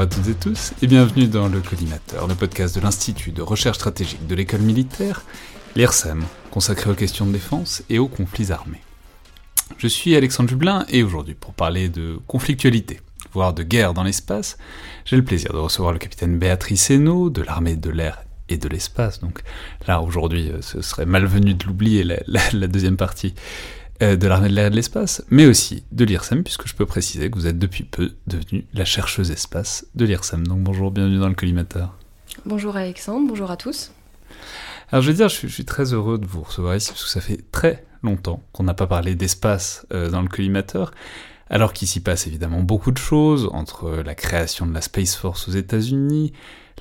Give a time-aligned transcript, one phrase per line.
[0.00, 3.42] Bonjour à toutes et tous et bienvenue dans le Collimateur, le podcast de l'Institut de
[3.42, 5.24] recherche stratégique de l'école militaire,
[5.76, 8.80] l'IRSEM, consacré aux questions de défense et aux conflits armés.
[9.76, 13.02] Je suis Alexandre Jublin et aujourd'hui pour parler de conflictualité,
[13.34, 14.56] voire de guerre dans l'espace,
[15.04, 18.68] j'ai le plaisir de recevoir le capitaine Béatrice Hainaut de l'armée de l'air et de
[18.68, 19.20] l'espace.
[19.20, 19.42] Donc
[19.86, 24.66] là aujourd'hui ce serait malvenu de l'oublier la, deuxième partie euh, de l'armée de l'air
[24.66, 27.84] et de l'espace, mais aussi de l'IRSEM, puisque je peux préciser que vous êtes depuis
[27.84, 30.46] peu devenue la chercheuse espace de l'IRSEM.
[30.46, 31.94] Donc bonjour, bienvenue dans le collimateur.
[32.46, 33.92] Bonjour Alexandre, bonjour à tous.
[34.90, 37.20] Alors je veux dire, je suis, très heureux de vous recevoir ici, parce que ça
[37.20, 40.92] fait très longtemps qu'on n'a pas parlé d'espace euh, dans le collimateur,
[41.48, 45.48] alors qu'il s'y passe évidemment beaucoup de choses, entre la création de la Space Force
[45.48, 46.32] aux États-Unis,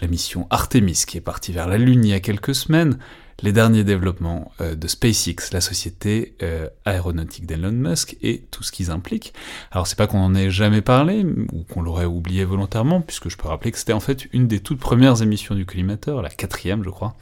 [0.02, 2.98] la mission Artemis qui est partie vers la Lune il y a quelques semaines,
[3.44, 8.72] les derniers développements euh, de SpaceX, la société euh, aéronautique d'Elon Musk, et tout ce
[8.72, 9.34] qu'ils impliquent.
[9.72, 13.38] Alors c'est pas qu'on en ait jamais parlé, ou qu'on l'aurait oublié volontairement, puisque je
[13.38, 16.84] peux rappeler que c'était en fait une des toutes premières émissions du Collimateur, la quatrième
[16.84, 17.16] je crois,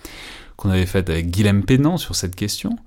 [0.56, 2.78] qu'on avait faite avec Guilhem Pénant sur cette question.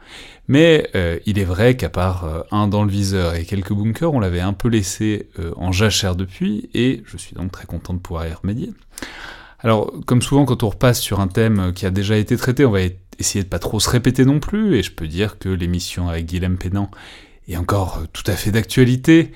[0.48, 4.18] Mais euh, il est vrai qu'à part un dans le viseur et quelques bunkers, on
[4.18, 8.26] l'avait un peu laissé en jachère depuis, et je suis donc très content de pouvoir
[8.26, 8.72] y remédier.
[9.60, 12.70] Alors, comme souvent quand on repasse sur un thème qui a déjà été traité, on
[12.70, 12.80] va
[13.20, 16.26] essayer de pas trop se répéter non plus, et je peux dire que l'émission avec
[16.26, 16.90] Guilhem Pénant
[17.48, 19.32] est encore euh, tout à fait d'actualité,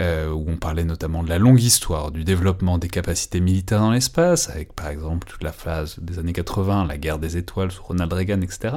[0.00, 3.90] euh, où on parlait notamment de la longue histoire du développement des capacités militaires dans
[3.90, 7.82] l'espace, avec par exemple toute la phase des années 80, la guerre des étoiles sous
[7.82, 8.76] Ronald Reagan, etc.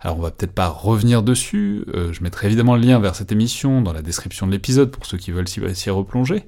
[0.00, 3.32] Alors on va peut-être pas revenir dessus, euh, je mettrai évidemment le lien vers cette
[3.32, 6.44] émission dans la description de l'épisode pour ceux qui veulent s'y replonger,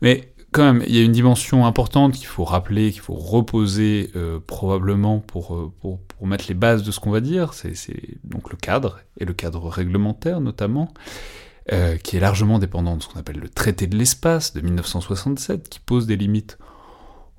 [0.00, 4.10] mais quand même, il y a une dimension importante qu'il faut rappeler, qu'il faut reposer
[4.16, 7.54] euh, probablement pour, euh, pour, mettre les bases de ce qu'on va dire.
[7.54, 7.74] C'est
[8.24, 10.92] donc le cadre, et le cadre réglementaire notamment,
[11.72, 15.68] euh, qui est largement dépendant de ce qu'on appelle le traité de l'espace de 1967,
[15.68, 16.58] qui pose des limites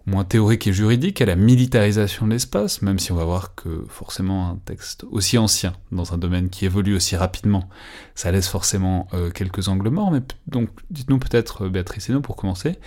[0.10, 3.86] moins théorique et juridique à la militarisation de l'espace, même si on va voir que
[3.88, 7.70] forcément un texte aussi ancien, dans un domaine qui évolue aussi rapidement,
[8.16, 12.36] ça laisse forcément euh, quelques angles morts, mais donc dites-nous peut-être, euh, Béatrice nous, pour
[12.36, 12.78] commencer,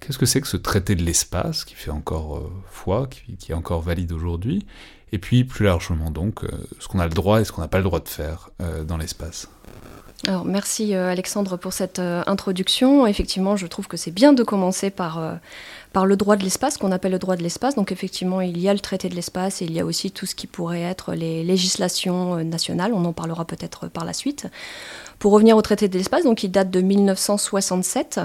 [0.00, 3.50] qu'est-ce que c'est que ce traité de l'espace, qui fait encore euh, foi, qui, qui,
[3.50, 4.64] est encore valide aujourd'hui,
[5.10, 6.40] et puis plus largement donc,
[6.78, 8.48] ce qu'on a le droit et ce qu'on n'a pas le droit de faire
[8.86, 9.50] dans l'espace?
[10.26, 13.06] Alors, merci Alexandre pour cette introduction.
[13.06, 15.38] Effectivement, je trouve que c'est bien de commencer par,
[15.92, 17.74] par le droit de l'espace, qu'on appelle le droit de l'espace.
[17.74, 20.26] Donc effectivement, il y a le traité de l'espace et il y a aussi tout
[20.26, 22.92] ce qui pourrait être les législations euh, nationales.
[22.94, 24.46] On en parlera peut-être par la suite.
[25.18, 28.20] Pour revenir au traité de l'espace, donc il date de 1967.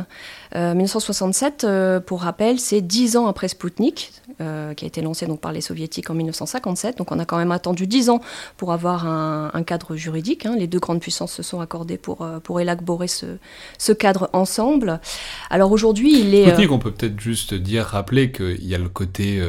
[0.56, 5.26] 1967, euh, euh, pour rappel, c'est dix ans après Spoutnik, euh, qui a été lancé
[5.26, 6.98] donc par les soviétiques en 1957.
[6.98, 8.22] Donc on a quand même attendu dix ans
[8.58, 10.46] pour avoir un, cadre juridique.
[10.46, 10.56] Hein.
[10.58, 13.38] Les deux grandes puissances se sont accordées pour, pour élaborer ce,
[13.78, 15.02] ce cadre ensemble.
[15.50, 16.48] Alors aujourd'hui, il est...
[16.48, 19.42] Spoutnik, on peut peut-être juste dire, rappeler qu'il y a le côté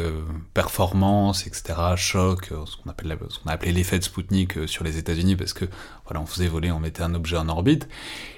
[0.54, 4.98] performance, etc., choc, ce qu'on appelle ce qu'on a appelé l'effet de Spoutnik sur les
[4.98, 5.66] États-Unis, parce que
[6.08, 7.86] voilà, on faisait voler, on mettait un objet en orbite.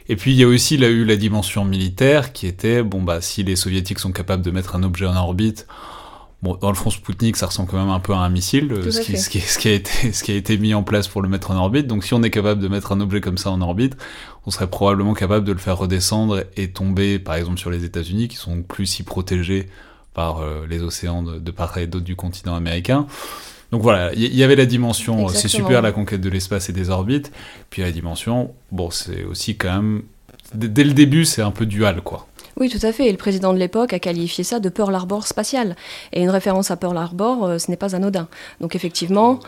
[0.08, 3.20] Et puis il y a aussi là, eu la dimension militaire qui était, bon bah
[3.20, 5.69] si les soviétiques sont capables de mettre un objet en orbite,
[6.42, 9.00] bon dans le fond Sputnik ça ressemble quand même un peu à un missile, ce
[9.00, 11.22] qui, ce, qui, ce qui, a été, ce qui a été mis en place pour
[11.22, 11.87] le mettre en orbite.
[11.87, 13.96] Donc si on est capable de mettre un objet comme ça en orbite,
[14.46, 18.28] on serait probablement capable de le faire redescendre et tomber par exemple sur les États-Unis
[18.28, 19.69] qui sont plus si protégés
[20.14, 23.06] par euh, les océans de, de part et d'autre du continent américain.
[23.70, 26.72] Donc voilà, il y, avait la dimension, euh, c'est super la conquête de l'espace et
[26.72, 27.31] des orbites,
[27.70, 30.02] puis la dimension, bon, c'est aussi quand même,
[30.54, 32.26] dès le début, c'est un peu dual, quoi.
[32.58, 33.06] Oui, tout à fait.
[33.06, 35.76] Et le président de l'époque a qualifié ça de Pearl Harbor spatial.
[36.12, 38.29] Et une référence à Pearl Harbor, euh, ce n'est pas anodin.
[38.61, 39.41] Donc effectivement,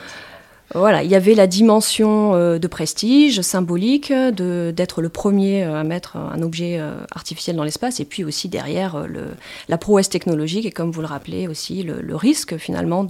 [0.74, 5.84] voilà, il y avait la dimension euh, de prestige symbolique, d'être le premier euh, à
[5.84, 6.80] mettre un objet
[7.14, 9.26] artificiel dans l'espace, et puis aussi derrière le,
[9.68, 13.04] la prouesse technologique, et comme vous le rappelez aussi, le, risque finalement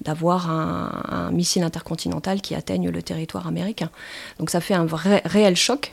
[0.00, 3.90] d'avoir un, missile intercontinental qui atteigne le territoire américain.
[4.38, 5.92] Donc ça fait un vrai, réel choc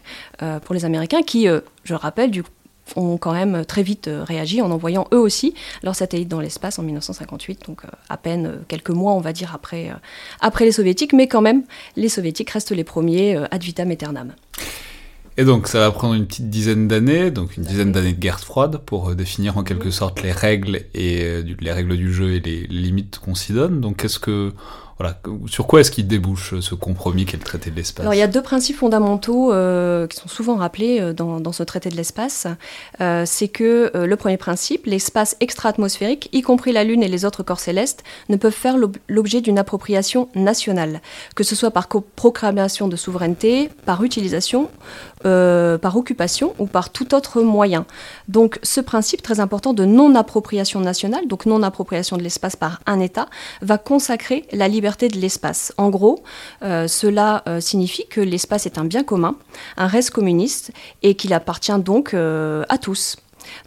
[0.64, 2.50] pour les Américains qui, je le rappelle, du coup,
[2.96, 5.54] ont quand même très vite euh, réagi en envoyant eux aussi
[5.84, 9.34] leurs satellites dans l'espace en 1958, donc euh, à peine euh, quelques mois, on va
[9.34, 9.92] dire, après,
[10.42, 11.64] après les soviétiques, mais quand même,
[11.96, 14.34] les soviétiques restent les premiers ad vitam aeternam.
[15.36, 18.40] Et donc ça va prendre une petite dizaine d'années, donc une dizaine d'années de guerre
[18.40, 22.68] froide pour définir en quelque sorte les règles et les règles du jeu et les
[22.68, 23.82] limites qu'on s'y donne.
[23.82, 24.54] Donc qu'est-ce que
[25.48, 28.24] sur quoi est-ce qu'il débouche ce compromis qu'est le traité de l'espace Alors il y
[28.24, 32.48] a deux principes fondamentaux euh, qui sont souvent rappelés euh, dans, ce traité de l'espace.
[33.02, 37.44] Euh, c'est que le premier principe, l'espace extra-atmosphérique, y compris la Lune et les autres
[37.44, 38.76] corps célestes, ne peuvent faire
[39.08, 41.02] l'objet d'une appropriation nationale,
[41.36, 44.70] que ce soit par proclamation de souveraineté, par utilisation,
[45.24, 47.86] par occupation ou par tout autre moyen.
[48.28, 53.28] Donc ce principe très important de non-appropriation nationale, donc non-appropriation de l'espace par un État,
[53.62, 55.74] va consacrer la liberté de l'espace.
[55.78, 56.24] En gros,
[56.64, 59.36] euh, cela euh, signifie que l'espace est un bien commun,
[59.78, 60.72] un reste communiste,
[61.02, 63.18] et qu'il appartient donc euh, à tous.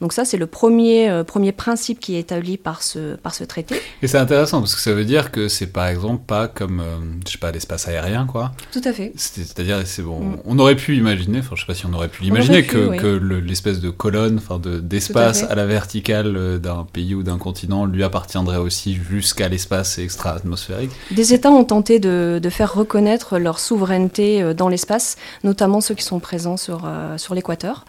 [0.01, 3.45] Donc ça, c'est le premier, euh, premier principe qui est établi par ce, par ce
[3.45, 3.77] traité.
[4.03, 6.97] Et c'est intéressant parce que ça veut dire que c'est par exemple pas comme, euh,
[7.27, 8.53] je sais pas, l'espace aérien, quoi.
[8.73, 9.13] Tout à fait.
[9.17, 10.37] C'est-à-dire, c'est bon, mm.
[10.45, 13.07] on aurait pu imaginer, enfin je sais pas si on aurait pu l'imaginer, que, que
[13.07, 18.05] l'espèce de colonne, enfin d'espace à, la verticale euh, d'un pays ou d'un continent lui
[18.05, 20.91] appartiendrait aussi jusqu'à l'espace extra-atmosphérique.
[21.11, 26.05] Des États ont tenté de, de, faire reconnaître leur souveraineté dans l'espace, notamment ceux qui
[26.05, 27.85] sont présents sur, sur l'équateur.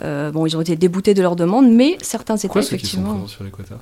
[0.00, 3.26] bon, ils ont été déboutés de leur demande, mais certains États, effectivement.
[3.26, 3.80] sur l'équateur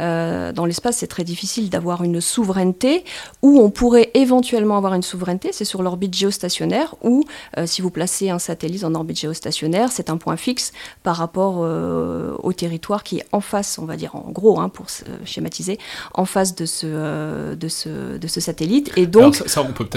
[0.00, 3.04] euh, dans l'espace, c'est très difficile d'avoir une souveraineté.
[3.42, 7.24] Où on pourrait éventuellement avoir une souveraineté, c'est sur l'orbite géostationnaire, où
[7.58, 10.72] euh, si vous placez un satellite en orbite géostationnaire, c'est un point fixe
[11.02, 14.68] par rapport euh, au territoire qui est en face, on va dire en gros, hein,
[14.68, 14.86] pour
[15.24, 15.78] schématiser,
[16.14, 18.92] en face de ce, de ce, de ce satellite.
[18.96, 19.42] Et donc,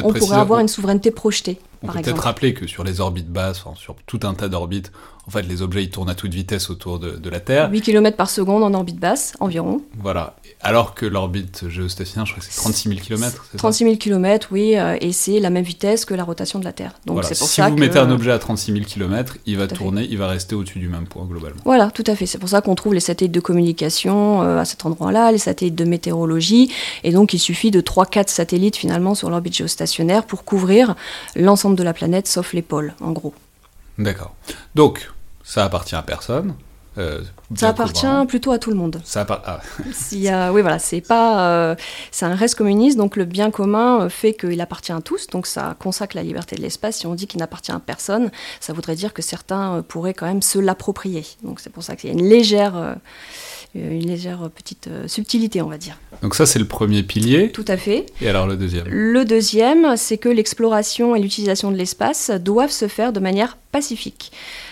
[0.04, 1.60] on, pourrait avoir une souveraineté projetée.
[1.84, 4.92] On peut peut-être rappeler que sur les orbites basses, sur tout un tas d'orbites,
[5.28, 7.70] en fait, les objets ils tournent à toute vitesse autour de, la Terre.
[7.70, 9.82] 8 km par seconde en orbite basse, environ.
[10.00, 10.38] Voilà.
[10.62, 13.46] Alors que l'orbite géostationnaire, je crois que c'est 36 000 km.
[13.58, 16.72] 36 000 km, oui, euh, et c'est la même vitesse que la rotation de la
[16.72, 16.94] Terre.
[17.06, 20.08] Donc c'est pour si vous mettez un objet à 36 000 km, il va tourner,
[20.10, 21.60] il va rester au-dessus du même point globalement.
[21.66, 22.26] Voilà, tout à fait.
[22.26, 25.76] C'est pour ça qu'on trouve les satellites de communication euh, à cet endroit-là, les satellites
[25.76, 26.72] de météorologie,
[27.04, 30.96] et donc il suffit de 3-4 satellites finalement sur l'orbite géostationnaire pour couvrir
[31.36, 33.34] l'ensemble de la planète, sauf les pôles, en gros.
[33.98, 34.36] D'accord.
[34.76, 35.10] Donc,
[35.48, 36.56] ça appartient à personne.
[36.98, 37.22] Euh,
[37.56, 39.00] ça appartient plutôt à tout le monde.
[39.06, 39.62] Ça ah.
[40.12, 41.76] oui, voilà, c'est pas, euh,
[42.12, 45.48] c'est un reste communiste, donc le bien commun euh, fait qu'il appartient à tous, donc
[45.48, 46.98] ça consacre la liberté de l'espace.
[46.98, 48.30] Si on dit qu'il n'appartient à personne,
[48.60, 51.24] ça voudrait dire que certains pourraient quand même se l'approprier.
[51.44, 52.98] Donc c'est pour ça qu'il y a une légère,
[53.76, 55.98] une légère petite subtilité, on va dire.
[56.24, 57.52] Donc ça, c'est le premier pilier.
[57.52, 58.08] Tout à fait.
[58.22, 58.86] Et alors le deuxième?
[58.88, 63.56] Le deuxième, c'est que l'exploration et l'utilisation de l'espace doivent se faire de manière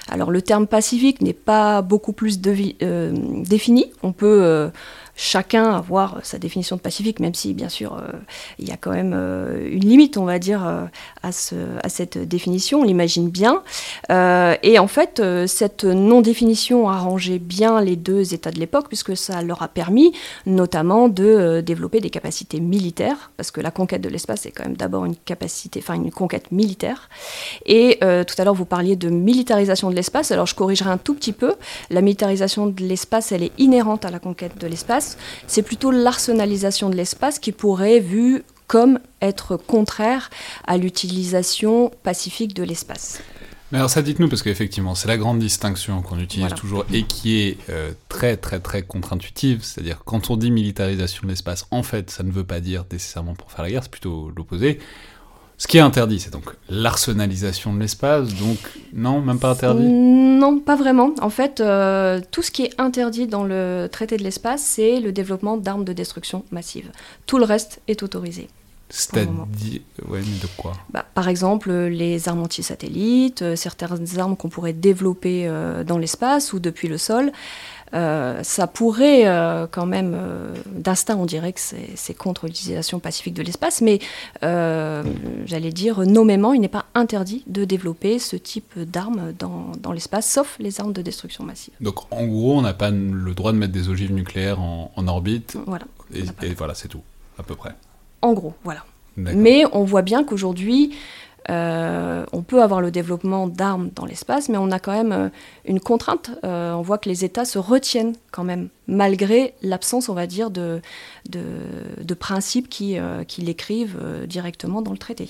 [0.07, 2.39] Alors le terme pacifique n'est pas beaucoup plus
[2.81, 3.13] euh,
[3.43, 3.91] défini.
[4.03, 4.69] On peut euh,
[5.15, 8.11] chacun avoir sa définition de pacifique, même si bien sûr euh,
[8.59, 10.83] il y a quand même euh, une limite, on va dire, euh,
[11.23, 13.63] à, ce, à, cette définition, on l'imagine bien.
[14.09, 19.41] et en fait, cette non-définition a arrangé bien les deux États de l'époque, puisque ça
[19.41, 20.13] leur a permis
[20.45, 24.77] notamment de développer des capacités militaires, parce que la conquête de l'espace est quand même
[24.77, 27.09] d'abord une capacité, enfin une conquête militaire.
[27.65, 31.13] Et tout à l'heure, vous parliez de militarisation de l'espace, alors je corrigerai un tout
[31.13, 31.53] petit peu.
[31.89, 35.04] La militarisation de l'espace, elle est inhérente à la conquête de l'espace
[35.47, 40.29] c'est plutôt l'arsenalisation de l'espace qui pourrait vu comme être contraire
[40.65, 43.21] à l'utilisation pacifique de l'espace.
[43.71, 47.39] Mais alors ça dites-nous, parce qu'effectivement, c'est la grande distinction qu'on utilise toujours et qui
[47.39, 52.11] est euh, très très très contre-intuitive, c'est-à-dire quand on dit militarisation de l'espace, en fait,
[52.11, 54.79] ça ne veut pas dire nécessairement pour faire la guerre, c'est plutôt l'opposé.
[55.57, 58.57] Ce qui est interdit, c'est donc l'arsenalisation de l'espace, donc
[58.93, 61.13] non, même pas interdit Non, pas vraiment.
[61.21, 65.13] En fait, euh, tout ce qui est interdit dans le traité de l'espace, c'est le
[65.13, 66.91] développement d'armes de destruction massive.
[67.25, 68.49] Tout le reste est autorisé.
[68.89, 74.73] C'est-à-dire, ouais, de quoi bah, Par exemple, les armes anti-satellites, euh, certaines armes qu'on pourrait
[74.73, 77.31] développer euh, dans l'espace ou depuis le sol.
[77.91, 79.23] Ça pourrait
[79.71, 80.17] quand même,
[80.67, 83.99] d'instinct, on dirait que c'est contre l'utilisation pacifique de l'espace, mais
[84.41, 90.29] j'allais dire, nommément, il n'est pas interdit de développer ce type d'armes dans, dans l'espace,
[90.29, 91.73] sauf les armes de destruction massive.
[91.81, 95.57] Donc en gros, on n'a pas le droit de mettre des ogives nucléaires en, orbite.
[95.65, 95.85] Voilà.
[96.13, 97.01] Et, voilà, c'est tout,
[97.37, 97.71] à peu près.
[98.21, 98.83] En gros, voilà.
[99.17, 100.93] Mais on voit bien qu'aujourd'hui,
[101.49, 105.29] euh, on peut avoir le développement d'armes dans l'espace, mais on a quand même euh,
[105.65, 106.31] une contrainte.
[106.43, 110.49] Euh, on voit que les États se retiennent quand même, malgré l'absence, on va dire,
[110.49, 110.81] de,
[111.29, 112.97] de, principes qui,
[113.27, 115.29] qui l'écrivent directement dans le traité.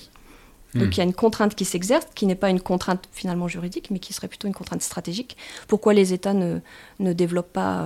[0.74, 0.92] Donc hmm.
[0.92, 3.98] il y a une contrainte qui s'exerce, qui n'est pas une contrainte finalement juridique, mais
[3.98, 5.36] qui serait plutôt une contrainte stratégique.
[5.68, 6.60] Pourquoi les États ne,
[7.00, 7.84] ne développent pas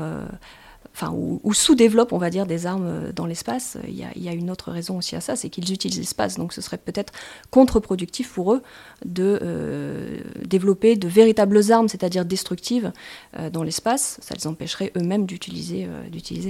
[0.95, 4.51] enfin, ou, sous-développent, on va dire, des armes euh, dans l'espace, il y, a, une
[4.51, 6.37] autre raison aussi à ça, c'est qu'ils utilisent l'espace.
[6.37, 7.13] Donc ce serait peut-être
[7.51, 8.63] contre-productif pour eux
[9.05, 12.93] de euh, développer de véritables armes, c'est-à-dire destructives,
[13.39, 14.19] euh, dans l'espace.
[14.23, 15.89] Ça les empêcherait eux-mêmes d'utiliser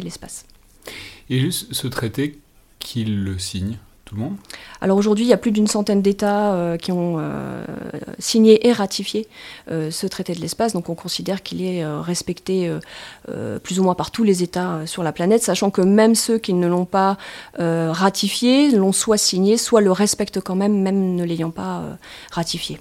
[0.03, 0.47] l'espace.
[1.29, 2.39] Et juste ce traité,
[2.79, 3.39] qu'ils le
[4.17, 4.37] monde
[4.81, 7.65] Alors aujourd'hui, il y a plus d'une centaine d'États euh, qui ont euh,
[8.19, 9.29] signé et ratifié
[9.71, 12.71] euh, ce traité de l'espace, donc on considère qu'il est respecté
[13.63, 16.55] plus ou moins par tous les États sur la planète, sachant que même ceux qui
[16.55, 17.17] ne l'ont pas
[17.59, 21.83] ratifié l'ont soit signé, soit le respectent quand même, même ne l'ayant pas
[22.31, 22.81] ratifié.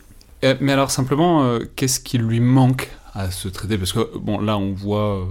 [0.60, 3.78] mais alors simplement, qu'est-ce qui lui manque à ce traité?
[3.78, 5.28] Parce que bon, là, on voit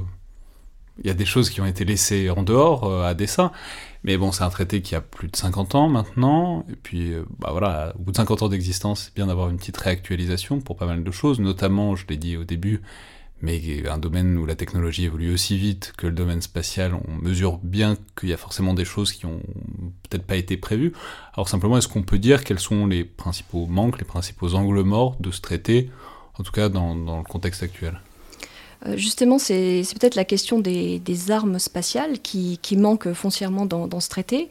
[1.00, 3.52] il y a des choses qui ont été laissées en dehors à dessein.
[4.04, 7.24] Mais bon, c'est un traité qui a plus de 50 ans maintenant, et puis euh,
[7.38, 10.76] bah voilà, au bout de 50 ans d'existence, c'est bien d'avoir une petite réactualisation pour
[10.76, 12.80] pas mal de choses, notamment, je l'ai dit au début,
[13.40, 17.58] mais un domaine où la technologie évolue aussi vite que le domaine spatial, on mesure
[17.58, 19.40] bien qu'il y a forcément des choses qui ont
[20.08, 20.92] peut-être pas été prévues.
[21.34, 25.16] Alors simplement, est-ce qu'on peut dire quels sont les principaux manques, les principaux angles morts
[25.20, 25.90] de ce traité,
[26.38, 28.00] en tout cas dans, le contexte actuel?
[28.94, 34.48] Justement, c'est peut-être la question des, armes spatiales qui, manque foncièrement dans, ce traité.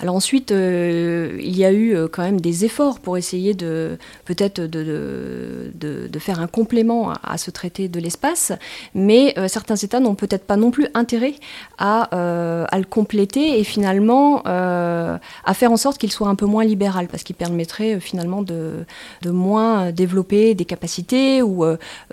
[0.00, 3.98] Alors ensuite, euh, il y a eu euh, quand même des efforts pour essayer de
[4.24, 8.52] peut-être de, faire un complément à, ce traité de l'espace,
[8.94, 11.34] mais certains États n'ont peut-être pas non plus intérêt
[11.78, 17.06] à, le compléter et finalement à faire en sorte qu'il soit un peu moins libéral,
[17.06, 18.84] parce qu'il permettrait finalement de
[19.24, 21.64] moins développer des capacités ou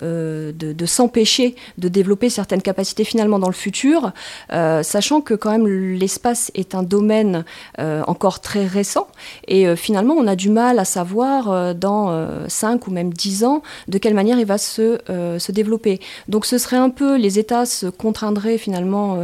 [0.02, 4.12] de s'empêcher de développer certaines capacités finalement dans le futur,
[4.52, 7.44] euh, sachant que quand même l'espace est un domaine
[7.78, 9.08] euh, encore très récent
[9.48, 13.62] et euh, finalement on a du mal à savoir dans 5 ou même 10 ans
[13.88, 14.98] de quelle manière il va se,
[15.38, 16.00] se développer.
[16.28, 19.18] Donc ce serait un peu, les États se contraindraient finalement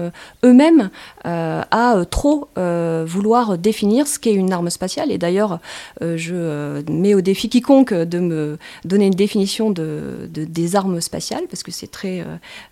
[0.44, 0.90] eux-mêmes
[1.24, 5.60] à trop vouloir définir ce qu'est une arme spatiale et d'ailleurs
[6.00, 11.62] je mets au défi quiconque de me donner une définition de, des armes spatiales parce
[11.62, 12.24] que c'est très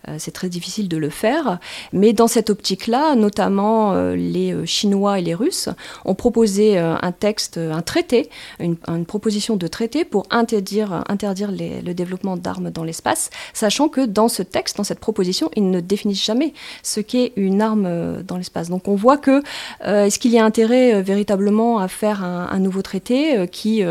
[0.07, 1.59] euh, c'est très difficile de le faire.
[1.93, 5.69] Mais dans cette optique-là, notamment euh, les euh, Chinois et les Russes
[6.05, 8.29] ont proposé un texte, un traité,
[8.59, 14.27] une, proposition de traité pour interdire, interdire le développement d'armes dans l'espace, sachant que dans
[14.27, 16.53] ce texte, dans cette proposition, ils ne définissent jamais
[16.83, 18.40] ce qu'est une arme dans l'espace.
[18.69, 19.41] Donc on voit que
[19.83, 23.83] est-ce qu'il y a intérêt véritablement à faire un, nouveau traité qui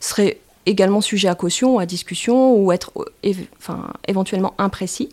[0.00, 2.92] serait également sujet à caution, à discussion ou être
[3.58, 5.10] enfin, éventuellement imprécis.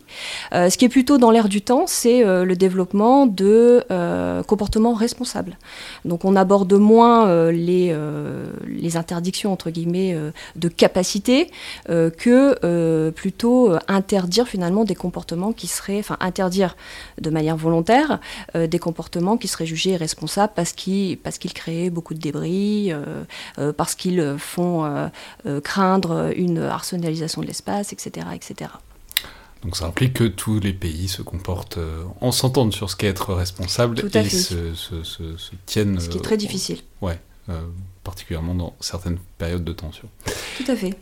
[0.52, 4.42] Euh, ce qui est plutôt dans l'air du temps, c'est euh, le développement de euh,
[4.42, 5.58] comportements responsables.
[6.04, 7.94] Donc on aborde moins les,
[8.66, 10.16] les interdictions entre guillemets
[10.56, 11.50] de capacité
[11.86, 16.76] que plutôt interdire finalement des comportements qui seraient, enfin interdire
[17.20, 18.20] de manière volontaire
[18.54, 22.92] des comportements qui seraient jugés responsables parce qu'ils parce qu'ils créent beaucoup de débris,
[23.76, 24.84] parce qu'ils font
[25.41, 28.70] euh, craindre une arsenalisation de l'espace, etc., etc.
[29.62, 33.06] Donc ça implique que tous les pays se comportent, euh, en s'entendent sur ce qu'est
[33.06, 34.54] être responsable et se,
[35.66, 36.00] tiennent...
[36.00, 36.80] Ce qui est très euh, difficile.
[37.00, 37.18] Ouais,
[38.02, 40.08] particulièrement dans certaines périodes de tension.
[40.56, 40.94] Tout à fait.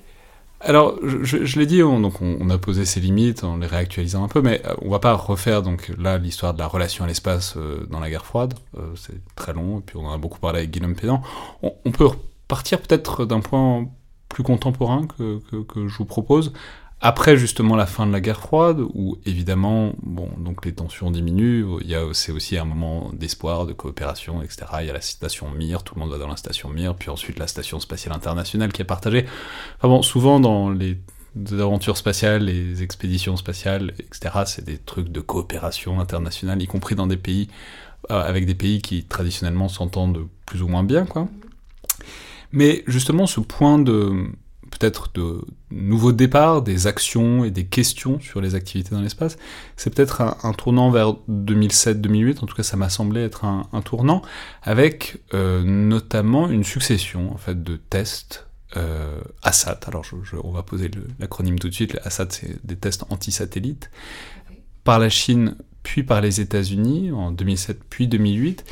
[0.63, 4.29] Alors, je, l'ai dit, on, donc on, a posé ses limites en les réactualisant un
[4.29, 7.57] peu, mais on va pas refaire donc là l'histoire de la relation à l'espace
[7.89, 8.53] dans la guerre froide.
[8.95, 11.23] c'est très long, et puis on en a beaucoup parlé avec Guillaume Pédan.
[11.63, 12.09] On, on peut
[12.47, 13.89] partir peut-être d'un point
[14.31, 16.53] plus contemporain que, que, je vous propose.
[17.03, 21.79] Après justement la fin de la guerre froide, où évidemment, bon, donc les tensions diminuent,
[21.81, 24.67] il y a c'est aussi un moment d'espoir, de coopération, etc.
[24.81, 27.11] Il y a la station Mir, tout le monde va dans la station Mir, puis
[27.11, 29.27] ensuite la station spatiale internationale qui est partagée.
[29.79, 30.99] Enfin bon, souvent dans les
[31.53, 34.43] aventures spatiales, les expéditions spatiales, etc.
[34.45, 37.49] C'est des trucs de coopération internationale, y compris dans des pays
[38.11, 41.29] euh, avec des pays qui traditionnellement s'entendent plus ou moins bien, quoi.
[42.53, 44.31] Mais justement, ce point de
[44.71, 49.37] peut-être de nouveaux départs, des actions et des questions sur les activités dans l'espace.
[49.77, 54.23] C'est peut-être un, tournant vers 2007-2008, en tout cas ça m'a semblé être un, tournant,
[54.63, 59.81] avec euh, notamment une succession en fait de tests euh, ASAT.
[59.87, 60.05] Alors
[60.43, 61.99] on va poser l'acronyme tout de suite.
[62.05, 63.91] ASAT c'est des tests anti-satellites
[64.85, 68.65] par la Chine puis par les États-Unis en 2007 puis 2008,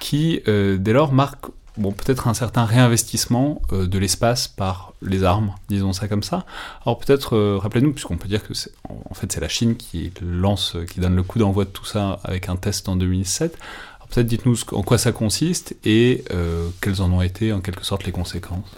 [0.00, 5.24] qui euh, dès lors marquent bon, peut-être un certain réinvestissement euh, de l'espace par les
[5.24, 6.44] armes, disons ça comme ça.
[6.84, 10.12] Alors peut-être, euh, rappelez-nous, puisqu'on peut dire que c'est, en fait c'est la Chine qui
[10.20, 13.56] lance, qui donne le coup d'envoi de tout ça avec un test en 2007.
[13.96, 17.84] Alors peut-être dites-nous en quoi ça consiste et euh, quelles en ont été en quelque
[17.84, 18.70] sorte les conséquences.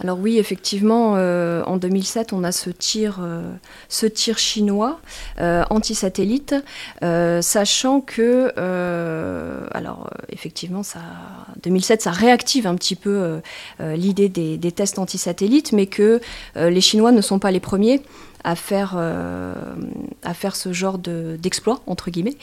[0.00, 3.42] Alors oui, effectivement, euh, en 2007, on a ce tir, euh,
[3.88, 5.00] ce tir chinois
[5.40, 6.54] euh, anti-satellite,
[7.40, 8.52] sachant que,
[9.72, 11.00] alors effectivement, ça,
[11.62, 13.40] 2007, ça réactive un petit peu
[13.80, 16.20] l'idée des, des, tests anti-satellites, mais que
[16.56, 18.02] les Chinois ne sont pas les premiers
[18.44, 19.54] à faire, euh,
[20.22, 22.36] à faire ce genre d'exploit, entre guillemets.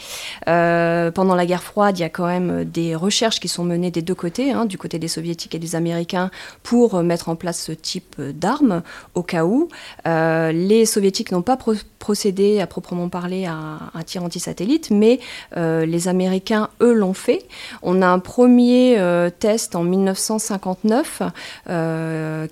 [0.48, 3.92] Euh, pendant la guerre froide, il y a quand même des recherches qui sont menées
[3.92, 6.32] des deux côtés, hein, du côté des soviétiques et des américains,
[6.64, 8.84] pour mettre en place ce type d'armes,
[9.14, 9.70] au cas où.
[10.08, 11.58] Euh, les soviétiques n'ont pas
[12.00, 15.20] procédé à proprement parler à un tir anti-satellite, mais
[15.56, 17.48] les américains, eux, l'ont fait.
[17.82, 19.00] On a un premier
[19.40, 21.22] test en 1959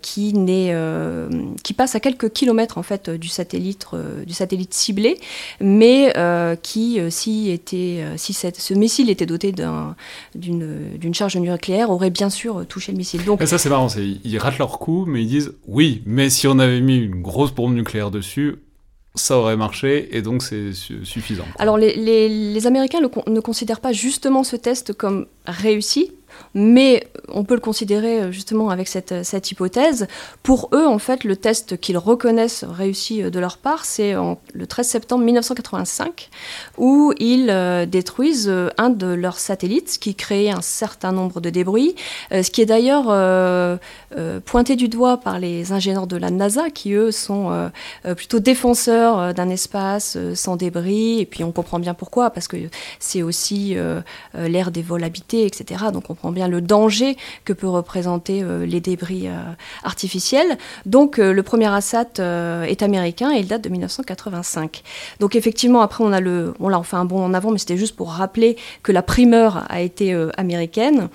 [0.02, 0.34] qui,
[1.64, 5.20] qui passe à quelques kilomètres en fait, satellite, euh, du satellite ciblé,
[5.60, 9.54] mais euh, qui, euh, si, était, si ce missile était doté
[10.36, 13.24] d'une charge nucléaire, aurait bien sûr touché le missile.
[13.26, 13.88] Donc, ça c'est marrant,
[14.24, 17.52] ils ratent leur coup, mais ils disent oui, mais si on avait mis une grosse
[17.52, 18.56] bombe nucléaire dessus,
[19.16, 21.46] ça aurait marché et donc c'est suffisant.
[21.60, 26.12] Alors les, les, Américains ne considèrent pas justement ce test comme réussi
[26.54, 30.08] mais on peut le considérer euh, justement avec cette, cette hypothèse.
[30.44, 34.14] Pour eux, en fait, le test qu'ils reconnaissent réussi euh, de leur part, c'est
[34.54, 36.30] le 13 septembre 1985,
[36.78, 41.96] où ils euh, détruisent un de leurs satellites, qui crée un certain nombre de débris,
[42.32, 43.06] ce qui est d'ailleurs
[44.46, 47.72] pointé du doigt par les ingénieurs de la NASA, qui eux sont
[48.16, 52.58] plutôt défenseurs d'un espace sans débris, et puis on comprend bien pourquoi, parce que
[53.00, 53.76] c'est aussi
[54.34, 55.86] l'ère des vols habités, etc.
[55.92, 59.38] Donc on bien le danger que peut représenter euh, les débris euh,
[59.84, 60.58] artificiels.
[60.86, 62.20] Donc euh, le premier ASAT
[62.68, 64.84] est américain et il date de 1985.
[65.20, 66.54] Donc effectivement, après on a le...
[66.60, 69.82] On fait un bond en avant, mais c'était juste pour rappeler que la primeur a
[69.82, 71.10] été américaine.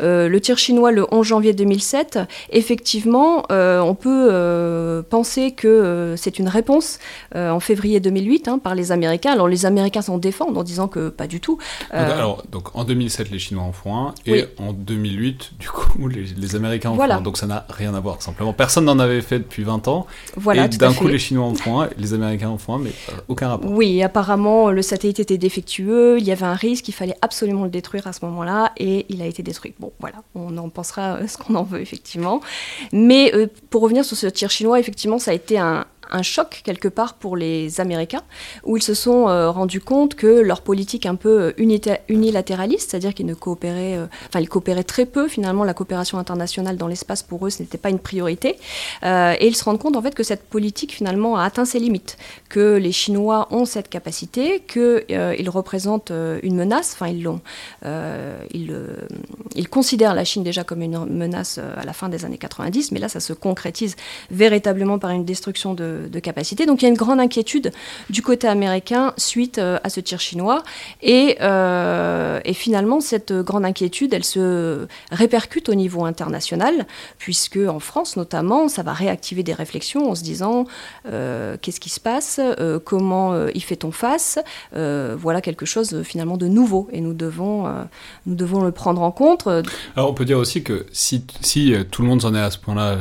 [0.00, 2.18] Euh, le tir chinois le 11 janvier 2007,
[2.50, 6.98] effectivement, euh, on peut euh, penser que c'est une réponse
[7.34, 9.32] en février 2008 hein, par les Américains.
[9.32, 11.58] Alors les Américains s'en défendent en disant que pas du tout.
[11.90, 16.54] alors, donc en 2007, les Chinois en font un, et en 2008, du coup, les,
[16.54, 17.20] Américains en font un.
[17.20, 18.52] Donc ça n'a rien à voir, simplement.
[18.52, 20.06] Personne n'en avait fait depuis 20 ans.
[20.36, 22.92] Voilà, et d'un coup, les Chinois en font un, les Américains en font un, mais
[23.28, 23.70] aucun rapport.
[23.70, 27.70] Oui, apparemment, le satellite était défectueux, il y avait un risque, il fallait absolument le
[27.70, 29.74] détruire à ce moment-là, et il a été détruit.
[29.82, 32.40] Bon, voilà, on en pensera euh, ce qu'on en veut, effectivement.
[32.92, 36.60] Mais euh, pour revenir sur ce tir chinois, effectivement, ça a été un, un choc
[36.64, 38.22] quelque part pour les Américains,
[38.64, 43.14] où ils se sont euh, rendus compte que leur politique un peu euh, unilatéraliste, c'est-à-dire
[43.14, 44.06] qu'ils ne coopéraient, euh,
[44.38, 47.90] ils coopéraient très peu finalement, la coopération internationale dans l'espace pour eux ce n'était pas
[47.90, 48.56] une priorité,
[49.02, 52.18] et ils se rendent compte en fait que cette politique finalement a atteint ses limites,
[52.48, 57.40] que les Chinois ont cette capacité, qu'ils représentent une menace, enfin ils l'ont,
[59.54, 63.00] ils considèrent la Chine déjà comme une menace à la fin des années 90, mais
[63.00, 63.96] là ça se concrétise
[64.30, 66.66] véritablement par une destruction de de, capacité.
[66.66, 67.72] Donc il y a une grande inquiétude
[68.08, 70.62] du côté américain suite euh, à ce tir chinois.
[71.04, 76.86] Euh, et, finalement, cette grande inquiétude, elle se répercute au niveau international,
[77.18, 80.66] puisque en France notamment, ça va réactiver des réflexions en se disant
[81.06, 82.40] euh, qu'est-ce qui se passe,
[82.84, 84.38] comment y fait-on face.
[84.72, 87.72] voilà quelque chose finalement de nouveau, et nous devons,
[88.26, 89.46] nous devons le prendre en compte.
[89.96, 92.58] Alors on peut dire aussi que si, si tout le monde s'en est à ce
[92.58, 92.96] point-là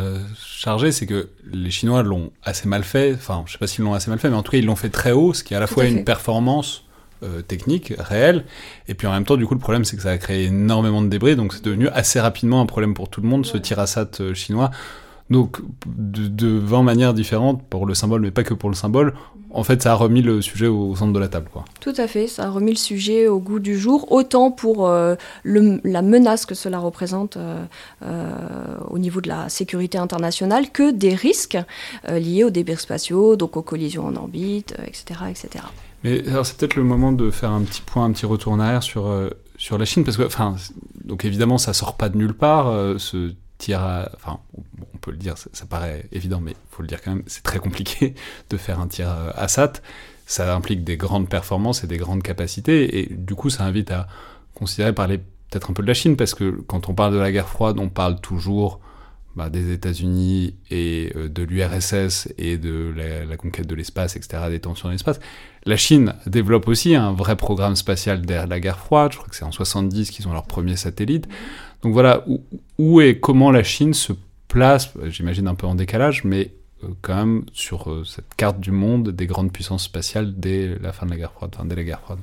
[0.62, 2.91] chargé, c'est que les Chinois l'ont assez mal fait.
[3.14, 4.76] Enfin, je sais pas s'ils l'ont assez mal fait, mais en tout cas, ils l'ont
[4.76, 6.86] fait très haut, ce qui est à la fois une performance
[7.24, 8.46] euh, technique réelle,
[8.88, 11.02] et puis en même temps, du coup, le problème, c'est que ça a créé énormément
[11.02, 14.10] de débris, donc c'est devenu assez rapidement un problème pour tout le monde, ce tirasat
[14.20, 14.72] euh, chinois.
[15.30, 19.14] Donc, de, 20 manières différentes pour le symbole, mais pas que pour le symbole,
[19.54, 21.50] en fait, ça a remis le sujet au centre de la table.
[21.52, 21.66] Quoi.
[21.80, 25.16] Tout à fait, ça a remis le sujet au goût du jour, autant pour euh,
[25.44, 27.64] la menace que cela représente euh,
[28.04, 28.32] euh,
[28.90, 31.58] au niveau de la sécurité internationale que des risques
[32.10, 35.66] liés aux débris spatiaux, donc aux collisions en orbite, etc., etc.
[36.04, 38.60] Mais alors, c'est peut-être le moment de faire un petit point, un petit retour en
[38.60, 39.14] arrière sur,
[39.58, 40.56] sur la Chine, parce que, enfin,
[41.04, 44.40] donc évidemment, ça sort pas de nulle part, ce tir à, enfin,
[45.02, 47.60] peut le dire, ça, paraît évident, mais il faut le dire quand même, c'est très
[47.60, 48.16] compliqué
[48.50, 49.74] de faire un tir ASAT.
[50.26, 54.08] Ça implique des grandes performances et des grandes capacités, et du coup, ça invite à
[54.54, 57.32] considérer parler peut-être un peu de la Chine, parce que quand on parle de la
[57.32, 58.80] guerre froide, on parle toujours
[59.36, 62.94] bah, des États-Unis et euh, de l'URSS et de
[63.30, 65.22] la, conquête de l'espace, etc., des tensions dans l'espace.
[65.66, 69.14] La Chine développe aussi un vrai programme spatial derrière la guerre froide.
[69.14, 71.30] Je crois que c'est en 70 qu'ils ont leur premier satellite.
[71.82, 72.26] Donc voilà,
[72.78, 74.12] où, et comment la Chine se
[74.52, 76.52] place, j'imagine un peu en décalage, mais
[76.84, 80.92] euh, quand même sur euh, cette carte du monde des grandes puissances spatiales dès la
[80.92, 82.20] fin de la guerre froide, dès la guerre froide.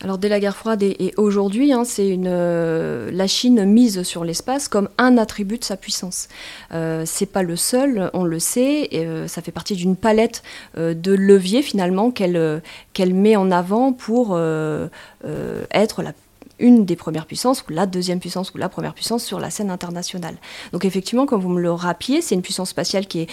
[0.00, 4.66] Alors dès la guerre froide et, aujourd'hui, hein, c'est euh, la Chine mise sur l'espace
[4.66, 6.26] comme un attribut de sa puissance.
[6.72, 8.88] Euh, c'est pas le seul, on le sait.
[8.90, 10.42] Et, ça fait partie d'une palette
[10.76, 16.12] de leviers finalement qu'elle qu'elle met en avant pour être la
[16.58, 19.70] une des premières puissances, ou la deuxième puissance, ou la première puissance sur la scène
[19.70, 20.36] internationale.
[20.72, 23.28] Donc effectivement, comme vous me le rappeliez, c'est une puissance spatiale qui est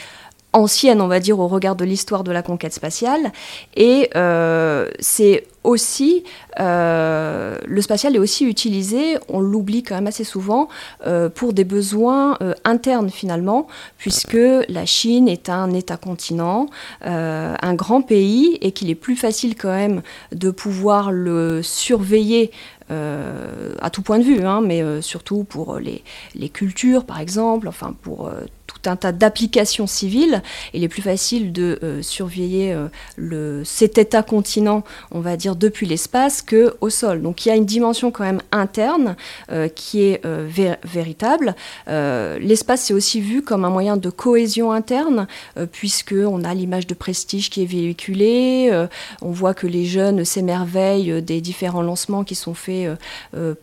[0.53, 3.31] ancienne, on va dire, au regard de l'histoire de la conquête spatiale.
[3.75, 6.23] Et euh, c'est aussi,
[6.59, 10.69] euh, le spatial est aussi utilisé, on l'oublie quand même assez souvent,
[11.05, 14.37] euh, pour des besoins internes finalement, puisque
[14.69, 16.67] la Chine est un État-continent,
[17.01, 20.01] un grand pays, et qu'il est plus facile quand même
[20.31, 22.51] de pouvoir le surveiller
[22.89, 26.03] à tout point de vue, hein, mais surtout pour les,
[26.35, 28.31] les, cultures, par exemple, enfin pour
[28.87, 30.41] un tas d'applications civiles.
[30.73, 32.87] Il est plus facile de euh, surveiller euh,
[33.17, 37.21] le, cet état continent, on va dire, depuis l'espace que au sol.
[37.21, 39.15] Donc il y a une dimension quand même interne
[39.51, 40.21] euh, qui est
[40.83, 41.55] véritable.
[41.87, 45.27] l'espace c'est aussi vu comme un moyen de cohésion interne,
[45.71, 48.71] puisque on a l'image de prestige qui est véhiculée.
[49.21, 52.89] on voit que les jeunes s'émerveillent des différents lancements qui sont faits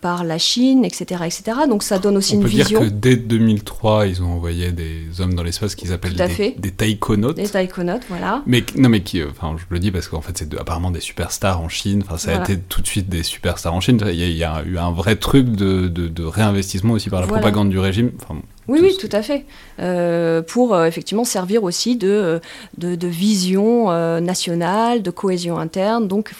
[0.01, 1.59] par la Chine, etc., etc.
[1.69, 2.79] Donc ça donne aussi on une peut vision.
[2.79, 6.71] Dire que dès 2003, ils ont envoyé des hommes dans l'espace qu'ils appellent des, des
[6.71, 7.35] taïkonautes.
[7.35, 8.43] Des taïkonautes, voilà.
[8.45, 10.99] Mais, non, mais qui, euh, enfin, je le dis parce qu'en fait, c'est apparemment des
[10.99, 12.03] superstars en Chine.
[12.05, 13.99] Enfin, ça a été tout de suite des superstars en Chine.
[14.07, 17.79] Il y a, eu un vrai truc de, de, réinvestissement aussi par la propagande du
[17.79, 18.11] régime.
[18.21, 19.45] Enfin, oui, oui, tout à fait.
[19.79, 22.41] Euh, pour euh, effectivement servir aussi de,
[22.77, 26.07] de, vision euh, nationale, de cohésion interne.
[26.07, 26.33] Donc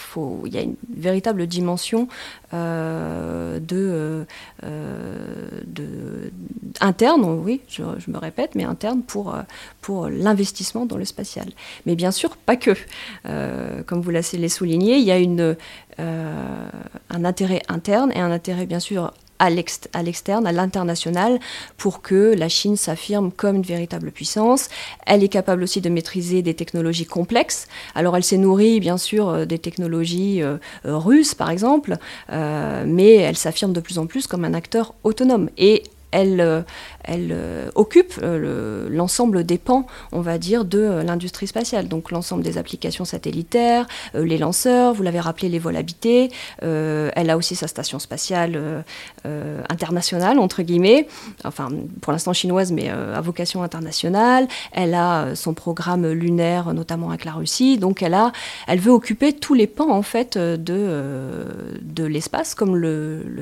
[0.46, 2.10] il y a une véritable dimension
[2.52, 4.26] de, de,
[6.82, 9.36] interne, oui, je, me répète, mais interne pour,
[9.82, 11.48] pour l'investissement dans le spatial.
[11.86, 12.76] Mais bien sûr, pas que.
[13.86, 15.56] comme vous l'avez souligné, il y a une,
[15.98, 21.40] un intérêt interne et un intérêt bien sûr à l'externe, à l'international,
[21.78, 24.70] pour que la Chine s'affirme comme une véritable puissance.
[25.06, 27.68] Elle est capable aussi de maîtriser des technologies complexes.
[27.96, 31.98] Alors elle s'est nourrie bien sûr euh, des technologies euh, euh, russes par exemple,
[32.30, 35.50] mais elle s'affirme de plus en plus comme un acteur autonome.
[35.58, 36.62] Et elle, euh,
[37.10, 41.88] euh, occupe euh, l'ensemble des pans, on va dire, de l'industrie spatiale.
[41.88, 46.32] Donc l'ensemble des applications satellitaires, les lanceurs, vous l'avez rappelé, les vols habités.
[46.62, 48.84] elle a aussi sa station spatiale
[49.70, 51.08] internationale, entre guillemets,
[51.44, 51.70] enfin
[52.02, 54.48] pour l'instant chinoise, mais à vocation internationale.
[54.72, 57.78] Elle a son programme lunaire, notamment avec la Russie.
[57.78, 63.34] Donc elle, veut occuper tous les pans, en fait, de, l'espace, comme le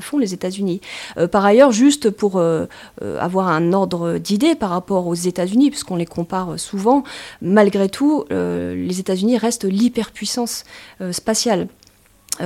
[0.00, 0.80] font les États-Unis.
[1.22, 2.66] Euh, par ailleurs, juste pour euh,
[3.02, 7.04] euh, avoir un ordre d'idée par rapport aux États-Unis, puisqu'on les compare souvent,
[7.40, 10.64] malgré tout, les États-Unis restent l'hyperpuissance
[11.10, 11.68] spatiale.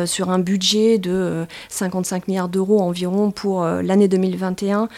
[0.05, 4.89] sur un budget de 55 milliards d'euros environ pour l'année 2021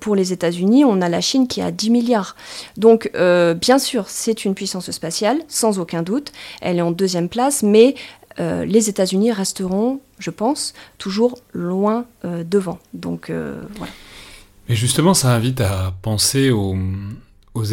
[0.00, 2.36] pour les États-Unis, on a la Chine qui a 10 milliards.
[2.76, 6.32] Donc bien sûr, c'est une puissance spatiale, sans aucun doute.
[6.60, 7.94] Elle est en deuxième place, mais
[8.40, 12.78] euh, les États-Unis resteront, je pense, toujours loin euh, devant.
[12.94, 13.92] Donc euh, voilà.
[14.68, 16.76] Mais justement, ça invite à penser aux,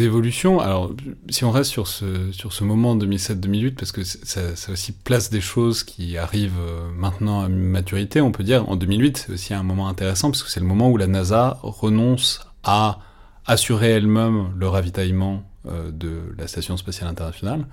[0.00, 0.58] évolutions.
[0.58, 0.92] Alors,
[1.28, 4.40] si on reste sur ce, sur ce moment 2007-2008, parce que ça,
[4.72, 6.58] aussi place des choses qui arrivent
[6.96, 10.50] maintenant à maturité, on peut dire, en 2008, c'est aussi un moment intéressant, parce que
[10.50, 12.98] c'est le moment où la NASA renonce à
[13.44, 17.64] assurer elle-même le ravitaillement de la Station spatiale internationale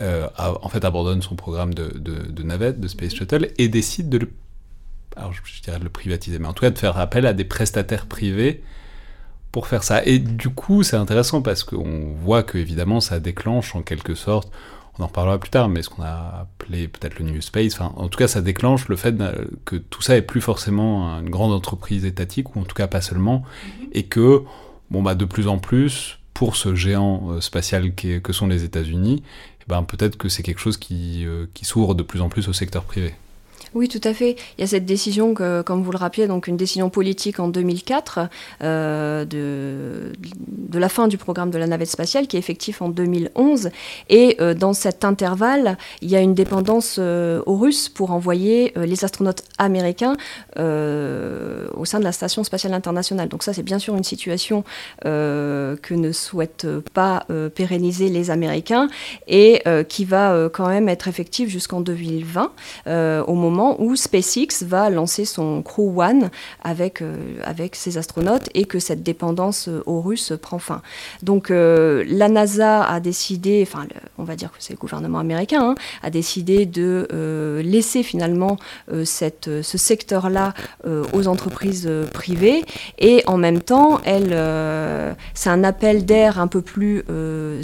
[0.00, 4.18] euh, en fait abandonne son programme de, de, navette, de Space Shuttle, et décide de
[4.18, 4.30] le,
[5.16, 7.44] alors je, dirais de le privatiser, mais en tout cas de faire appel à des
[7.44, 8.62] prestataires privés
[9.52, 10.04] pour faire ça.
[10.04, 14.50] Et du coup, c'est intéressant parce qu'on voit que évidemment ça déclenche en quelque sorte,
[14.98, 17.92] on en reparlera plus tard, mais ce qu'on a appelé peut-être le New Space, enfin,
[17.96, 19.14] en tout cas ça déclenche le fait
[19.64, 23.00] que tout ça est plus forcément une grande entreprise étatique, ou en tout cas pas
[23.00, 23.88] seulement, mm-hmm.
[23.92, 24.42] et que
[24.90, 29.22] bon, bah, de plus en plus, pour ce géant euh, spatial que sont les États-Unis,
[29.70, 32.52] ben, peut-être que c'est quelque chose qui, euh, qui s'ouvre de plus en plus au
[32.52, 33.14] secteur privé.
[33.72, 34.36] Oui, tout à fait.
[34.58, 38.28] Il y a cette décision, comme vous le rappelez, donc une décision politique en 2004
[38.62, 40.12] euh, de,
[40.48, 43.70] de, la fin du programme de la navette spatiale qui est effectif en 2011.
[44.08, 48.72] Et euh, dans cet intervalle, il y a une dépendance euh, aux Russes pour envoyer
[48.76, 50.16] les astronautes américains
[50.56, 53.28] au sein de la Station spatiale internationale.
[53.28, 54.64] Donc ça, c'est bien sûr une situation
[55.02, 58.88] que ne souhaitent pas pérenniser les Américains
[59.28, 62.52] et qui va quand même être effective jusqu'en 2020,
[63.26, 66.30] au moment où SpaceX va lancer son Crew One
[66.62, 70.82] avec, euh, avec ses astronautes et que cette dépendance euh, aux Russes prend fin.
[71.22, 73.86] Donc euh, la NASA a décidé, enfin
[74.18, 77.06] on va dire que c'est le gouvernement américain, hein, a décidé de
[77.62, 78.56] laisser finalement
[79.04, 80.54] cette, ce secteur-là
[81.12, 82.64] aux entreprises privées
[82.98, 84.00] et en même temps,
[85.34, 87.04] c'est un appel d'air un peu plus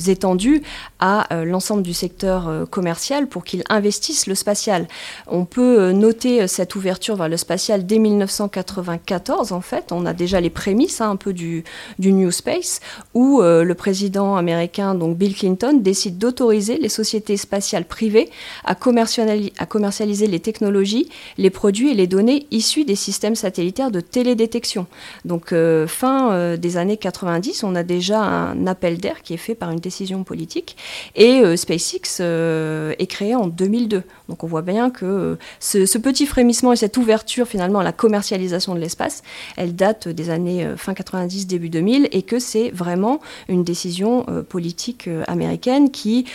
[0.07, 0.63] étendu
[0.99, 4.87] à l'ensemble du secteur commercial pour qu'il investisse le spatial.
[5.27, 9.93] On peut noter euh, cette ouverture vers le spatial dès 1994, en fait.
[9.93, 11.65] On a déjà les prémices hein, un peu du,
[11.99, 12.81] du, New Space,
[13.15, 18.31] où euh, le président américain, donc Bill Clinton, décide d'autoriser les sociétés spatiales privées
[18.65, 24.87] à, commercialiser, les technologies, les produits et les données issus des systèmes satellitaires de télédétection.
[25.25, 29.55] Donc, euh, fin des années 90, on a déjà un appel d'air qui est fait
[29.55, 30.77] par une décision politique.
[31.15, 34.03] Et SpaceX est créé en 2002.
[34.29, 37.93] Donc, on voit bien que ce ce, petit frémissement et cette ouverture finalement à la
[37.93, 39.23] commercialisation de l'espace,
[39.57, 44.25] elle date des années euh, fin 90, début 2000, et que c'est vraiment une décision
[44.29, 46.27] euh, politique euh, américaine qui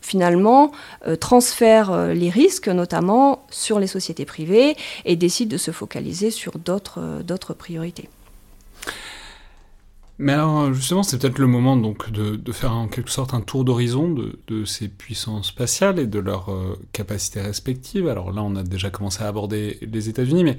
[0.00, 0.72] finalement
[1.20, 7.54] transfère les risques notamment sur les sociétés privées et décide de se focaliser sur d'autres
[7.54, 8.08] priorités.
[10.22, 13.64] Mais alors justement, c'est peut-être le moment donc de, faire en quelque sorte un tour
[13.64, 18.06] d'horizon de, ces puissances spatiales et de leurs euh, capacités respectives.
[18.06, 20.58] Alors là, on a déjà commencé à aborder les États-Unis, mais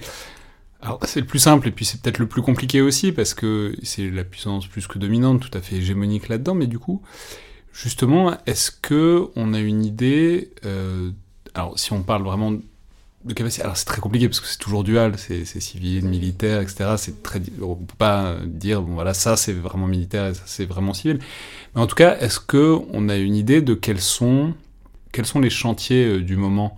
[0.82, 3.76] alors c'est le plus simple et puis c'est peut-être le plus compliqué aussi parce que
[3.84, 6.56] c'est la puissance plus que dominante, tout à fait hégémonique là-dedans.
[6.56, 7.04] Mais du coup,
[7.72, 11.12] justement, est-ce que on a une idée euh,
[11.54, 12.54] alors si on parle vraiment
[13.60, 16.96] alors c'est très compliqué parce que c'est toujours dual, c'est civil, militaire, etc.
[16.98, 20.66] C'est très, on peut pas dire bon voilà ça c'est vraiment militaire et ça c'est
[20.66, 21.20] vraiment civil.
[21.76, 24.54] Mais en tout cas, est-ce que on a une idée de quels sont
[25.12, 26.76] quels sont les chantiers euh, du moment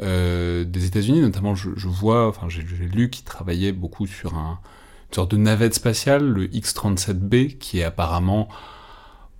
[0.00, 1.20] euh, des États-Unis?
[1.20, 4.60] Notamment, je, vois, enfin j'ai lu qu'ils travaillaient beaucoup sur un,
[5.10, 8.48] une sorte de navette spatiale, le X-37B, qui est apparemment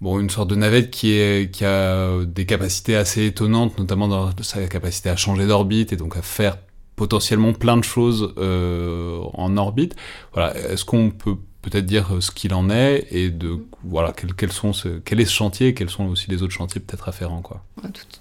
[0.01, 5.09] bon, une sorte de navette qui, a des capacités assez étonnantes, notamment dans sa capacité
[5.09, 6.59] à changer d'orbite et donc à faire
[6.97, 9.97] potentiellement plein de choses euh, en orbite.
[10.35, 14.53] Voilà, est-ce qu'on peut peut-être dire euh, ce qu'il en est et de voilà quels,
[14.53, 17.62] sont ce, quel est ce chantier quels sont aussi les autres chantiers peut-être afférents quoi.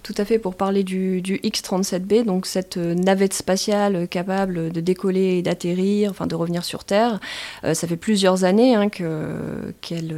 [0.04, 0.39] Tout, à fait.
[0.39, 6.28] Pour parler du, X-37B donc cette euh, navette spatiale capable de décoller et d'atterrir enfin
[6.28, 7.19] de revenir sur Terre
[7.63, 10.15] euh, ça fait plusieurs années hein, que qu'elle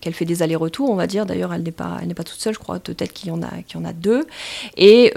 [0.00, 1.26] qu'elle fait des allers-retours on va dire.
[1.26, 2.78] D'ailleurs elle n'est pas elle n'est pas toute seule je crois.
[2.78, 4.26] Peut-être qu'il y en a qu'il y en a deux.
[4.76, 5.12] Et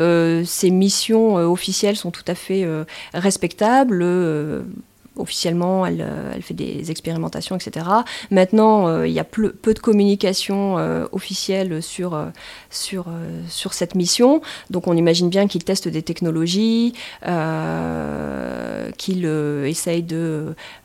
[0.45, 2.67] ses missions officielles sont tout à fait
[3.13, 4.03] respectables
[5.17, 7.85] officiellement, euh, elle, fait des expérimentations, etc.
[8.29, 12.17] Maintenant, euh, il y a peu, de communication euh, officielle sur,
[12.69, 13.05] sur,
[13.47, 14.41] sur cette mission.
[14.69, 16.93] Donc on imagine bien qu'ils testent des technologies,
[18.97, 19.25] qu'ils
[19.65, 20.05] essayent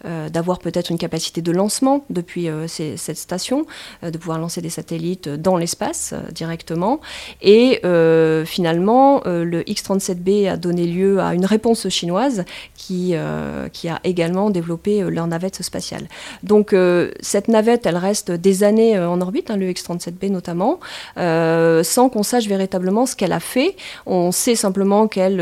[0.05, 3.67] d'avoir peut-être une capacité de lancement depuis cette station,
[4.03, 7.01] de pouvoir lancer des satellites dans l'espace directement.
[7.43, 7.81] Et
[8.47, 12.45] finalement, le X-37B a donné lieu à une réponse chinoise
[12.87, 13.15] qui,
[13.73, 16.09] qui a également développer euh, leur navette spatiale.
[16.43, 20.79] Donc euh, cette navette, elle reste des années euh, en orbite, hein, le X-37B notamment,
[21.17, 23.77] sans qu'on sache véritablement ce qu'elle a fait.
[24.05, 25.41] On sait simplement qu'elle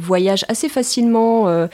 [0.00, 1.68] voyage assez facilement au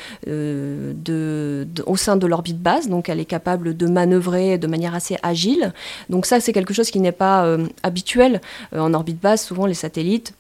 [1.97, 5.73] sein de l'orbite basse, donc elle est capable de manœuvrer de manière assez agile.
[6.09, 8.41] Donc ça, c'est quelque chose qui n'est pas habituel
[8.75, 9.45] en orbite basse.
[9.45, 10.35] Souvent, les satellites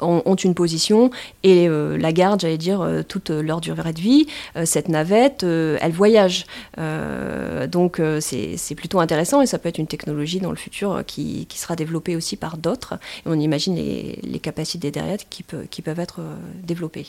[0.00, 1.10] ont, une position
[1.42, 4.26] et euh, la garde, j'allais dire, euh, toute leur durée de vie.
[4.56, 6.46] Euh, cette navette, elle voyage.
[6.76, 11.58] donc c'est plutôt intéressant et ça peut être une technologie dans le futur qui, qui
[11.58, 12.98] sera développée aussi par d'autres.
[13.26, 16.20] On imagine les, les capacités derrière qui, peut, qui peuvent être
[16.62, 17.06] développées.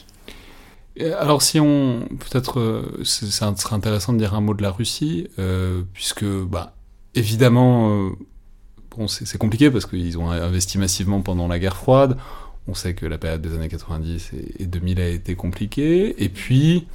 [1.20, 2.08] Alors si on...
[2.20, 5.28] Peut-être, ça serait intéressant de dire un mot de la Russie,
[5.94, 6.74] puisque, bah,
[7.16, 8.12] évidemment...
[8.98, 12.18] Bon, c'est compliqué parce qu'ils ont investi massivement pendant la guerre froide.
[12.70, 16.24] On sait que la période des années 90 et, 2000 a été compliquée.
[16.24, 16.86] Et puis,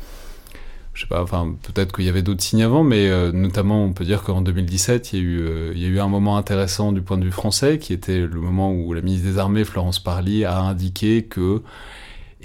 [0.92, 3.92] je sais pas, enfin, peut-être qu'il y avait d'autres signes avant, mais euh, notamment, on
[3.92, 6.36] peut dire qu'en 2017, il y, a eu, euh, il y a eu un moment
[6.36, 9.64] intéressant du point de vue français, qui était le moment où la ministre des Armées,
[9.64, 11.62] Florence Parly, a indiqué que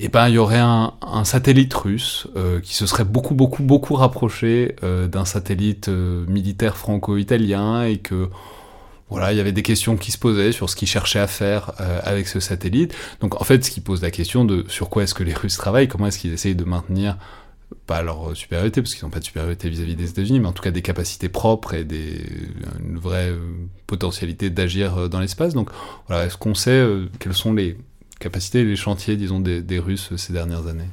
[0.01, 0.93] eh ben, il y aurait un,
[1.25, 7.97] satellite russe euh, qui se serait beaucoup, beaucoup, beaucoup rapproché d'un satellite militaire franco-italien et
[7.97, 8.29] que
[9.09, 11.71] voilà, il y avait des questions qui se posaient sur ce qu'ils cherchaient à faire
[12.03, 12.93] avec ce satellite.
[13.21, 15.57] Donc en fait, ce qui pose la question de sur quoi est-ce que les Russes
[15.57, 17.17] travaillent, comment est-ce qu'ils essayent de maintenir
[17.85, 20.63] pas leur supériorité, parce qu'ils n'ont pas de supériorité vis-à-vis des États-Unis, mais en tout
[20.63, 22.25] cas des capacités propres et des,
[22.79, 23.33] une vraie
[23.87, 25.53] potentialité d'agir dans l'espace.
[25.53, 25.69] Donc
[26.07, 26.83] voilà, est-ce qu'on sait
[27.19, 27.77] quels sont les
[28.19, 30.89] capacités et les chantiers, disons, des, Russes ces dernières années?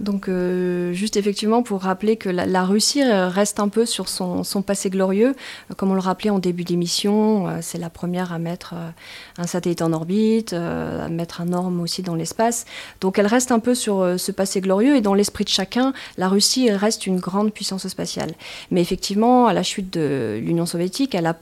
[0.00, 4.90] Donc euh, juste effectivement pour rappeler que la, Russie reste un peu sur son, passé
[4.90, 5.34] glorieux,
[5.76, 8.90] comme on le rappelait en début d'émission, euh, c'est la première à mettre euh,
[9.38, 12.66] un satellite en orbite, à mettre un orme aussi dans l'espace.
[13.00, 16.28] Donc elle reste un peu sur ce passé glorieux et dans l'esprit de chacun, la
[16.28, 18.32] Russie reste une grande puissance spatiale.
[18.70, 21.36] Mais effectivement, à la chute de l'Union soviétique, elle a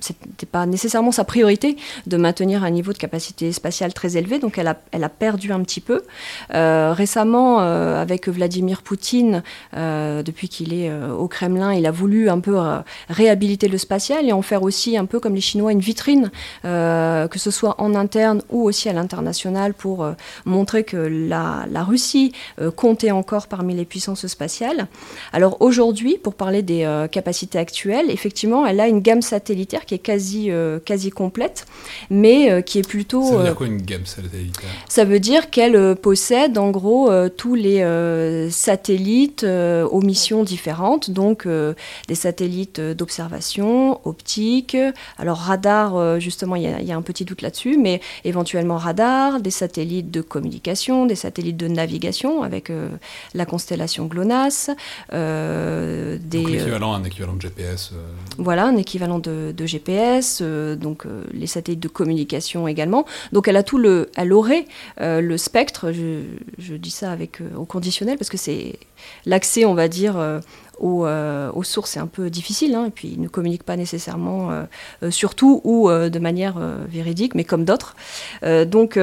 [0.00, 4.58] c'était pas nécessairement sa priorité de maintenir un niveau de capacité spatiale très élevé, donc
[4.58, 6.02] elle a, elle a perdu un petit peu.
[6.54, 9.42] Euh, récemment, euh, avec Vladimir Poutine,
[9.76, 12.58] euh, depuis qu'il est au Kremlin, il a voulu un peu
[13.08, 16.30] réhabiliter le spatial et en faire aussi un peu comme les Chinois une vitrine,
[16.62, 20.06] que ce soit en interne ou aussi à l'international, pour
[20.44, 22.32] montrer que la, la Russie
[22.76, 24.86] comptait encore parmi les puissances spatiales.
[25.32, 29.98] Alors aujourd'hui, pour parler des capacités actuelles, effectivement, elle a une gamme satellitaire qui est
[29.98, 31.66] quasi, euh, quasi complète,
[32.10, 33.24] mais euh, qui est plutôt...
[33.24, 37.10] Ça veut dire euh, quoi une gamme satellitaire Ça veut dire qu'elle possède en gros
[37.36, 37.78] tous les
[38.50, 44.76] satellites aux missions différentes, donc des satellites d'observation, optique,
[45.16, 49.50] alors radar, justement, il y, y, a un petit doute là-dessus, mais éventuellement radar, des
[49.50, 52.70] satellites de communication, des satellites de navigation avec
[53.32, 54.70] la constellation GLONASS,
[55.10, 56.18] des...
[56.28, 57.92] Donc l'équivalent, un équivalent de GPS.
[58.36, 63.04] Voilà, un équivalent de, de GPS GPS, euh, donc euh, les satellites de communication également.
[63.32, 64.66] Donc elle a tout le, elle aurait
[65.00, 65.92] euh, le spectre.
[65.92, 68.78] Je, dis ça avec au conditionnel parce que c'est
[69.26, 70.16] l'accès, on va dire.
[70.80, 74.64] Aux, sources c'est un peu difficile, hein, et puis ils ne communiquent pas nécessairement
[75.10, 76.56] surtout ou de manière
[76.88, 77.96] véridique, mais comme d'autres.
[78.66, 78.96] donc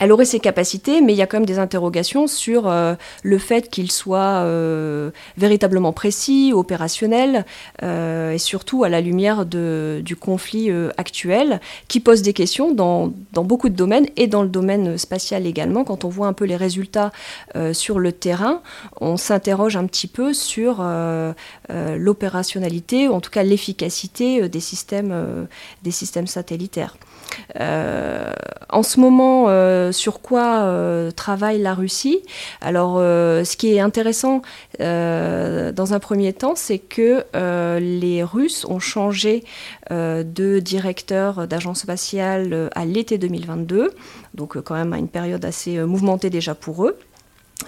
[0.00, 3.38] elle aurait ses capacités, mais il y a quand même des interrogations sur euh, le
[3.38, 7.44] fait qu'il soit euh, véritablement précis, opérationnel,
[7.84, 13.68] euh, et surtout à la lumière du conflit actuel, qui pose des questions dans, beaucoup
[13.68, 15.84] de domaines, et dans le domaine spatial également.
[15.84, 17.12] Quand on voit un peu les résultats
[17.72, 18.62] sur le terrain,
[19.00, 20.84] on s'interroge un petit peu sur
[21.68, 25.46] l'opérationnalité, en tout cas l'efficacité des, systèmes
[25.82, 26.96] des systèmes satellitaires.
[27.58, 29.48] en ce moment,
[29.92, 32.20] sur quoi euh, travaille la Russie.
[32.60, 34.42] Alors, euh, ce qui est intéressant
[34.80, 37.24] euh, dans un premier temps, c'est que
[37.78, 39.44] les Russes ont changé
[39.90, 43.92] de directeur d'agence spatiale à l'été 2022,
[44.34, 46.96] donc quand même à une période assez mouvementée déjà pour eux.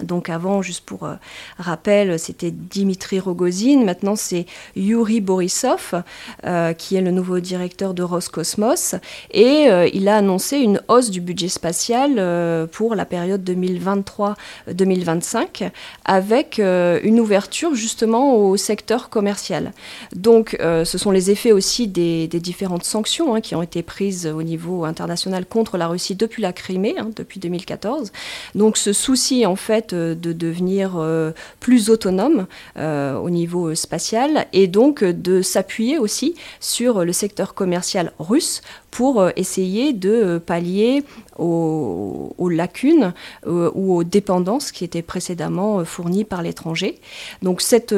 [0.03, 1.15] Donc avant, juste pour euh,
[1.57, 4.45] rappel, c'était Dimitri Rogozin, maintenant c'est
[4.75, 6.03] Yuri Borisov,
[6.45, 8.95] euh, qui est le nouveau directeur de Roscosmos,
[9.31, 15.71] et euh, il a annoncé une hausse du budget spatial pour la période 2023-2025,
[16.05, 19.71] avec une ouverture justement au secteur commercial.
[20.15, 24.43] Donc ce sont les effets aussi des, différentes sanctions hein, qui ont été prises au
[24.43, 28.11] niveau international contre la Russie depuis la Crimée, hein, depuis 2014.
[28.55, 34.47] Donc ce souci en fait euh, de devenir euh, plus autonome euh, au niveau spatial
[34.53, 38.61] et donc de s'appuyer aussi sur le secteur commercial russe
[38.91, 41.03] pour essayer de pallier
[41.37, 43.13] aux, lacunes
[43.45, 46.99] ou aux dépendances qui étaient précédemment fournies par l'étranger.
[47.43, 47.93] Donc cette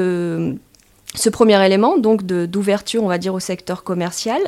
[1.16, 4.42] ce premier élément, donc d'ouverture, on va dire, au secteur commercial,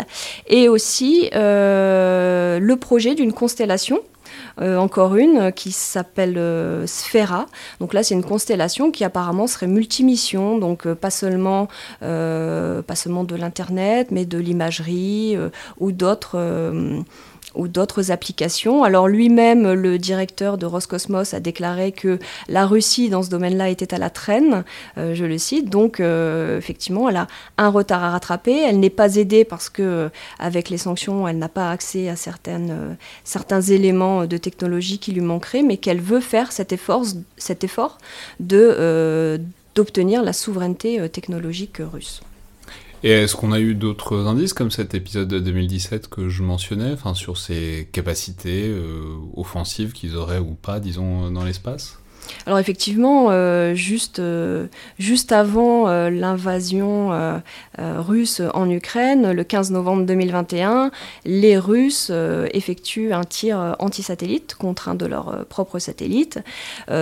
[0.48, 4.02] et aussi le projet d'une constellation
[4.62, 7.48] euh, encore une euh, qui s'appelle euh, Sphera.
[7.80, 11.68] Donc là, c'est une constellation qui apparemment serait multimission, donc pas seulement
[12.02, 15.38] pas seulement de l'internet, mais de l'imagerie
[15.80, 16.38] ou d'autres
[17.56, 18.84] ou d'autres applications.
[18.84, 23.94] Alors lui-même, le directeur de Roscosmos, a déclaré que la Russie, dans ce domaine-là, était
[23.94, 24.64] à la traîne,
[24.98, 25.70] euh, je le cite.
[25.70, 28.58] Donc, euh, effectivement, elle a un retard à rattraper.
[28.58, 30.10] Elle n'est pas aidée parce que,
[30.40, 32.16] avec les sanctions, elle n'a pas accès à
[32.48, 37.98] euh, certains éléments de technologie qui lui manqueraient, mais qu'elle veut faire cet effort,
[39.76, 42.22] d'obtenir la souveraineté technologique russe.
[43.04, 46.92] Et est-ce qu'on a eu d'autres indices comme cet épisode de 2017 que je mentionnais,
[46.94, 52.01] enfin sur ces capacités euh, offensives qu'ils auraient ou pas, disons, dans l'espace?
[52.46, 54.68] Alors effectivement, euh, juste, euh,
[54.98, 56.82] juste avant euh, l'invasion
[57.78, 60.92] russe en Ukraine, le 15 novembre 2021,
[61.26, 62.12] les Russes
[62.54, 66.40] effectuent un tir anti-satellite contre un de leurs propres satellites.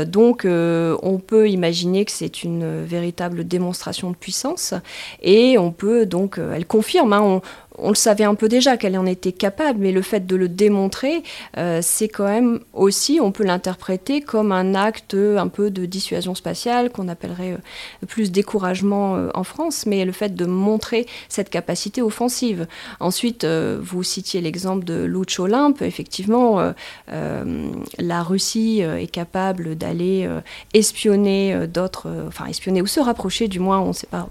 [0.08, 4.74] donc on peut imaginer que c'est une véritable démonstration de puissance
[5.22, 7.42] et on peut donc, elle confirme, hein,
[7.88, 11.24] le savait un peu déjà qu'elle en était capable, mais le fait de le démontrer,
[11.58, 16.36] euh, c'est quand même aussi, on peut l'interpréter comme un acte un peu de dissuasion
[16.36, 21.50] spatiale, qu'on appellerait euh, plus découragement euh, en France, mais le fait de montrer cette
[21.50, 22.68] capacité offensive.
[23.00, 26.74] Ensuite, vous citiez l'exemple de Luch Olympe, effectivement,
[27.08, 30.30] la Russie est capable d'aller
[30.74, 34.30] espionner d'autres, enfin espionner ou se rapprocher, du moins, on ne sait pas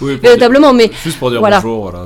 [0.00, 1.60] véritablement, mais juste pour dire voilà.
[1.60, 2.04] bonjour, voilà,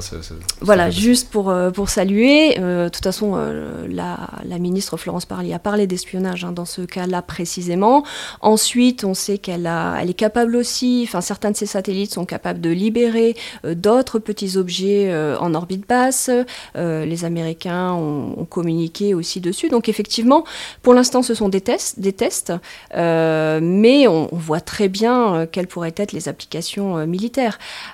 [0.60, 2.58] voilà juste pour, euh, pour saluer.
[2.58, 6.64] Euh, de toute façon, euh, la, la, ministre Florence Parly a parlé d'espionnage hein, dans
[6.64, 8.04] ce cas-là précisément.
[8.40, 12.24] Ensuite, on sait qu'elle a, elle est capable aussi, enfin certains de ses satellites sont
[12.24, 16.30] capables de libérer d'autres petits objets en orbite basse.
[16.74, 19.68] les Américains ont, ont, communiqué aussi dessus.
[19.68, 20.44] Donc effectivement,
[20.82, 22.52] pour l'instant, ce sont des tests, des tests,
[22.94, 27.51] mais on, on, voit très bien quelles pourraient être les applications militaires.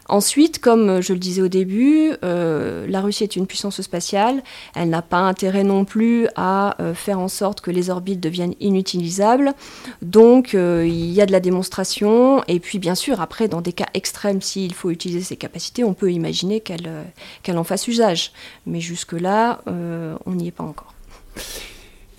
[0.09, 4.42] Ensuite, comme je le disais au début, euh, la Russie est une puissance spatiale.
[4.74, 8.54] Elle n'a pas intérêt non plus à euh, faire en sorte que les orbites deviennent
[8.61, 9.54] inutilisables.
[10.02, 12.42] Donc, euh, il y a de la démonstration.
[12.48, 15.94] Et puis, bien sûr, après, dans des cas extrêmes, s'il faut utiliser ses capacités, on
[15.94, 18.32] peut imaginer qu'elle en fasse usage.
[18.66, 20.94] Mais jusque-là, on n'y est pas encore.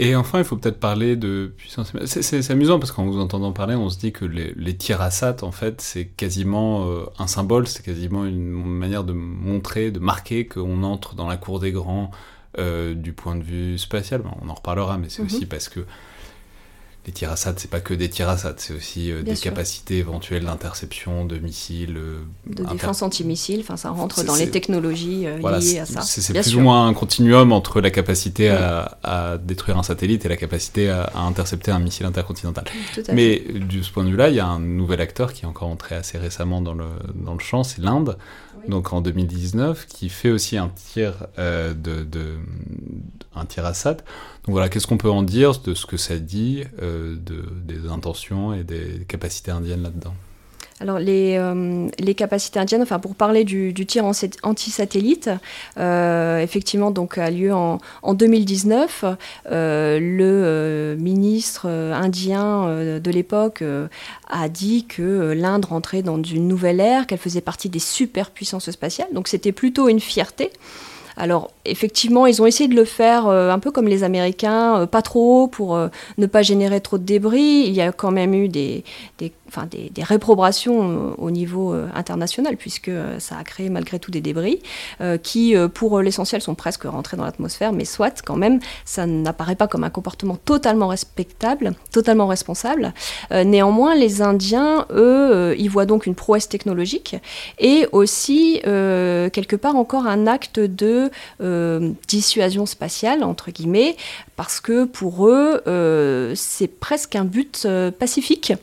[0.01, 1.91] Et enfin, il faut peut-être parler de puissance.
[2.05, 5.81] C'est amusant parce qu'en vous entendant parler, on se dit que les, SAT, en fait,
[5.81, 11.15] c'est quasiment euh, un symbole, c'est quasiment une manière de montrer, de marquer qu'on entre
[11.15, 12.11] dans la cour des grands
[12.57, 14.23] euh, du point de vue spatial.
[14.41, 15.25] on en reparlera, mais c'est mm-hmm.
[15.25, 15.81] aussi parce que
[17.09, 21.39] les tirs c'est pas que des tirs c'est aussi euh, des capacités éventuelles d'interception de
[21.39, 21.97] missiles.
[21.97, 26.01] Euh, de défense anti-missiles, enfin ça rentre dans les technologies euh, liées à ça.
[26.01, 30.37] C'est plus ou moins un continuum entre la capacité à, détruire un satellite et la
[30.37, 32.65] capacité à, intercepter un missile intercontinental.
[33.13, 35.69] Mais de ce point de vue-là, il y a un nouvel acteur qui est encore
[35.69, 36.85] entré assez récemment dans le,
[37.15, 38.17] dans le champ, c'est l'Inde
[38.69, 42.37] donc en 2019, qui fait aussi un tir, euh, de,
[43.57, 43.97] Assad.
[43.97, 47.89] Donc voilà, qu'est-ce qu'on peut en dire de ce que ça dit, euh, de, des
[47.89, 50.13] intentions et des capacités indiennes là-dedans?
[50.81, 54.05] Alors les, euh, les, capacités indiennes, enfin pour parler du, tir
[54.43, 55.29] anti-satellite,
[55.77, 59.03] euh, effectivement donc a lieu en, en 2019.
[59.51, 63.63] Euh, le ministre indien de l'époque
[64.29, 69.09] a dit que l'Inde rentrait dans une nouvelle ère, qu'elle faisait partie des superpuissances spatiales.
[69.13, 70.51] Donc c'était plutôt une fierté.
[71.17, 75.47] Alors effectivement, ils ont essayé de le faire un peu comme les Américains, pas trop
[75.47, 75.77] pour
[76.17, 77.65] ne pas générer trop de débris.
[77.67, 78.85] Il y a quand même eu des
[79.49, 84.11] enfin des, réprobations euh, au niveau euh, international, puisque euh, ça a créé malgré tout
[84.11, 84.61] des débris,
[85.23, 89.67] qui pour l'essentiel sont presque rentrés dans l'atmosphère, mais soit quand même, ça n'apparaît pas
[89.67, 92.93] comme un comportement totalement respectable, totalement responsable.
[93.31, 97.15] néanmoins, les Indiens, eux, y voient donc une prouesse technologique
[97.57, 101.09] et aussi, quelque part, encore un acte de
[102.07, 103.95] dissuasion spatiale, entre guillemets,
[104.39, 105.61] parce que pour eux,
[106.33, 107.67] c'est presque un but
[107.99, 108.53] pacifique.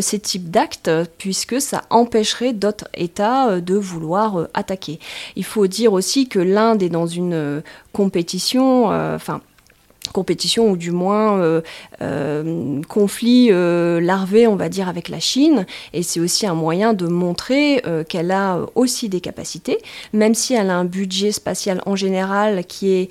[0.00, 4.98] c'est d'acte, puisque ça empêcherait d'autres États euh, de vouloir euh, attaquer.
[5.36, 7.60] Il faut dire aussi que l'Inde est dans une euh,
[7.92, 9.40] compétition, enfin,
[10.12, 11.60] compétition ou du moins euh,
[12.02, 15.66] euh, conflit euh, larvé, on va dire, avec la Chine.
[15.92, 19.78] Et c'est aussi un moyen de montrer qu'elle a aussi des capacités,
[20.12, 23.10] même si elle a un budget spatial en général qui est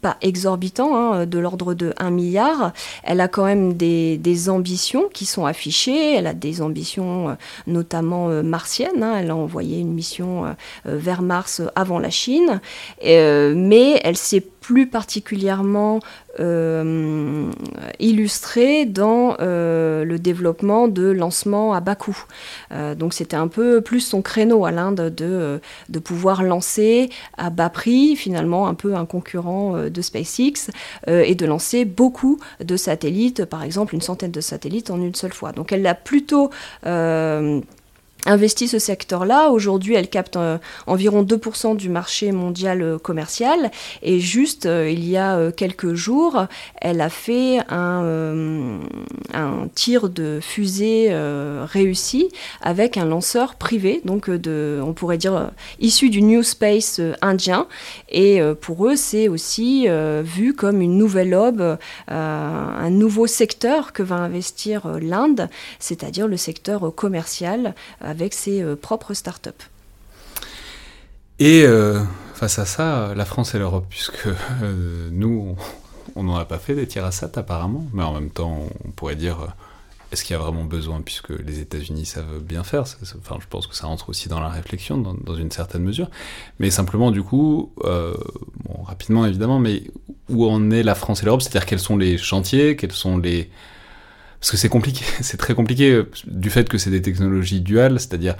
[0.00, 2.72] pas exorbitant, hein, de l'ordre de 1 milliard.
[3.04, 6.14] Elle a quand même des, ambitions qui sont affichées.
[6.14, 7.36] Elle a des ambitions
[7.66, 9.02] notamment martiennes.
[9.02, 9.16] Hein.
[9.20, 12.60] Elle a envoyé une mission vers Mars avant la Chine.
[13.02, 16.00] mais elle s'est plus particulièrement
[16.40, 17.50] euh,
[17.98, 22.24] illustré dans euh, le développement de lancements à bas coût.
[22.72, 25.60] Euh, donc c'était un peu plus son créneau à l'Inde de,
[25.90, 30.70] de pouvoir lancer à bas prix, finalement un peu un concurrent de SpaceX,
[31.06, 35.34] et de lancer beaucoup de satellites, par exemple une centaine de satellites en une seule
[35.34, 35.52] fois.
[35.52, 36.48] Donc elle l'a plutôt
[38.26, 39.50] investi ce secteur-là.
[39.50, 43.70] Aujourd'hui, elle capte euh, environ 2% du marché mondial euh, commercial.
[44.02, 46.46] Et juste euh, il y a quelques jours,
[46.80, 48.80] elle a fait un,
[49.32, 51.14] un tir de fusée
[51.64, 52.28] réussi
[52.60, 55.50] avec un lanceur privé, donc de, on pourrait dire
[55.80, 57.66] issu du New Space indien.
[58.08, 59.86] Et pour eux, c'est aussi
[60.22, 65.48] vu comme une nouvelle aube, un nouveau secteur que va investir l'Inde,
[65.78, 67.74] c'est-à-dire le secteur commercial
[68.14, 69.50] avec ses euh, propres startups.
[71.40, 72.00] Et euh,
[72.34, 74.28] face à ça, la France et l'Europe, puisque
[74.62, 75.56] euh, nous,
[76.14, 79.38] on n'en a pas fait des tirs apparemment, mais en même temps, on pourrait dire
[80.12, 82.84] est-ce qu'il y a vraiment besoin, puisque les États-Unis savent bien faire?
[83.18, 86.08] Enfin, je pense que ça rentre aussi dans la réflexion, dans, une certaine mesure.
[86.60, 87.72] Mais simplement, du coup,
[88.84, 89.82] rapidement évidemment, mais
[90.28, 91.42] où en est la France et l'Europe?
[91.42, 93.50] C'est-à-dire quels sont les chantiers, quels sont les
[94.44, 97.98] parce que c'est compliqué, c'est très compliqué euh, du fait que c'est des technologies duales,
[97.98, 98.36] c'est-à-dire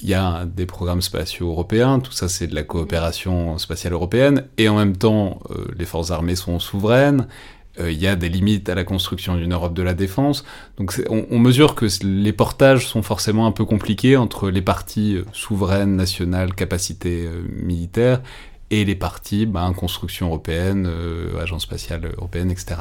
[0.00, 4.46] il y a des programmes spatiaux européens, tout ça c'est de la coopération spatiale européenne,
[4.56, 7.28] et en même temps euh, les forces armées sont souveraines,
[7.78, 10.46] euh, il y a des limites à la construction d'une Europe de la défense,
[10.78, 15.94] donc on, mesure que les portages sont forcément un peu compliqués entre les parties souveraines,
[15.94, 18.22] nationales, capacités militaires,
[18.70, 20.90] et les parties ben, construction européenne,
[21.38, 22.76] agence spatiale européenne, etc.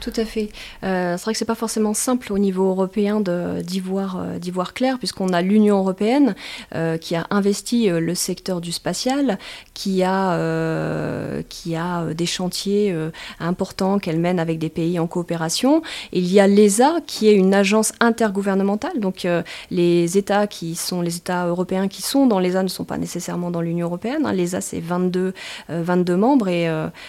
[0.00, 0.48] Tout à fait.
[0.82, 4.72] Euh, c'est vrai que c'est pas forcément simple au niveau européen d'y voir, euh, voir,
[4.72, 6.34] clair, puisqu'on a l'Union européenne
[6.74, 9.38] euh, qui a investi le secteur du spatial,
[9.74, 12.94] qui a, qui a des chantiers
[13.38, 15.82] importants qu'elle mène avec des pays en coopération.
[16.12, 18.98] Il y a l'ESA, qui est une agence intergouvernementale.
[19.00, 19.26] Donc
[19.70, 23.50] les États qui sont les États européens qui sont dans l'ESA ne sont pas nécessairement
[23.50, 24.24] dans l'Union européenne.
[24.24, 24.32] Hein.
[24.32, 25.34] L'ESA, c'est 22,
[25.68, 26.48] 22 membres.
[26.48, 26.66] Et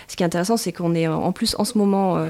[0.08, 2.28] ce qui est intéressant, c'est qu'on est en plus en ce moment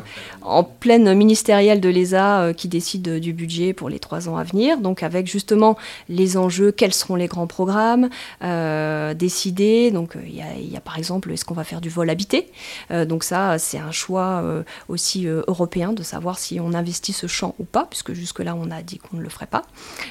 [0.50, 4.37] en pleine ministérielle de l'ESA euh, qui décide euh, du budget pour les trois ans
[4.37, 5.77] à venir, donc avec justement
[6.09, 8.09] les enjeux, quels seront les grands programmes
[8.43, 9.91] euh, décidés.
[9.91, 12.47] Donc il y, a par exemple, est-ce qu'on va faire du vol habité?
[12.89, 14.43] Donc ça, c'est un choix
[14.87, 18.81] aussi européen de savoir si on investit ce champ ou pas, puisque jusque-là on a
[18.81, 19.63] dit qu'on ne le ferait pas.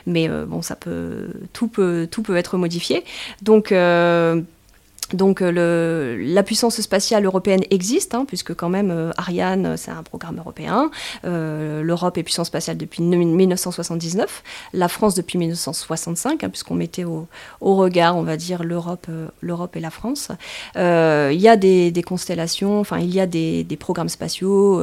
[0.06, 3.04] Mais bon, ça peut, tout peut, tout peut être modifié.
[3.42, 3.72] Donc
[5.14, 10.02] donc euh, la puissance spatiale européenne existe, hein, puisque quand même euh, Ariane, c'est un
[10.02, 10.90] programme européen.
[11.24, 14.42] Euh, L'Europe est puissance spatiale depuis 1979,
[14.72, 17.26] la France depuis 1965, hein, puisqu'on mettait au,
[17.60, 19.08] regard, on va dire, l'Europe
[19.40, 20.28] l'Europe et la France.
[20.76, 24.82] Il y a des, constellations, enfin il y a des, programmes spatiaux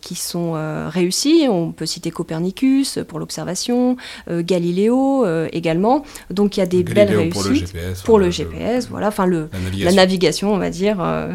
[0.00, 0.52] qui sont
[0.88, 1.46] réussis.
[1.48, 3.96] On peut citer Copernicus pour l'observation,
[4.28, 6.04] Galileo également.
[6.30, 7.74] Donc il y a des belles réussites
[8.04, 9.08] pour le GPS, voilà.
[9.08, 10.52] Enfin la, navigation.
[10.52, 11.00] on va dire.
[11.00, 11.32] Euh,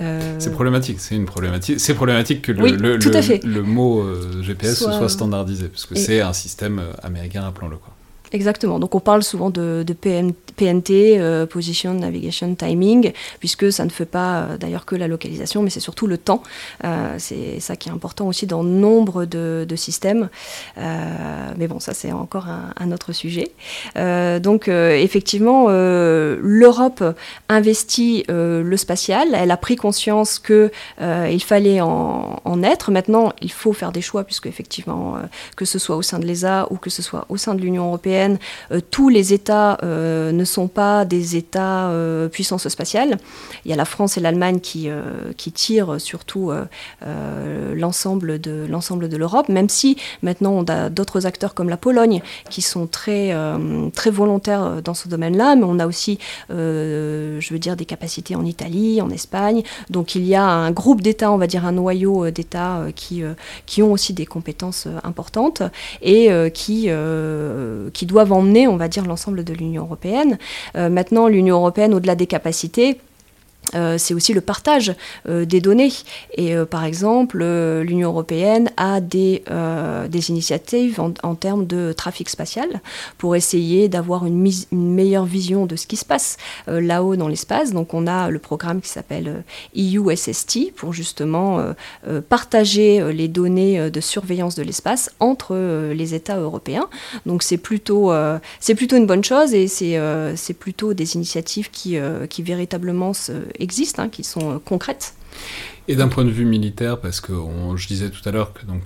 [0.00, 1.80] euh, c'est problématique, c'est une problématique.
[1.80, 6.82] C'est problématique que le, le, mot euh, GPS soit, standardisé, parce que c'est un système
[7.02, 7.76] américain, rappelons-le.
[8.32, 8.78] Exactement.
[8.78, 9.84] Donc on parle souvent de,
[10.56, 15.62] PNT, euh, Position Navigation Timing, puisque ça ne fait pas euh, d'ailleurs que la localisation,
[15.62, 16.42] mais c'est surtout le temps.
[16.84, 20.28] Euh, c'est ça qui est important aussi dans nombre de, systèmes.
[20.76, 23.52] mais bon, ça c'est encore un, autre sujet.
[23.96, 27.02] donc effectivement, l'Europe
[27.48, 29.28] investit le spatial.
[29.34, 32.90] Elle a pris conscience que il fallait en, en, être.
[32.90, 35.16] Maintenant, il faut faire des choix, puisque effectivement,
[35.56, 37.86] que ce soit au sein de l'ESA ou que ce soit au sein de l'Union
[37.86, 38.38] européenne
[38.90, 43.16] tous les États euh, ne sont pas des États euh, puissance spatiale.
[43.64, 44.88] Il y a la France et l'Allemagne qui,
[45.36, 46.50] qui tirent surtout
[47.74, 52.22] l'ensemble de l'ensemble de l'Europe, même si maintenant on a d'autres acteurs comme la Pologne
[52.50, 53.34] qui sont très,
[53.94, 56.18] très volontaires dans ce domaine-là, mais on a aussi,
[56.50, 59.62] je veux dire, des capacités en Italie, en Espagne.
[59.90, 63.22] Donc il y a un groupe d'États, on va dire un noyau d'États qui,
[63.66, 65.62] qui ont aussi des compétences importantes
[66.02, 66.88] et qui,
[67.92, 70.31] qui doivent emmener, on va dire, l'ensemble de l'Union européenne.
[70.76, 72.98] Euh, maintenant, l'Union européenne, au-delà des capacités,
[73.98, 74.94] c'est aussi le partage
[75.28, 75.92] euh, des données.
[76.36, 77.38] Et euh, par exemple,
[77.82, 79.42] l'Union européenne a des,
[80.08, 82.80] des initiatives en, termes de trafic spatial
[83.18, 87.72] pour essayer d'avoir une, meilleure vision de ce qui se passe là-haut dans l'espace.
[87.72, 89.44] Donc on a le programme qui s'appelle
[89.76, 91.60] EUSST e pour justement
[92.28, 95.56] partager les données de surveillance de l'espace entre
[95.92, 96.88] les États européens.
[97.26, 98.12] Donc c'est plutôt,
[98.76, 101.96] plutôt une bonne chose et c'est plutôt des initiatives qui,
[102.28, 105.14] qui véritablement se existent, hein, qui sont euh, concrètes.
[105.88, 107.32] Et d'un point de vue militaire, parce que
[107.76, 108.84] je disais tout à l'heure que donc,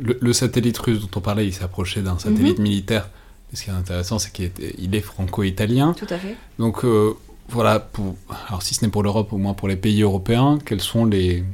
[0.00, 2.64] le, satellite russe dont on parlait, il s'est approché d'un satellite mhm.
[2.64, 3.08] militaire.
[3.54, 5.94] ce qui est intéressant, c'est qu'il est, franco-italien.
[5.96, 6.36] Tout à fait.
[6.58, 7.14] Donc euh,
[7.48, 8.16] voilà, pour,
[8.48, 11.44] alors si ce n'est pour l'Europe, au moins pour les pays européens, quels sont les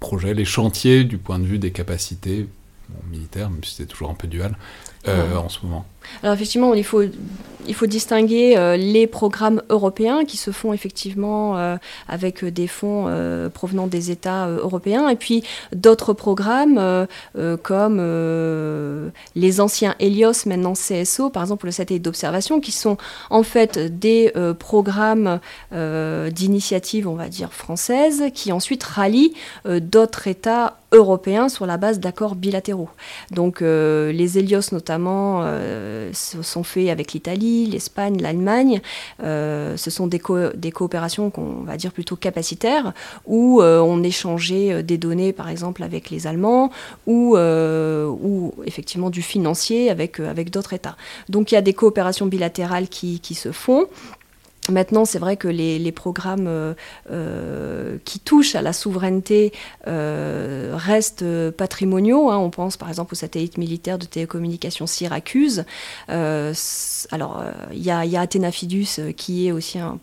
[0.00, 2.46] projets, les chantiers du point de vue des capacités
[3.10, 4.56] militaires, même si c'est toujours un peu dual,
[5.06, 5.86] euh, en ce moment?
[6.22, 7.02] Alors effectivement, il faut
[7.68, 11.76] il faut distinguer euh, les programmes européens qui se font effectivement euh,
[12.08, 17.06] avec des fonds euh, provenant des États européens et puis d'autres programmes
[17.62, 17.98] comme
[19.34, 22.96] les anciens Helios, maintenant CSO, par exemple le satellite d'observation, qui sont
[23.28, 25.40] en fait des programmes
[25.70, 29.34] d'initiative, on va dire, française, qui ensuite rallient
[29.66, 32.88] d'autres États européens sur la base d'accords bilatéraux.
[33.30, 35.44] Donc les Helios notamment
[36.12, 38.80] sont faits avec l'Italie, l'Espagne, l'Allemagne.
[39.22, 42.92] Euh, ce sont des, coopérations qu'on va dire plutôt capacitaires,
[43.26, 46.70] où euh, on échangeait euh, des données, par exemple, avec les Allemands,
[47.06, 47.36] ou,
[48.66, 50.20] effectivement du financier avec,
[50.50, 50.96] d'autres États.
[51.28, 53.86] Donc il y a des coopérations bilatérales qui se font.
[54.70, 56.74] Maintenant, c'est vrai que les, programmes euh,
[57.10, 59.52] euh, qui touchent à la souveraineté
[59.86, 62.30] euh, restent patrimoniaux.
[62.30, 62.38] Hein.
[62.38, 65.64] On pense par exemple au satellite militaire de télécommunications Syracuse.
[66.08, 67.42] alors,
[67.72, 69.98] il y, a Fidus qui est aussi un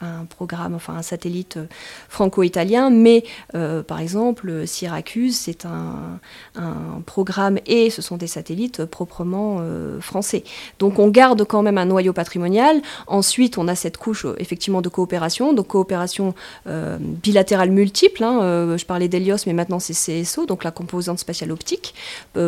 [0.00, 1.66] un programme, enfin un satellite euh,
[2.08, 3.24] franco-italien, mais
[3.54, 6.20] euh, par exemple Syracuse, c'est un,
[7.06, 10.44] programme et ce sont des satellites proprement euh, français.
[10.78, 12.80] Donc on garde quand même un noyau patrimonial.
[13.06, 16.34] Ensuite, on a cette couche effectivement de coopération, donc coopération
[16.66, 18.22] bilatérale multiple.
[18.24, 21.94] Hein, je parlais d'Helios, mais maintenant c'est CSO, donc la composante spatiale optique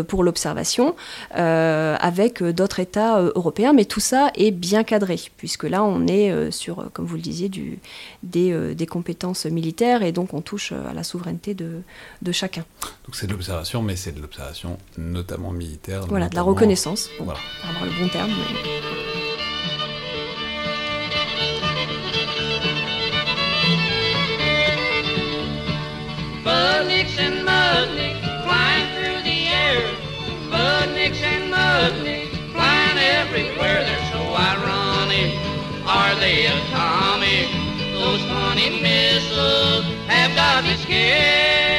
[0.09, 0.95] pour l'observation,
[1.31, 6.91] avec d'autres États européens, mais tout ça est bien cadré, puisque là on est sur,
[6.93, 7.79] comme vous le disiez, du,
[8.37, 11.83] euh, des, compétences militaires et donc on touche euh, à la souveraineté de,
[12.23, 12.65] de chacun.
[13.07, 16.07] Donc c'est de l'observation, mais c'est de l'observation notamment militaire.
[16.07, 18.31] Voilà, de la reconnaissance, pour avoir le bon terme.
[33.31, 33.85] everywhere.
[33.85, 35.35] They're so ironic.
[35.87, 36.47] Are they
[38.11, 41.70] those funny missiles have got me scared.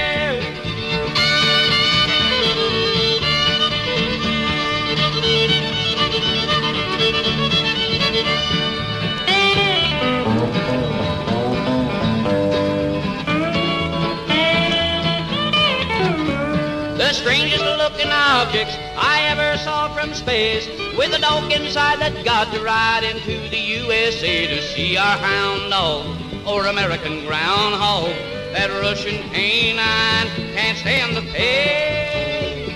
[17.11, 20.65] The strangest looking objects I ever saw from space
[20.97, 25.71] with a dog inside that got to ride into the USA to see our hound
[25.71, 26.07] dog
[26.47, 28.15] or American groundhog.
[28.53, 32.73] That Russian canine can't stand the pace.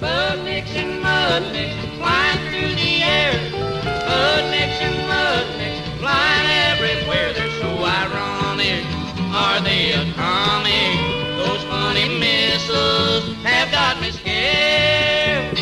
[0.00, 3.38] Budnicks and mudnicks flying through the air.
[4.10, 7.32] Budnicks and mudnicks flying everywhere.
[7.34, 8.84] They're so ironic.
[9.32, 11.09] Are they atomic?
[11.92, 15.58] honey misses have got me scared.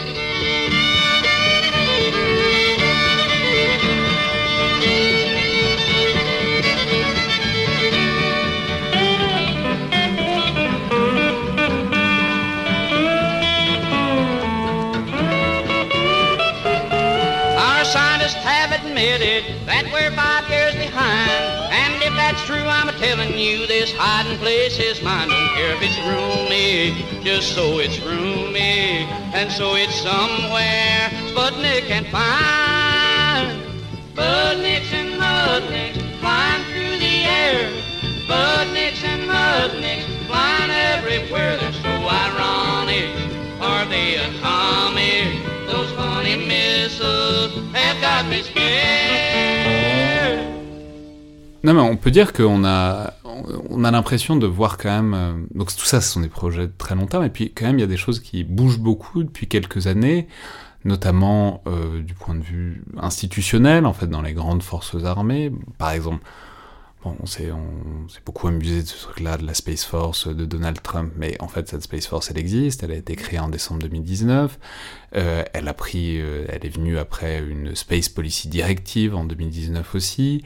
[17.57, 20.38] Our scientists have admitted that we're by
[22.29, 25.29] that's true, I'm telling you this hiding place is mine.
[25.31, 29.09] Don't care if it's roomy, just so it's roomy.
[29.33, 33.49] And so it's somewhere Sputnik can find.
[34.13, 37.71] Sputniks and Mudniks flying through the air.
[38.27, 41.57] Sputniks and Mudniks flying everywhere.
[41.57, 43.09] They're so ironic.
[43.63, 45.33] Are they atomic?
[45.67, 49.68] Those funny missiles have got me scared.
[51.65, 53.15] Non mais on peut dire qu'on a
[53.69, 56.67] on a l'impression de voir quand même euh, donc tout ça ce sont des projets
[56.67, 58.79] de très long terme et puis quand même il y a des choses qui bougent
[58.79, 60.29] beaucoup depuis quelques années
[60.85, 65.91] notamment euh, du point de vue institutionnel en fait dans les grandes forces armées par
[65.91, 66.25] exemple
[67.05, 67.53] Bon, on s'est
[68.27, 71.69] beaucoup amusé de ce truc-là, de la Space Force de Donald Trump, mais en fait
[71.69, 74.59] cette Space Force elle existe, elle a été créée en décembre 2019,
[75.15, 80.43] euh, elle a pris, elle est venue après une Space Policy Directive en 2019 aussi.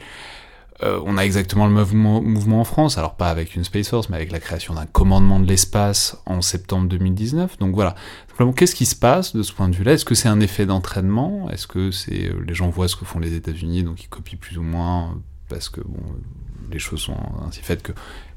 [0.83, 4.09] Euh, on a exactement le mouvement, mouvement, en France, alors pas avec une Space Force,
[4.09, 7.57] mais avec la création d'un commandement de l'espace en septembre 2019.
[7.59, 7.95] Donc voilà,
[8.29, 9.93] simplement qu'est-ce qui se passe de ce point de vue-là?
[9.93, 11.49] Est-ce que c'est un effet d'entraînement?
[11.49, 14.57] Est-ce que c'est les gens voient ce que font les États-Unis, donc ils copient plus
[14.57, 15.17] ou moins
[15.49, 16.01] parce que bon,
[16.71, 17.91] les choses sont ainsi faites que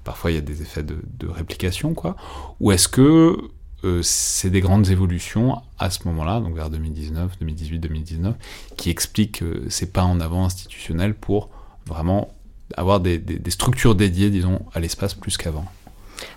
[0.05, 2.17] parfois il y a des effets de, réplication, quoi?
[2.61, 3.37] Ou est-ce que
[3.85, 8.35] euh, c'est des grandes évolutions à ce moment-là, donc vers 2019, 2018, 2019,
[8.77, 11.51] qui expliquent euh, ces pas en avant institutionnels pour
[11.87, 12.29] vraiment
[12.75, 15.67] avoir des, structures dédiées, disons, à l'espace plus qu'avant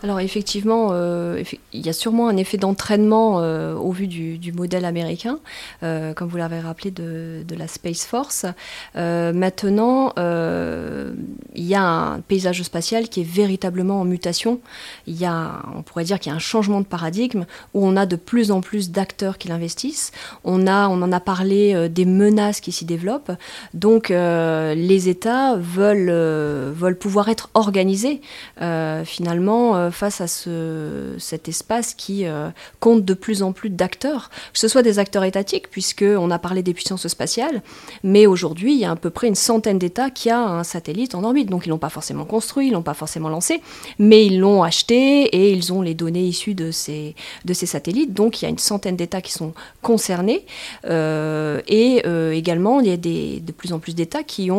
[0.04, 4.86] alors effectivement, euh, il y a sûrement un effet d'entraînement euh, au vu du, modèle
[4.86, 5.40] américain,
[5.84, 8.46] euh, comme vous l'avez rappelé de, la Space Force.
[8.96, 14.60] maintenant, il y a un paysage spatial qui est véritablement en mutation.
[15.08, 17.98] Il y a, on pourrait dire qu'il y a un changement de paradigme où on
[17.98, 20.12] a de plus en plus d'acteurs qui l'investissent.
[20.46, 23.32] On, on en a parlé des menaces qui s'y développent.
[23.74, 26.12] Donc les États veulent,
[26.72, 28.22] veulent pouvoir être organisés
[29.04, 32.50] finalement euh, face à ce, cet espace qui euh,
[32.80, 36.64] compte de plus en plus d'acteurs, que ce soit des acteurs étatiques, puisqu'on a parlé
[36.64, 37.62] des puissances spatiales,
[38.04, 41.16] mais aujourd'hui, il y a à peu près une centaine d'États qui a un satellite
[41.16, 41.50] en orbite.
[41.50, 43.62] Donc ils l'ont pas forcément construit, ils l'ont pas forcément lancé,
[43.98, 47.16] mais ils l'ont acheté et ils ont les données issues de ces,
[47.46, 48.14] satellites.
[48.14, 50.46] Donc il y a une centaine d'États qui sont concernés.
[50.86, 52.04] Euh, et
[52.36, 54.50] également, il y a de plus en plus d'États qui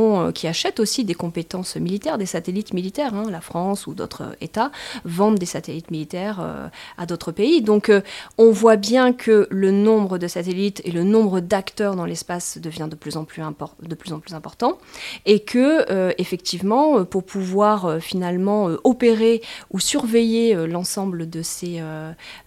[0.46, 4.70] achètent aussi des compétences militaires, des satellites militaires, hein, la France ou d'autres États,
[5.04, 7.62] vendent des satellites militaires euh, à d'autres pays.
[7.62, 8.00] Donc euh,
[8.38, 12.88] on voit bien que le nombre de satellites et le nombre d'acteurs dans l'espace devient
[12.90, 13.42] de plus en plus,
[13.82, 14.78] de plus, en plus important
[15.26, 21.82] et que euh, effectivement pour pouvoir finalement opérer ou surveiller l'ensemble de ces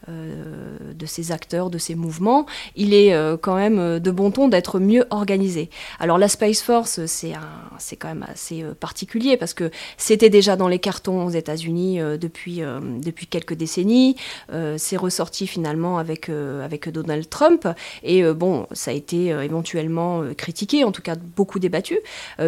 [0.07, 2.45] de ces acteurs, de ces mouvements,
[2.75, 5.69] il est quand même de bon ton d'être mieux organisé.
[5.99, 7.33] Alors la Space Force, c'est
[7.77, 12.42] c'est quand même assez particulier parce que c'était déjà dans les cartons aux États-Unis depuis
[12.49, 14.15] euh, depuis, quelques décennies.
[14.51, 17.67] Euh, c'est ressorti finalement avec, euh, avec Donald Trump.
[18.03, 21.97] Et bon, ça a été éventuellement critiqué, en tout cas beaucoup débattu.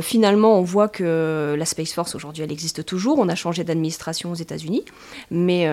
[0.02, 3.20] finalement, on voit que la Space Force aujourd'hui, elle existe toujours.
[3.20, 4.84] On a changé d'administration aux États-Unis.
[5.32, 5.68] Mais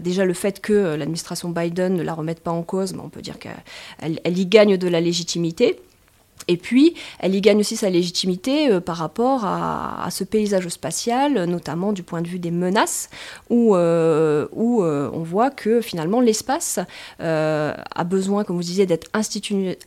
[0.00, 3.22] déjà, le fait que l'administration Biden ne la remette pas en cause, ben, on peut
[3.22, 5.80] dire qu'elle elle y gagne de la légitimité.
[6.48, 11.44] Et puis, elle y gagne aussi sa légitimité euh, par rapport à, ce paysage spatial,
[11.44, 13.08] notamment du point de vue des menaces,
[13.50, 16.78] où, euh, où euh, on voit que finalement l'espace
[17.18, 19.08] a besoin, comme vous disiez, d'être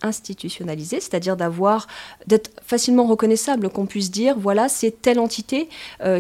[0.01, 1.87] institutionnalisé, c'est-à-dire d'avoir,
[2.25, 5.69] d'être facilement reconnaissable, qu'on puisse dire, voilà, c'est telle entité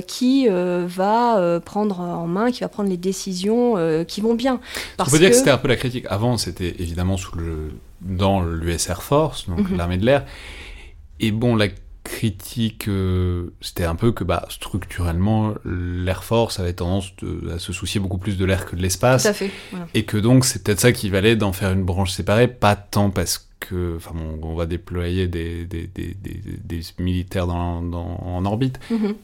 [0.07, 3.75] qui va prendre en main, qui va prendre les décisions
[4.07, 4.59] qui vont bien.
[4.95, 6.05] Parce On peut dire que c'était un peu la critique.
[6.09, 7.71] Avant, c'était évidemment sous le
[8.01, 9.77] dans l'US Air Force, donc mhm.
[9.77, 10.25] l'armée de l'air.
[11.19, 11.67] Et bon, la
[12.03, 17.11] critique, euh, c'était un peu que bah, structurellement, l'Air Force avait tendance
[17.53, 19.23] à se soucier beaucoup plus de l'air que de l'espace.
[19.23, 19.51] Tout à fait.
[19.93, 23.09] Et que donc, c'est peut-être ça qui valait d'en faire une branche séparée, pas tant
[23.09, 28.79] parce que, enfin, on, va déployer des, des, des, des militaires dans, dans, en orbite,
[28.89, 29.15] mhm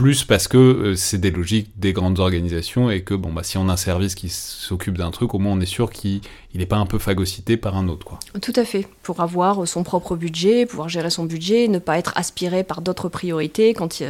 [0.00, 3.58] plus parce que euh, c'est des logiques des grandes organisations et que bon bah si
[3.58, 6.22] on a un service qui s'occupe d'un truc, au moins on est sûr qu'il
[6.58, 8.18] n'est pas un peu phagocyté par un autre quoi.
[8.40, 12.12] Tout à fait, pour avoir son propre budget, pouvoir gérer son budget, ne pas être
[12.16, 14.02] aspiré par d'autres priorités quand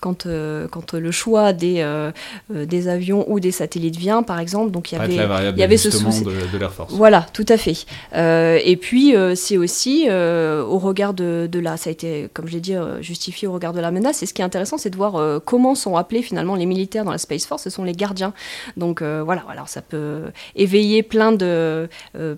[0.00, 2.12] quand euh, quand le choix des euh,
[2.50, 5.14] des avions ou des satellites vient par exemple, donc il y avait
[5.52, 6.92] il y avait ce souci de, l'Air Force.
[6.92, 7.86] Voilà, tout à fait.
[8.14, 12.60] et puis c'est aussi au regard de, de la ça a été comme je l'ai
[12.60, 15.16] dit justifié au regard de la menace et ce qui est intéressant c'est de voir
[15.16, 18.32] euh, comment sont appelés finalement les militaires dans la Space Force, ce sont les gardiens.
[18.76, 20.24] Donc euh, voilà, alors ça peut
[20.56, 21.77] éveiller plein de, euh,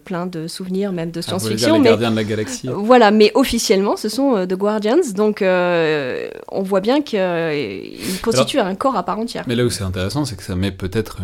[0.04, 1.78] plein de souvenirs, même de ah, science-fiction.
[1.78, 2.68] les gardiens de la galaxie?
[2.72, 5.12] voilà, mais officiellement, ce sont The Guardians.
[5.14, 9.44] Donc on voit bien qu'ils constituent un corps à part entière.
[9.46, 11.18] Mais là où c'est intéressant, c'est que ça met peut-être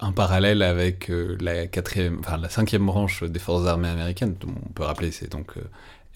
[0.00, 1.10] un parallèle avec
[1.40, 4.34] la quatrième, enfin la cinquième branche des forces armées américaines.
[4.46, 5.54] On peut rappeler, c'est donc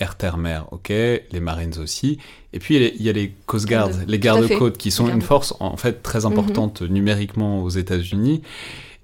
[0.00, 2.18] air, terre, mer, ok, les Marines aussi.
[2.52, 5.76] Et puis il y a les Coast Guard, les gardes-côtes, qui sont une force en
[5.76, 6.88] fait très importante mhm.
[6.88, 8.42] numériquement aux États-Unis.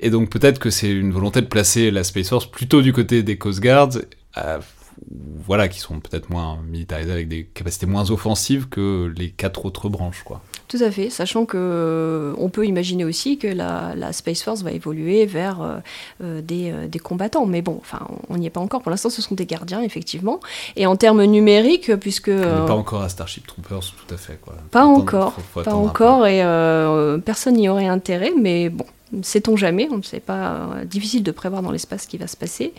[0.00, 3.22] Et donc peut-être que c'est une volonté de placer la Space Force plutôt du côté
[3.22, 3.98] des Coast Guards,
[4.36, 4.58] euh,
[5.46, 9.88] voilà, qui sont peut-être moins militarisés avec des capacités moins offensives que les quatre autres
[9.88, 10.42] branches, quoi.
[10.68, 14.72] Tout à fait, sachant que euh, on peut imaginer aussi que la, Space Force va
[14.72, 15.76] évoluer vers euh,
[16.24, 17.46] euh, des, combattants.
[17.46, 18.82] Mais bon, enfin, on n'y est pas encore.
[18.82, 20.40] Pour l'instant, ce sont des gardiens, effectivement.
[20.74, 24.40] Et en termes numériques, puisque on n'est pas encore à Starship Troopers, tout à fait.
[24.42, 24.54] Quoi.
[24.72, 26.42] Pas encore, pas encore, et
[27.24, 28.32] personne n'y aurait intérêt.
[28.36, 28.86] Mais bon,
[29.22, 30.36] Sait-on jamais On ne sait pas.
[30.36, 32.72] Euh, difficile de prévoir dans l'espace ce qui va se passer.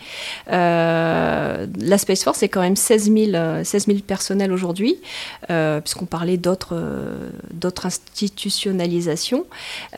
[0.52, 4.98] Euh, la Space Force est quand même 16 000, 16 000 personnels aujourd'hui,
[5.50, 6.80] euh, puisqu'on parlait d'autres,
[7.52, 9.44] d'autres institutionnalisations.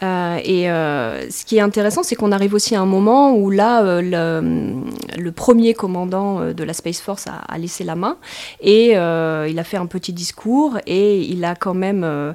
[0.02, 5.30] et ce qui est intéressant, c'est qu'on arrive aussi à un moment où là, le,
[5.30, 8.16] premier commandant de la Space Force a, laissé la main
[8.60, 12.34] et il a fait un petit discours et il a quand même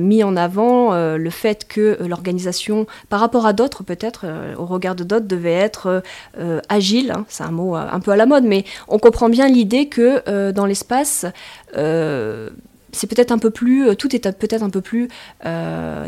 [0.00, 4.94] mis en avant le fait que l'organisation, par rapport à d'autres, peut-être, euh, au regard
[4.94, 6.00] de d'autres, devait être euh,
[6.38, 7.12] euh, agile.
[7.12, 10.50] Hein, c'est un mot un peu à la mode, mais on comprend bien l'idée que
[10.50, 11.26] dans l'espace,
[12.92, 15.08] c'est peut-être un peu plus, tout est peut-être un peu plus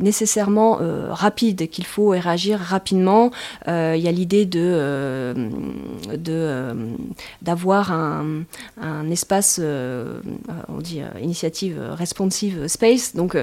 [0.00, 0.78] nécessairement
[1.10, 3.30] rapide, qu'il faut réagir rapidement.
[3.66, 5.34] Il y a l'idée de,
[7.42, 8.44] d'avoir un,
[8.80, 13.14] un, espace, on dit initiative responsive space.
[13.14, 13.36] Donc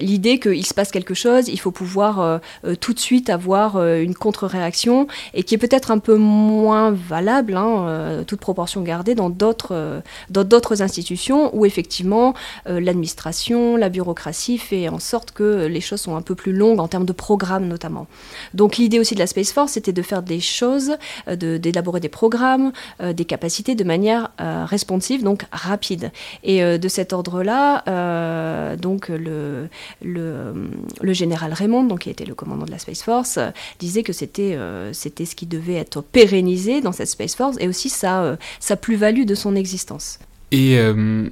[0.00, 2.40] l'idée qu'il se passe quelque chose, il faut pouvoir
[2.80, 8.24] tout de suite avoir une contre-réaction et qui est peut-être un peu moins valable, hein,
[8.26, 12.34] toute proportion gardée, dans d'autres d'autres institutions où effectivement
[12.68, 16.80] euh, l'administration, la bureaucratie fait en sorte que les choses sont un peu plus longues
[16.80, 18.06] en termes de programmes notamment.
[18.54, 20.96] Donc l'idée aussi de la Space Force, c'était de faire des choses,
[21.28, 26.10] euh, d'élaborer des programmes, euh, des capacités de manière responsive, donc rapide.
[26.42, 29.68] Et de cet ordre-là, donc le,
[30.02, 33.38] le, général Raymond, donc, qui était le commandant de la Space Force,
[33.78, 34.56] disait que c'était
[34.92, 39.24] c'était ce qui devait être pérennisé dans cette Space Force et aussi sa, sa plus-value
[39.24, 40.18] de son existence.
[40.52, 41.28] Et euh,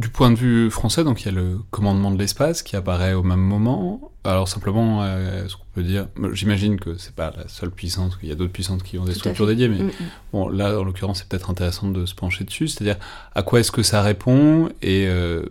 [0.00, 3.12] du point de vue français, donc il y a le commandement de l'espace qui apparaît
[3.12, 4.10] au même moment.
[4.24, 8.30] Alors simplement, euh, ce qu'on peut dire, j'imagine que c'est pas la seule puissance, qu'il
[8.30, 9.92] y a d'autres puissances qui ont des structures dédiées, mais mm, mm.
[10.32, 12.96] bon, là en l'occurrence, c'est peut-être intéressant de se pencher dessus, c'est-à-dire
[13.34, 15.44] à quoi est-ce que ça répond et euh,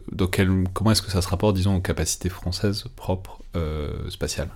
[0.74, 3.40] comment est-ce que ça se rapporte, disons, aux capacités françaises propres
[4.10, 4.50] spatiales?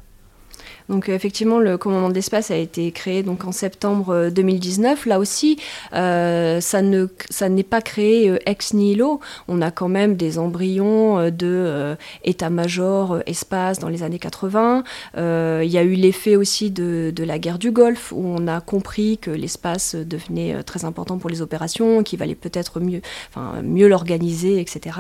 [0.90, 5.06] Donc euh, effectivement, le commandement de l'espace a été créé donc en septembre 2019.
[5.06, 5.58] Euh, Là aussi,
[5.94, 9.20] euh, ça ne ça n'est pas créé ex nihilo.
[9.48, 14.84] On a quand même des embryons de état-major espace dans les années 80.
[15.16, 18.62] Il y a eu l'effet aussi de, de, la guerre du Golfe où on a
[18.62, 23.88] compris que l'espace devenait très important pour les opérations, qu'il valait peut-être mieux, enfin, mieux
[23.88, 24.98] l'organiser, etc.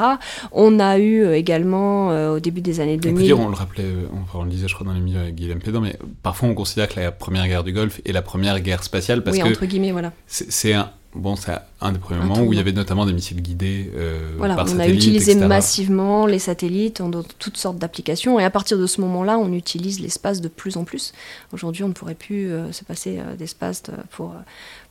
[0.51, 3.13] On a eu également au début des années 2000.
[3.13, 3.85] On peut dire, on le rappelait,
[4.33, 6.99] on, le disait, je crois, dans les milieux avec Guillaume mais parfois on considère que
[6.99, 9.91] la première guerre du Golfe est la première guerre spatiale parce oui, que entre guillemets,
[9.91, 10.11] voilà.
[10.27, 11.51] c'est un bon, c'est
[11.81, 14.65] un des premiers moments où il y avait notamment des missiles guidés euh, voilà, par
[14.73, 19.01] on a utilisé massivement les satellites dans toutes sortes d'applications et à partir de ce
[19.01, 21.13] moment-là, on utilise l'espace de plus en plus.
[21.51, 24.33] Aujourd'hui, on ne pourrait plus euh, se passer euh, d'espace pour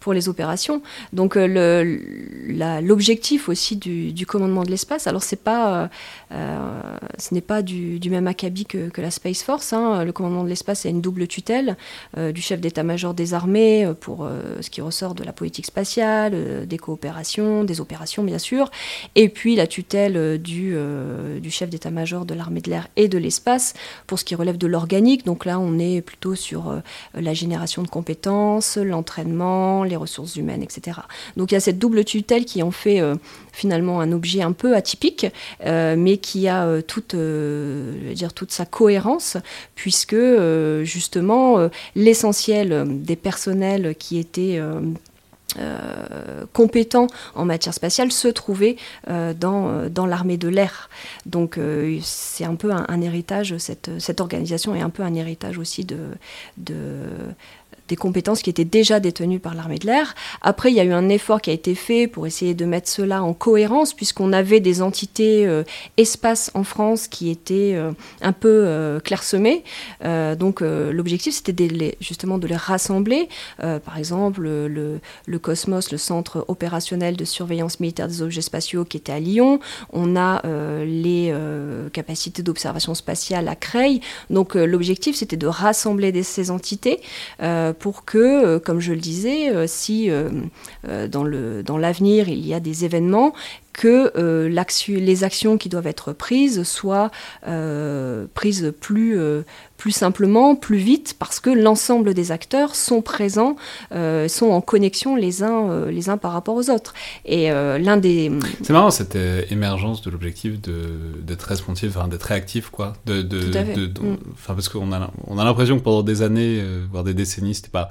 [0.00, 0.82] pour les opérations.
[1.12, 5.90] Donc l'objectif aussi du, commandement de l'espace, alors pas,
[6.30, 9.72] ce n'est pas du, même acabit que, la Space Force.
[9.72, 10.04] Hein.
[10.04, 11.76] Le commandement de l'espace a une double tutelle
[12.16, 14.28] du chef d'état-major des armées pour
[14.60, 18.70] ce qui ressort de la politique spatiale, des coopérations, des opérations bien sûr,
[19.14, 20.76] et puis la tutelle du,
[21.40, 23.74] du chef d'état-major de l'armée de l'air et de l'espace
[24.06, 25.24] pour ce qui relève de l'organique.
[25.24, 26.80] Donc là, on est plutôt sur
[27.14, 31.00] la génération de compétences, l'entraînement, les ressources humaines, etc.
[31.36, 33.14] Donc il y a cette double tutelle qui en fait euh,
[33.52, 35.26] finalement un objet un peu atypique,
[35.64, 39.36] euh, mais qui a euh, toute, dire, toute sa cohérence,
[39.74, 40.16] puisque
[40.82, 44.60] justement l'essentiel des personnels qui étaient
[46.52, 48.76] compétents en matière spatiale se trouvait
[49.06, 50.88] dans, dans l'armée de l'air.
[51.26, 51.58] Donc
[52.02, 55.98] c'est un peu un, héritage, cette, cette, organisation est un peu un héritage aussi de,
[56.56, 56.74] de
[57.92, 60.14] des compétences qui étaient déjà détenues par l'armée de l'air.
[60.40, 62.88] Après, il y a eu un effort qui a été fait pour essayer de mettre
[62.88, 65.62] cela en cohérence, puisqu'on avait des entités euh,
[65.98, 69.62] espace en France qui étaient euh, un peu euh, clairsemées.
[70.38, 73.28] donc l'objectif, c'était justement de les rassembler.
[73.58, 78.96] par exemple, le, le, Cosmos, le centre opérationnel de surveillance militaire des objets spatiaux qui
[78.96, 79.60] était à Lyon.
[79.92, 80.42] On a
[80.84, 81.34] les
[81.92, 84.00] capacités d'observation spatiale à Creil.
[84.30, 87.00] Donc l'objectif, c'était de rassembler ces entités
[87.82, 90.30] pour que, euh, comme je le disais, euh, si euh,
[91.08, 93.34] dans l'avenir il y a des événements,
[93.72, 94.48] que
[94.88, 97.10] les actions qui doivent être prises soient
[98.34, 99.18] prises plus,
[99.76, 103.56] plus simplement, plus vite, parce que l'ensemble des acteurs sont présents,
[103.90, 106.94] sont en connexion les uns, les uns par rapport aux autres.
[107.24, 108.30] Et l'un des...
[108.62, 109.16] C'est marrant cette
[109.50, 112.94] émergence de l'objectif d'être responsive, d'être réactif, quoi.
[113.06, 113.38] De, de,
[113.86, 114.16] mm.
[114.46, 117.90] parce qu'on a, on a l'impression que pendant des années, voire des décennies, c'était pas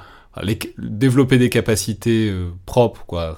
[0.77, 3.37] développer des capacités euh, propres, quoi,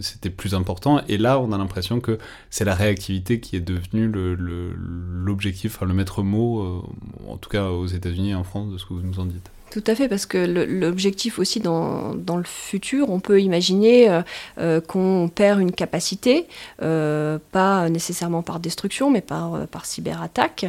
[0.00, 1.00] c'était plus important.
[1.08, 2.18] Et là, on a l'impression que
[2.50, 6.82] c'est la réactivité qui est devenue l'objectif, le, le maître mot, euh,
[7.28, 9.50] en tout cas aux États-Unis et en France, de ce que vous nous en dites.
[9.72, 14.20] Tout à fait, parce que l'objectif aussi dans, dans, le futur, on peut imaginer euh,
[14.58, 16.46] euh, qu'on perd une capacité,
[16.82, 20.66] euh, pas nécessairement par destruction, mais par, par cyberattaque,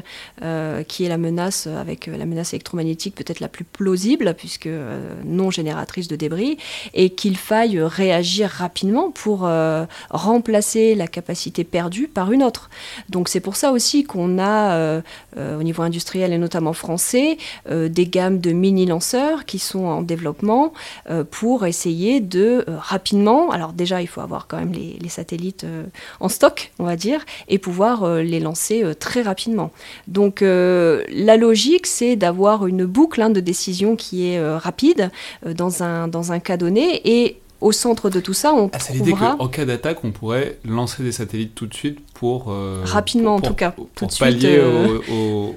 [0.88, 4.70] qui est la menace, avec la menace électromagnétique peut-être la plus plausible, puisque
[5.26, 6.58] non génératrice de débris,
[6.94, 9.50] et qu'il faille réagir rapidement pour
[10.12, 12.70] remplacer la capacité perdue par une autre.
[13.10, 15.02] Donc c'est pour ça aussi qu'on a,
[15.36, 17.38] au niveau industriel et notamment français,
[17.70, 18.86] des gammes de mini
[19.46, 20.74] qui sont en développement
[21.32, 25.66] pour essayer de rapidement, alors déjà il faut avoir quand même les, les satellites
[26.20, 29.72] en stock, on va dire, et pouvoir les lancer très rapidement.
[30.08, 35.12] Donc la logique, c'est d'avoir une boucle hein, de décision qui est rapide
[35.46, 38.94] dans, un, dans un cas donné et au centre de tout ça, on ah, C'est
[38.94, 42.46] l'idée qu'en cas d'attaque, on pourrait lancer des satellites tout de suite pour...
[42.50, 43.72] Euh, Rapidement, en tout cas.
[43.72, 45.00] Pour, pallier euh,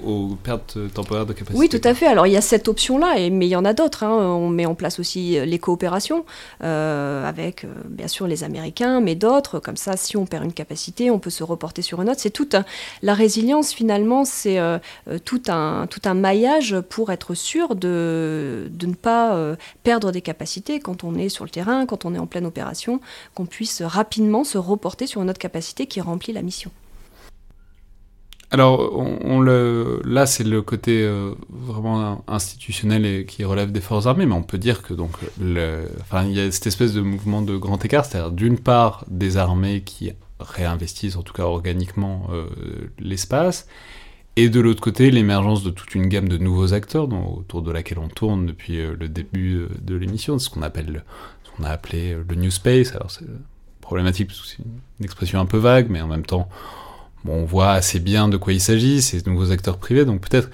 [0.05, 1.57] aux, pertes temporaires de capacité.
[1.57, 2.07] Oui, tout à fait.
[2.07, 4.03] Alors, il y a cette option-là, mais il y en a d'autres.
[4.03, 4.11] Hein.
[4.11, 6.25] On met en place aussi les coopérations
[6.59, 9.59] avec, bien sûr, les Américains, mais d'autres.
[9.59, 12.19] Comme ça, si on perd une capacité, on peut se reporter sur une autre.
[12.19, 12.55] C'est toute...
[13.01, 14.59] La résilience, finalement, c'est
[15.25, 20.79] tout, un, tout un maillage pour être sûr de, de ne pas perdre des capacités
[20.79, 22.99] quand on est sur le terrain, quand on est en pleine opération,
[23.35, 26.71] qu'on puisse rapidement se reporter sur une autre capacité qui remplit la mission.
[28.49, 34.05] Alors, on, le, là, c'est le côté euh, vraiment institutionnel et qui relève des forces
[34.05, 37.57] armées, mais on peut dire que donc, il y a cette espèce de mouvement de
[37.57, 42.45] grand écart, c'est-à-dire d'une part des armées qui réinvestissent, en tout cas organiquement, euh,
[42.99, 43.67] l'espace,
[44.37, 47.99] et de l'autre côté, l'émergence de toute une gamme de nouveaux acteurs autour de laquelle
[47.99, 51.03] on tourne depuis euh, le début de l'émission, ce qu'on appelle
[51.59, 52.93] on a appelé le New Space.
[52.95, 53.11] Alors
[53.87, 56.49] problématique c'est une expression un peu vague, mais en même temps,
[57.25, 60.49] on voit assez bien de quoi il s'agit, ces nouveaux acteurs privés, donc peut-être.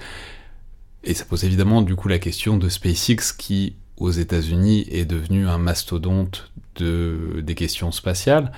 [1.02, 5.48] Et ça pose évidemment du coup la question de SpaceX qui, aux États-Unis, est devenu
[5.48, 8.52] un mastodonte de, des questions spatiales.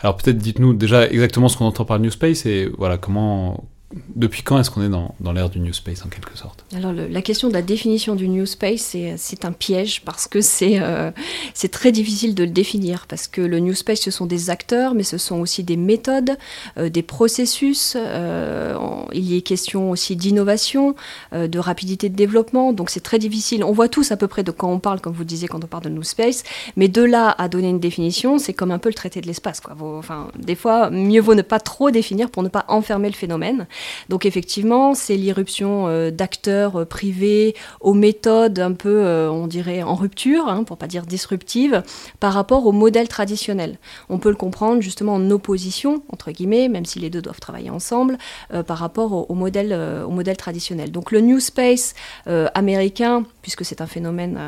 [0.00, 3.68] Alors peut-être dites-nous déjà exactement ce qu'on entend par New Space et voilà comment,
[4.14, 6.64] depuis quand est-ce qu'on est dans, l'ère du New Space en quelque sorte?
[6.74, 11.10] Alors la question de la définition du New Space, c'est un piège parce que euh,
[11.54, 14.94] c'est très difficile de le définir parce que le New Space, ce sont des acteurs,
[14.94, 16.36] mais ce sont aussi des méthodes,
[16.78, 17.96] euh, des processus.
[17.96, 18.76] Euh,
[19.12, 20.94] il y est question aussi d'innovation,
[21.32, 23.64] de rapidité de développement, donc c'est très difficile.
[23.64, 25.66] On voit tous à peu près de quand on parle, comme vous disiez, quand on
[25.66, 26.42] parle de New Space,
[26.76, 29.60] mais de là à donner une définition, c'est comme un peu le traité de l'espace.
[29.80, 33.66] Enfin, des fois, mieux vaut ne pas trop définir pour ne pas enfermer le phénomène.
[34.08, 39.82] Donc effectivement, c'est l'irruption euh, d'acteurs euh, privés aux méthodes un peu, euh, on dirait,
[39.82, 41.82] en rupture, hein, pour pas dire disruptive,
[42.20, 43.78] par rapport au modèle traditionnel.
[44.08, 47.70] On peut le comprendre justement en opposition, entre guillemets, même si les deux doivent travailler
[47.70, 48.18] ensemble,
[48.66, 49.72] par rapport au, modèle,
[50.06, 50.90] au modèle traditionnel.
[50.90, 51.94] Donc le New Space
[52.26, 54.38] américain, puisque c'est un phénomène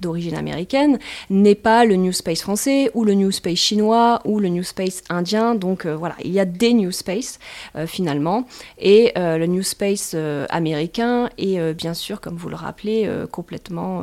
[0.00, 0.98] d'origine américaine
[1.28, 5.02] n'est pas le New Space français ou le New Space chinois ou le New Space
[5.08, 5.54] indien.
[5.54, 7.38] Donc euh, voilà, il y a des New Space
[7.76, 8.46] euh, finalement.
[8.78, 10.14] Et euh, le New Space
[10.48, 14.02] américain est bien sûr, comme vous le rappelez, complètement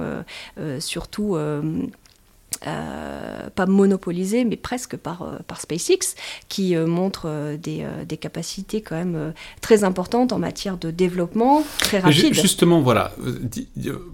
[0.80, 1.38] surtout
[2.66, 6.16] euh, pas monopolisé, mais presque par, euh, par SpaceX,
[6.50, 12.00] qui euh, montre des, des, capacités quand même très importantes en matière de développement très
[12.00, 12.34] rapide.
[12.34, 13.14] Justement, voilà,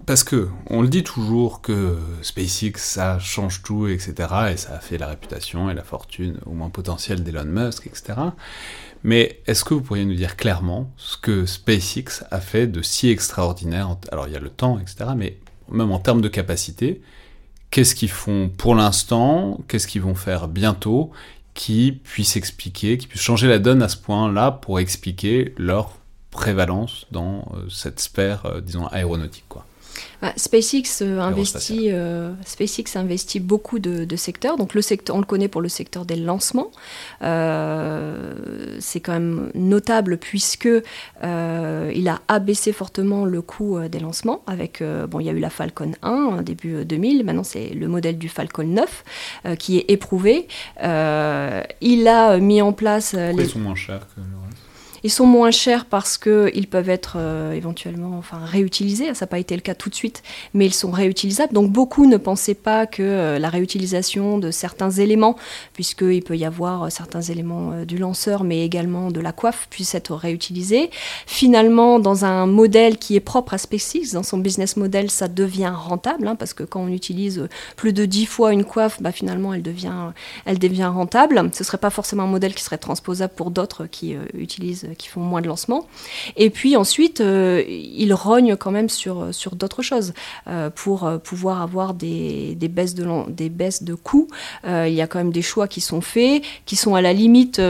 [0.06, 4.12] parce que on le dit toujours que SpaceX, ça change tout, etc.,
[4.52, 8.14] et ça a fait la réputation et la fortune, au moins potentielle, d'Elon Musk, etc.
[9.04, 13.08] Mais est-ce que vous pourriez nous dire clairement ce que SpaceX a fait de si
[13.08, 15.38] extraordinaire Alors, il y a le temps, etc., mais
[15.70, 17.00] même en termes de capacité,
[17.74, 21.10] qu'est-ce qu'ils font pour l'instant, qu'est-ce qu'ils vont faire bientôt,
[21.54, 25.90] qui puisse expliquer, qui puisse changer la donne à ce point-là pour expliquer leur
[26.30, 29.42] prévalence dans euh, cette sphère, euh, disons, aéronautique.
[30.24, 34.56] Bah, SpaceX, euh, investit, euh, SpaceX investit beaucoup de, secteurs.
[34.56, 36.70] Donc le secteur, on le connaît pour le secteur des lancements.
[37.20, 38.32] Euh,
[38.78, 40.66] c'est quand même notable puisque
[41.22, 44.42] il a abaissé fortement le coût des lancements.
[44.46, 47.22] Avec bon, il y a eu la Falcon 1 début 2000.
[47.24, 49.04] Maintenant c'est le modèle du Falcon 9
[49.58, 50.48] qui est éprouvé.
[50.80, 53.12] il a mis en place.
[53.12, 53.44] les...
[53.44, 54.43] Ils sont moins chers que le reste
[55.04, 59.12] ils sont moins chers parce qu'ils peuvent être euh, éventuellement enfin, réutilisés.
[59.12, 60.22] Ça n'a pas été le cas tout de suite,
[60.54, 61.52] mais ils sont réutilisables.
[61.52, 65.36] Donc beaucoup ne pensaient pas que euh, la réutilisation de certains éléments,
[65.74, 69.94] puisqu'il peut y avoir euh, certains éléments du lanceur, mais également de la coiffe, puissent
[69.94, 70.90] être réutilisés.
[71.26, 75.72] Finalement, dans un modèle qui est propre à SpaceX, dans son business model, ça devient
[75.74, 77.46] rentable, hein, parce que quand on utilise
[77.76, 80.12] plus de 10 fois une coiffe, bah, finalement, elle devient,
[80.46, 81.50] elle devient rentable.
[81.52, 85.08] Ce ne serait pas forcément un modèle qui serait transposable pour d'autres qui utilisent qui
[85.08, 85.86] font moins de lancements.
[86.36, 90.12] Et puis ensuite, euh, ils rognent quand même sur, sur d'autres choses
[90.46, 94.28] euh, pour euh, pouvoir avoir des, des, baisses de, des baisses de coûts.
[94.64, 97.60] il y a quand même des choix qui sont faits, qui sont à la limite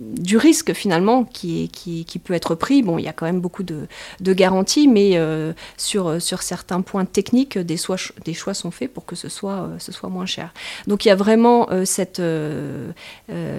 [0.00, 2.82] du risque finalement qui, qui, peut être pris.
[2.82, 3.86] Bon, il y a quand même beaucoup de,
[4.20, 8.92] de garanties, mais euh, sur, sur certains points techniques, des, choix, des choix sont faits
[8.92, 10.52] pour que ce soit, euh, ce soit moins cher.
[10.86, 12.92] Donc il y a vraiment euh, cette, le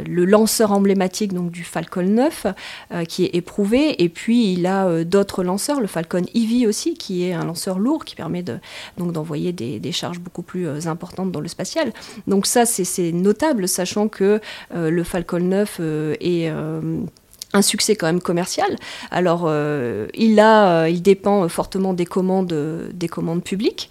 [0.08, 2.48] lanceur emblématique donc, du Falcon 9
[3.08, 7.34] qui est éprouvé, et puis il a d'autres lanceurs, le Falcon Heavy aussi, qui est
[7.34, 8.58] un lanceur lourd qui permet de,
[8.98, 11.92] donc, d'envoyer des, des, charges beaucoup plus importantes dans le spatial.
[12.28, 14.40] Donc ça, c'est, notable, sachant que
[14.74, 15.80] le Falcon 9
[16.20, 17.02] est euh,
[17.54, 18.76] un succès quand même commercial.
[19.10, 22.54] Alors, euh, euh, il dépend fortement des commandes,
[22.94, 23.90] des commandes publiques,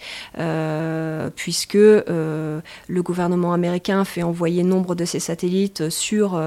[1.34, 6.39] puisque le gouvernement américain fait envoyer nombre de ses satellites sur,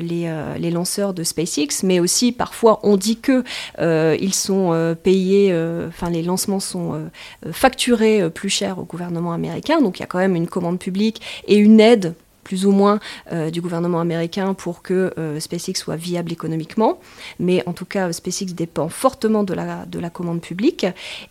[0.00, 3.42] les, lanceurs de SpaceX, mais aussi parfois on dit que
[3.80, 5.52] ils sont payés,
[5.88, 7.10] enfin les lancements sont
[7.50, 11.20] facturés plus cher au gouvernement américain, donc il y a quand même une commande publique
[11.48, 12.14] et une aide
[12.48, 12.98] plus ou moins
[13.30, 16.98] euh, du gouvernement américain pour que euh, SpaceX soit viable économiquement.
[17.38, 20.86] Mais en tout cas, SpaceX dépend fortement de la, de la commande publique.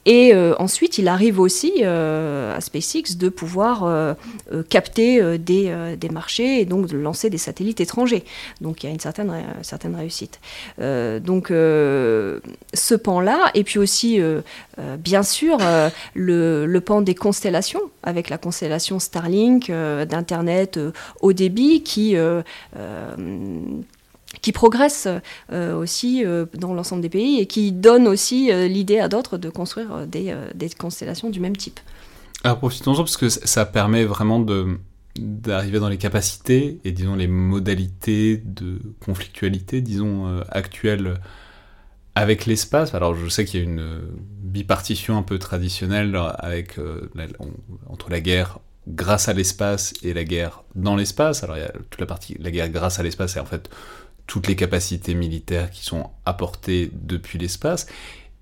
[0.05, 4.15] Et euh, ensuite, il arrive aussi à SpaceX de pouvoir
[4.69, 8.23] capter des, des, marchés et donc de lancer des satellites étrangers.
[8.61, 10.39] Donc il y a une certaine, certaine réussite.
[10.77, 14.19] donc ce pan-là, et puis aussi,
[14.99, 15.57] bien sûr,
[16.13, 20.79] le, le pan des constellations, avec la constellation Starlink, d'Internet
[21.21, 22.41] au débit qui euh,
[22.75, 23.15] euh,
[24.41, 25.07] qui progresse
[25.51, 30.05] euh, aussi dans l'ensemble des pays et qui donne aussi l'idée à d'autres de construire
[30.05, 31.79] des, des, constellations du même type.
[32.43, 34.45] Alors profitons-en parce que ça permet vraiment
[35.15, 41.19] d'arriver dans les capacités et disons les modalités de conflictualité disons actuelles
[42.13, 42.93] avec l'espace.
[42.93, 44.01] Alors je sais qu'il y a une
[44.43, 46.75] bipartition un peu traditionnelle avec
[47.89, 51.43] entre la guerre grâce à l'espace et la guerre dans l'espace.
[51.43, 53.69] Alors il y a toute la partie, la guerre grâce à l'espace, c'est en fait
[54.25, 57.87] toutes les capacités militaires qui sont apportées depuis l'espace.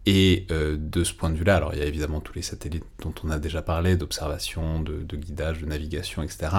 [0.07, 2.85] Et euh, de ce point de vue-là, alors il y a évidemment tous les satellites
[3.01, 6.49] dont on a déjà parlé, d'observation, de, guidage, de navigation, etc.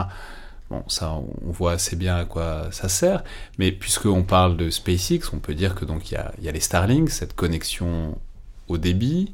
[0.69, 3.23] Bon, ça, on voit assez bien à quoi ça sert.
[3.59, 6.59] Mais puisqu'on parle de SpaceX, on peut dire que donc y a, y a les
[6.59, 8.19] Starlink, cette connexion
[8.67, 9.33] au débit,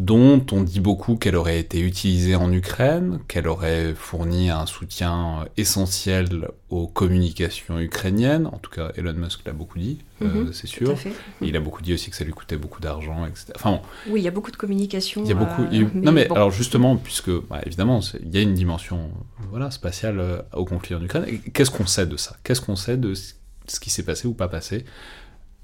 [0.00, 5.44] dont on dit beaucoup qu'elle aurait été utilisée en Ukraine, qu'elle aurait fourni un soutien
[5.58, 8.46] essentiel aux communications ukrainiennes.
[8.46, 10.94] En tout cas, Elon Musk l'a beaucoup dit, euh, mhm, c'est sûr.
[11.42, 13.52] il a beaucoup dit aussi que ça lui coûtait beaucoup d'argent, etc.
[13.56, 15.22] Enfin, oui, il y a beaucoup de communication.
[15.22, 15.64] Il y a beaucoup.
[15.64, 19.10] Euh, non, mais alors justement, puisque bah, évidemment, il y a une dimension
[19.50, 21.26] voilà, spatiale euh, au conflit en Ukraine.
[21.52, 22.38] Qu'est-ce qu'on sait de ça?
[22.42, 24.86] Qu'est-ce qu'on sait de ce qui s'est passé ou pas passé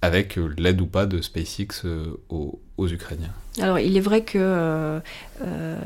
[0.03, 1.87] avec l'aide ou pas de SpaceX
[2.28, 2.61] aux,
[3.59, 5.01] alors, il est vrai que euh,
[5.43, 5.77] euh,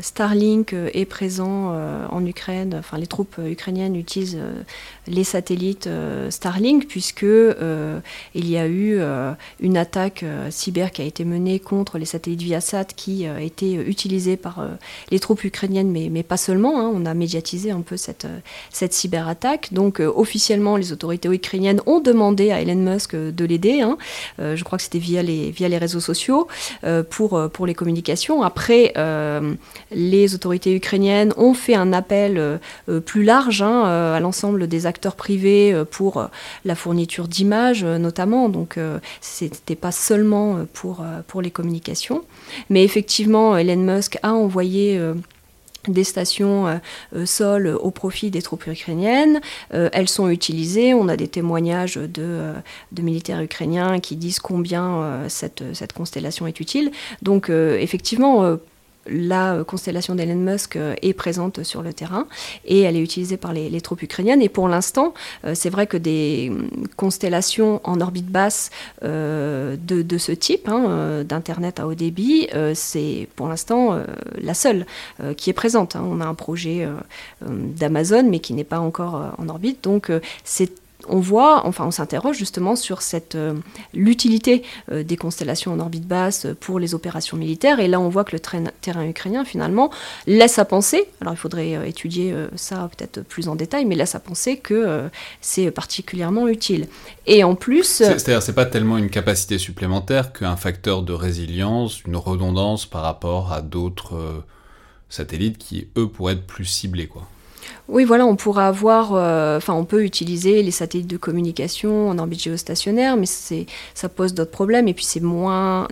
[0.00, 4.38] Starlink est présent euh, en Ukraine, enfin, les troupes ukrainiennes utilisent
[5.06, 5.88] les satellites
[6.30, 9.00] Starlink, puisque il y a eu
[9.60, 14.36] une attaque cyber qui a été menée contre les satellites Viasat qui a été utilisée
[14.36, 14.66] par
[15.10, 16.80] les troupes ukrainiennes, mais, pas seulement.
[16.80, 16.90] Hein.
[16.94, 18.26] on a médiatisé un peu cette,
[18.70, 19.72] cette cyberattaque.
[19.72, 23.82] Donc, officiellement, les autorités ukrainiennes ont demandé à Elon Musk de l'aider.
[23.82, 23.98] Hein.
[24.38, 26.29] je crois que c'était via les réseaux sociaux
[27.10, 28.42] pour, euh, pour les communications.
[28.42, 29.54] Après, euh,
[29.90, 35.16] les autorités ukrainiennes ont fait un appel euh, plus large hein, à l'ensemble des acteurs
[35.16, 36.28] privés pour
[36.64, 38.48] la fourniture d'images notamment.
[38.48, 38.78] Donc,
[39.20, 42.22] ce n'était pas seulement pour, pour les communications.
[42.68, 45.00] Mais effectivement, Elon Musk a envoyé
[45.88, 46.80] des stations
[47.14, 49.40] euh, sol au profit des troupes ukrainiennes.
[49.70, 50.94] elles sont utilisées.
[50.94, 52.52] On a des témoignages de,
[53.00, 56.90] militaires ukrainiens qui disent combien cette, constellation est utile.
[57.22, 58.58] Donc effectivement,
[59.06, 62.26] la constellation d'Elon Musk euh, est présente sur le terrain
[62.64, 64.42] et elle est utilisée par les, troupes ukrainiennes.
[64.42, 68.70] Et pour l'instant, euh, c'est vrai que des hum, constellations en orbite basse
[69.02, 73.98] euh, de, ce type, hein, d'Internet à haut débit, c'est pour l'instant
[74.40, 74.84] la seule
[75.36, 75.96] qui est présente.
[75.96, 76.04] Hein.
[76.04, 76.86] On a un projet
[77.40, 79.82] d'Amazon, mais qui n'est pas encore en orbite.
[79.82, 80.12] Donc
[80.44, 80.70] c'est
[81.10, 83.54] on voit, enfin on s'interroge justement sur cette euh,
[83.92, 87.80] l'utilité euh, des constellations en orbite basse pour les opérations militaires.
[87.80, 88.40] Et là, on voit que le
[88.80, 89.90] terrain ukrainien finalement
[90.26, 91.04] laisse à penser.
[91.20, 95.10] Alors il faudrait euh, étudier ça peut-être plus en détail, mais laisse à penser que
[95.40, 96.86] c'est particulièrement utile.
[97.26, 102.16] Et en plus, c'est-à-dire c'est pas tellement une capacité supplémentaire qu'un facteur de résilience, une
[102.16, 104.44] redondance par rapport à d'autres
[105.08, 107.26] satellites qui eux pourraient être plus ciblés, quoi.
[107.88, 112.18] Oui, voilà, on pourra avoir, euh, enfin, on peut utiliser les satellites de communication en
[112.18, 115.88] orbite géostationnaire, mais ça pose d'autres problèmes et puis c'est moins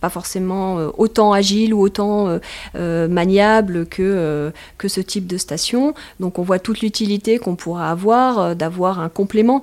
[0.00, 2.38] pas forcément euh, autant agile ou autant euh,
[2.76, 5.94] euh, maniable que, que ce type de station.
[6.20, 9.62] Donc on voit toute l'utilité qu'on pourra avoir d'avoir un complément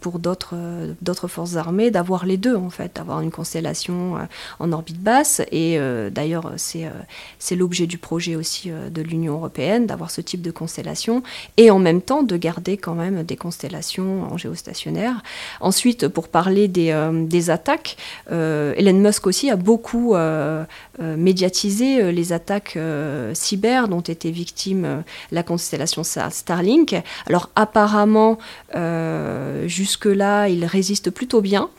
[0.00, 0.54] pour d'autres
[1.00, 4.16] d'autres forces armées, d'avoir les deux en fait, d'avoir une constellation
[4.58, 5.40] en orbite basse.
[5.50, 5.78] Et
[6.10, 11.22] d'ailleurs c'est l'objet du projet aussi de l'Union européenne, d'avoir ce type de constellation
[11.56, 15.22] et en même temps de garder quand même des constellations en géostationnaire.
[15.60, 17.96] Ensuite, pour parler des, des attaques,
[18.30, 20.64] Elon Musk aussi a beaucoup euh,
[21.00, 22.78] euh, médiatisé euh, les attaques
[23.32, 26.94] cyber dont était victime la constellation Starlink.
[27.26, 28.38] Alors apparemment,
[29.66, 31.70] jusque-là, il résiste plutôt bien.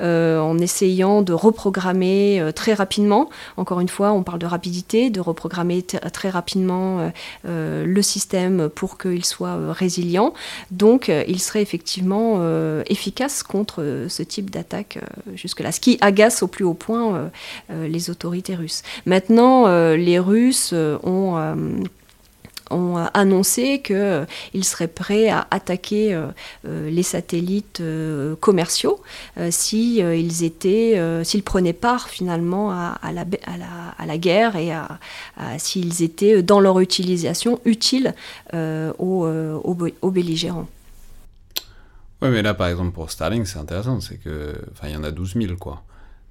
[0.00, 3.28] En essayant de reprogrammer très rapidement.
[3.56, 7.10] Encore une fois, on parle de rapidité, de reprogrammer très rapidement
[7.44, 10.34] le système pour qu'il soit résilient.
[10.70, 12.40] Donc, il serait effectivement
[12.86, 14.98] efficace contre ce type d'attaque
[15.34, 15.72] jusque-là.
[15.72, 17.30] Ce qui agace au plus haut point
[17.70, 18.82] euh, les autorités russes.
[19.06, 21.36] Maintenant, euh, les Russes euh, ont
[22.72, 26.20] ont annoncé qu'ils seraient prêts à attaquer
[26.64, 27.82] les satellites
[28.40, 29.00] commerciaux
[29.50, 33.24] s'ils étaient, s'ils prenaient part finalement à, la,
[33.98, 34.88] à, la, guerre et à,
[35.58, 38.14] s'ils étaient dans leur utilisation utiles
[38.52, 40.68] aux, aux, belligérants.
[42.22, 45.02] Oui, mais là, par exemple, pour Starlink, c'est intéressant, c'est que, enfin, il y en
[45.02, 45.82] a 12 000, quoi.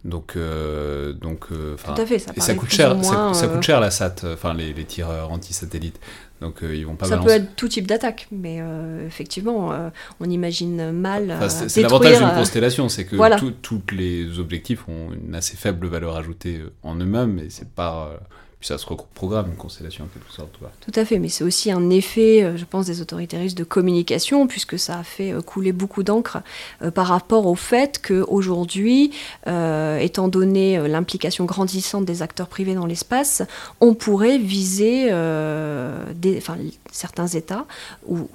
[0.03, 2.95] Donc, euh, donc, euh, Tout à fait, ça, et ça coûte cher.
[3.03, 5.99] ça, coûte euh, cher la SAT, enfin les, les tireurs anti-satellites.
[6.41, 7.05] Donc ils vont pas.
[7.05, 8.59] Ça peut être tout type d'attaque, mais
[9.05, 9.71] effectivement,
[10.19, 11.37] on imagine mal.
[11.49, 16.59] c'est l'avantage d'une constellation, c'est que tous les objectifs ont une assez faible valeur ajoutée
[16.83, 18.19] en eux-mêmes, et c'est pas
[18.61, 20.51] ça se reprogramme une constellation en quelque sorte.
[20.81, 23.63] Tout à fait, mais c'est aussi un effet, euh, je pense, des autorités russes de
[23.63, 26.39] communication, puisque ça a fait euh, couler beaucoup d'encre
[26.81, 29.11] euh, par rapport au fait qu'aujourd'hui,
[29.45, 33.41] étant donné l'implication grandissante des acteurs privés dans l'espace,
[33.79, 36.57] on pourrait viser, enfin,
[36.91, 37.65] certains États
[38.07, 38.27] ou,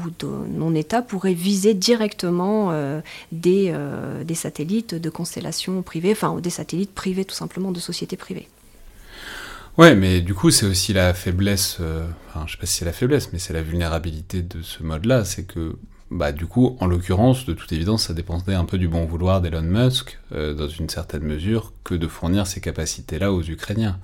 [0.51, 2.73] non-États pourraient viser directement
[3.33, 3.75] des,
[4.25, 8.49] des satellites de constellations privées, enfin des satellites privés tout simplement de sociétés privées.
[9.79, 12.85] Ouais, mais du coup, c'est aussi la faiblesse, euh, enfin, je sais pas si c'est
[12.87, 15.77] la faiblesse, mais c'est la vulnérabilité de ce mode-là, c'est que,
[16.11, 19.43] bah, du coup, en l'occurrence, de toute évidence, ça dépendait un peu du bon vouloir
[19.43, 23.99] d'Elon Musk, euh, dans une certaine mesure, que de fournir ces capacités-là aux Ukrainiens.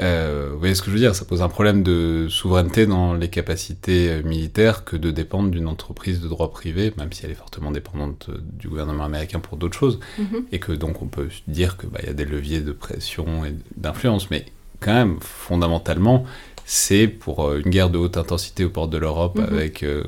[0.00, 1.14] Euh, vous voyez ce que je veux dire?
[1.14, 6.20] Ça pose un problème de souveraineté dans les capacités militaires que de dépendre d'une entreprise
[6.20, 10.00] de droit privé, même si elle est fortement dépendante du gouvernement américain pour d'autres choses,
[10.18, 10.44] mm-hmm.
[10.50, 13.54] et que donc on peut dire qu'il bah, y a des leviers de pression et
[13.76, 14.46] d'influence, mais
[14.82, 16.24] quand même, fondamentalement,
[16.64, 19.44] c'est pour euh, une guerre de haute intensité aux portes de l'Europe mhm.
[19.44, 20.04] avec euh,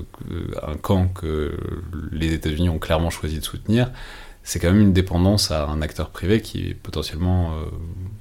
[0.67, 1.57] un camp que
[2.13, 3.91] les États-Unis ont clairement choisi de soutenir.
[4.43, 7.65] C'est quand même une dépendance à un acteur privé qui est potentiellement, euh,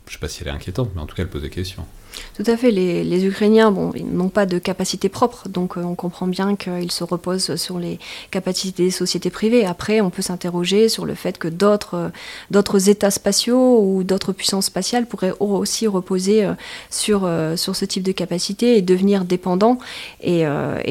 [0.05, 1.49] je ne sais pas si elle est inquiétante, mais en tout cas elle pose des
[1.49, 1.85] questions.
[2.35, 2.71] Tout à fait.
[2.71, 6.91] Les, Ukrainiens, bon, ils n'ont pas de capacité propre, donc euh, on comprend bien qu'ils
[6.91, 7.99] se reposent sur les
[8.31, 9.65] capacités des sociétés privées.
[9.65, 12.11] Après, on peut s'interroger sur le fait que d'autres,
[12.49, 16.53] d'autres États spatiaux ou d'autres puissances spatiales pourraient aussi reposer euh,
[16.89, 19.77] sur, euh, sur ce type de capacité et devenir dépendants
[20.21, 20.45] et,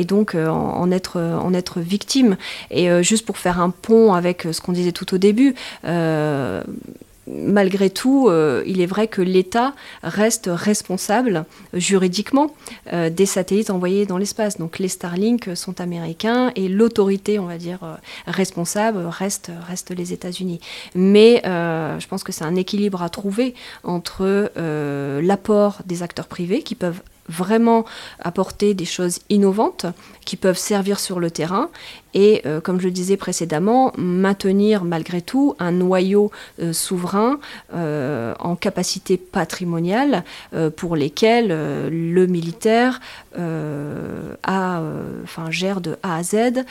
[0.04, 2.36] donc en, être, en être victimes.
[2.70, 5.54] Et juste pour faire un pont avec ce qu'on disait tout au début,
[7.34, 12.54] malgré tout, euh, il est vrai que l'État reste responsable juridiquement
[12.92, 14.58] euh, des satellites envoyés dans l'espace.
[14.58, 17.94] Donc les Starlink sont américains et l'autorité, on va dire, euh,
[18.26, 19.50] responsable reste
[19.96, 20.60] les États-Unis.
[20.94, 23.54] Mais je pense que c'est un équilibre à trouver
[23.84, 24.50] entre
[25.20, 27.00] l'apport des acteurs privés qui peuvent
[27.32, 27.84] vraiment
[28.20, 29.86] apporter des choses innovantes
[30.24, 31.70] qui peuvent servir sur le terrain
[32.14, 36.30] et, euh, comme je le disais précédemment, maintenir malgré tout un noyau
[36.60, 37.40] euh, souverain
[37.74, 40.24] euh, en capacité patrimoniale
[40.76, 43.00] pour lesquels le militaire
[43.36, 44.82] a,
[45.24, 46.64] enfin, gère de A à Z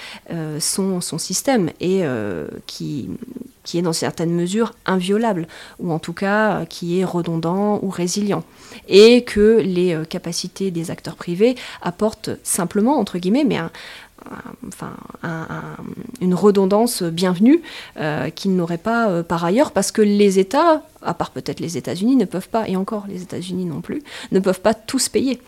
[0.59, 2.03] son, son système et
[2.67, 3.09] qui
[3.63, 5.47] qui est dans certaines mesures inviolable,
[5.79, 8.43] ou en tout cas qui est redondant ou résilient.
[8.88, 13.59] Et que les capacités des acteurs privés apportent simplement, entre guillemets, mais
[14.67, 14.93] enfin,
[16.21, 17.61] une redondance bienvenue
[17.97, 21.77] euh, qu'ils n'auraient pas euh, par ailleurs, parce que les États, à part peut-être les
[21.77, 25.41] États-Unis, ne peuvent pas, et encore les États-Unis non plus, ne peuvent pas tous payer.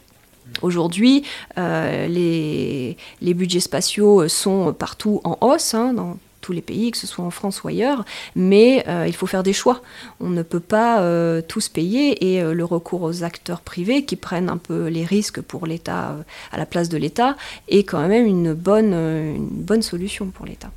[0.61, 1.23] Aujourd'hui,
[1.57, 5.93] euh, les, les, budgets spatiaux sont partout en hausse, hein,
[6.43, 8.05] tous les pays, que ce soit en France ou ailleurs,
[8.35, 9.81] mais euh, il faut faire des choix.
[10.19, 14.15] On ne peut pas euh, tous payer et euh, le recours aux acteurs privés qui
[14.15, 16.17] prennent un peu les risques pour l'État
[16.51, 17.35] à la place de l'État
[17.67, 20.71] est quand même une bonne, une bonne solution pour l'État.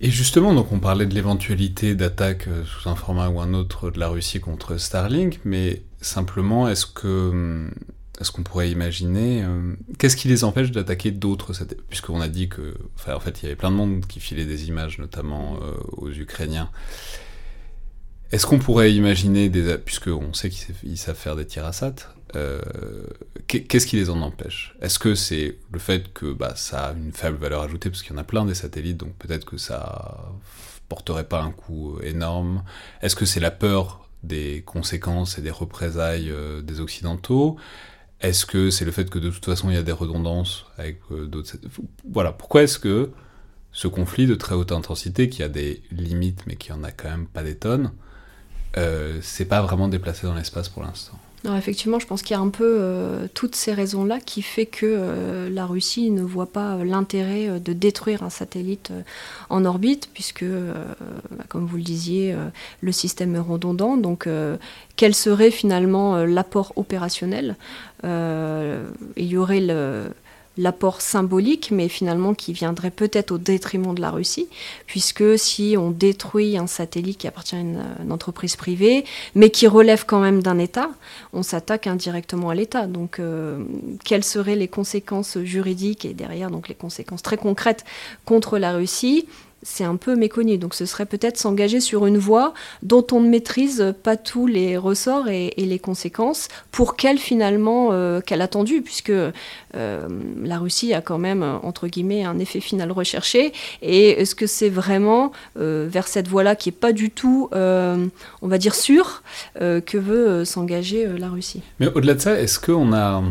[0.00, 4.00] Et justement, donc on parlait de l'éventualité d'attaque sous un format ou un autre de
[4.00, 7.70] la Russie contre Starlink, mais simplement, est-ce que
[8.20, 12.48] est-ce qu'on pourrait imaginer euh, Qu'est-ce qui les empêche d'attaquer d'autres satellites Puisqu'on a dit
[12.48, 15.56] que, enfin, en fait, il y avait plein de monde qui filait des images, notamment
[15.56, 16.70] euh, aux Ukrainiens.
[18.30, 21.94] Est-ce qu'on pourrait imaginer des, puisqu'on sait qu'ils savent faire des tirs à sat,
[22.36, 22.60] euh,
[23.48, 24.76] qu'est-ce qui les en empêche?
[24.80, 28.12] Est-ce que c'est le fait que bah, ça a une faible valeur ajoutée, parce qu'il
[28.12, 30.32] y en a plein des satellites, donc peut-être que ça
[30.88, 32.62] porterait pas un coût énorme?
[33.02, 36.32] Est-ce que c'est la peur des conséquences et des représailles
[36.62, 37.56] des Occidentaux?
[38.24, 41.00] Est-ce que c'est le fait que de toute façon il y a des redondances avec
[41.10, 41.56] euh, d'autres...
[42.10, 43.10] Voilà, pourquoi est-ce que
[43.72, 47.10] ce conflit de très haute intensité, qui a des limites mais qui en a quand
[47.10, 47.92] même pas des tonnes,
[48.76, 51.18] euh, c'est pas vraiment déplacé dans l'espace pour l'instant?
[51.44, 54.64] Non, effectivement, je pense qu'il y a un peu euh, toutes ces raisons-là qui fait
[54.64, 58.92] que euh, la Russie ne voit pas euh, l'intérêt de détruire un satellite
[59.50, 62.34] en orbite, puisque, bah, comme vous le disiez,
[62.80, 63.98] le système est redondant.
[63.98, 64.26] Donc,
[64.96, 67.56] quel serait finalement l'apport opérationnel?
[68.02, 68.08] Il
[69.16, 70.08] y aurait le
[70.56, 74.48] l'apport symbolique, mais finalement qui viendrait peut-être au détriment de la Russie,
[74.86, 79.04] puisque si on détruit un satellite qui appartient à une, entreprise privée,
[79.34, 80.90] mais qui relève quand même d'un État,
[81.32, 82.86] on s'attaque indirectement à l'État.
[82.86, 83.64] Donc, euh,
[84.04, 87.84] quelles seraient les conséquences juridiques et derrière donc les conséquences très concrètes
[88.24, 89.26] contre la Russie?
[89.64, 90.58] C'est un peu méconnu.
[90.58, 94.76] Donc ce serait peut-être s'engager sur une voie dont on ne maîtrise pas tous les
[94.76, 99.32] ressorts et, les conséquences, pour qu'elle finalement, euh, qu'elle attendu, puisque euh,
[100.42, 103.52] la Russie a quand même, entre guillemets, un effet final recherché.
[103.80, 108.48] Et est-ce que c'est vraiment euh, vers cette voie-là qui n'est pas du tout, on
[108.48, 109.22] va dire, sûre,
[109.58, 111.62] que veut s'engager la Russie?
[111.80, 113.22] Mais au-delà de ça, est-ce qu'on a...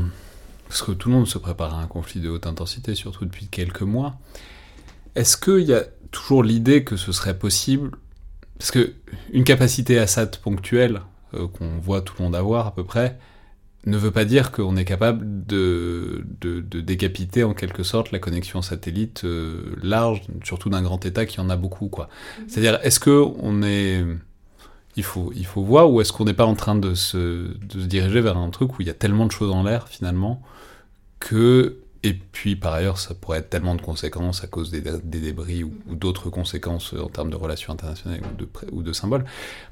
[0.68, 3.46] Parce que tout le monde se prépare à un conflit de haute intensité, surtout depuis
[3.46, 4.16] quelques mois.
[5.16, 5.84] Est-ce qu'il y a
[6.14, 7.92] toujours l'idée que ce serait possible,
[8.58, 8.94] parce que
[9.34, 11.02] une capacité ASAT ponctuelle
[11.34, 13.18] euh, qu'on voit tout le monde avoir à peu près,
[13.86, 18.62] ne veut pas dire qu'on est capable de, de, décapiter en quelque sorte la connexion
[18.62, 21.90] satellite euh, large, surtout d'un grand État qui en a beaucoup.
[21.90, 22.08] quoi.
[22.40, 22.46] Mhm.
[22.48, 24.06] C'est-à-dire, est-ce que on est...
[24.96, 27.82] Il faut, il faut voir, ou est-ce qu'on n'est pas en train de se, de
[27.82, 30.42] se diriger vers un truc où il y a tellement de choses en l'air, finalement,
[31.20, 35.64] que et puis par ailleurs, ça pourrait être tellement de conséquences à cause des, débris
[35.64, 38.22] ou, d'autres conséquences en termes de relations internationales
[38.72, 39.26] ou de, symboles.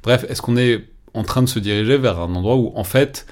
[0.03, 3.25] Bref, est-ce qu'on est en train de se diriger vers un endroit où en fait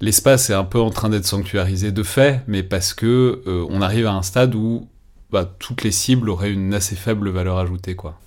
[0.00, 3.80] l'espace est un peu en train d'être sanctuarisé de fait, mais parce que euh, on
[3.80, 4.88] arrive à un stade où
[5.30, 8.18] bah, toutes les cibles auraient une assez faible valeur ajoutée, quoi.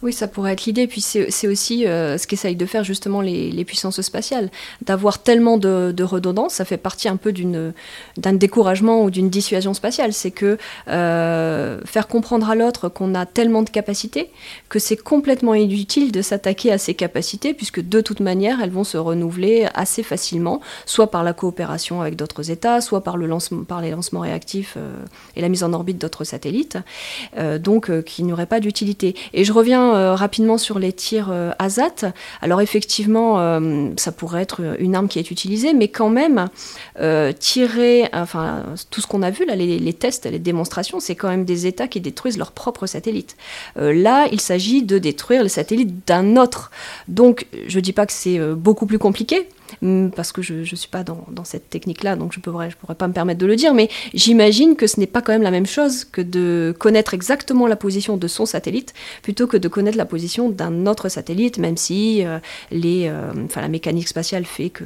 [0.00, 0.86] Oui, ça pourrait être l'idée.
[0.86, 4.48] Puis c'est aussi euh, ce qu'essayent de faire justement les, puissances spatiales.
[4.82, 10.12] D'avoir tellement de, redondance, ça fait partie un peu d'un découragement ou d'une dissuasion spatiale.
[10.12, 10.56] C'est que
[10.86, 14.30] euh, faire comprendre à l'autre qu'on a tellement de capacités
[14.68, 18.84] que c'est complètement inutile de s'attaquer à ces capacités, puisque de toute manière, elles vont
[18.84, 23.64] se renouveler assez facilement, soit par la coopération avec d'autres États, soit par, le lancement,
[23.64, 24.92] par les lancements réactifs euh,
[25.34, 26.78] et la mise en orbite d'autres satellites.
[27.58, 29.14] donc, qui n'y aurait pas d'utilité.
[29.32, 32.12] Et je reviens euh, rapidement sur les tirs euh, ASAT.
[32.40, 36.48] Alors effectivement, euh, ça pourrait être une arme qui est utilisée, mais quand même,
[37.38, 41.28] tirer, enfin, tout ce qu'on a vu, là, les, les, tests, les démonstrations, c'est quand
[41.28, 43.36] même des États qui détruisent leurs propres satellites.
[43.76, 46.70] là, il s'agit de détruire les satellites d'un autre.
[47.06, 49.48] Donc, je ne dis pas que c'est beaucoup plus compliqué,
[50.14, 53.12] parce que je ne suis pas dans, cette technique-là, donc je ne pourrais, pas me
[53.12, 56.04] permettre de le dire, mais j'imagine que ce n'est pas quand même la même chose
[56.04, 60.50] que de connaître exactement la position de son satellite, plutôt que de connaître la position
[60.50, 62.38] d'un autre satellite, même si euh,
[62.72, 64.84] euh, la mécanique spatiale fait que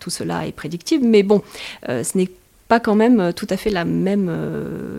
[0.00, 1.42] tout cela est prédictible, mais bon,
[1.88, 2.30] euh, ce n'est
[2.68, 4.30] pas quand même tout à fait la même,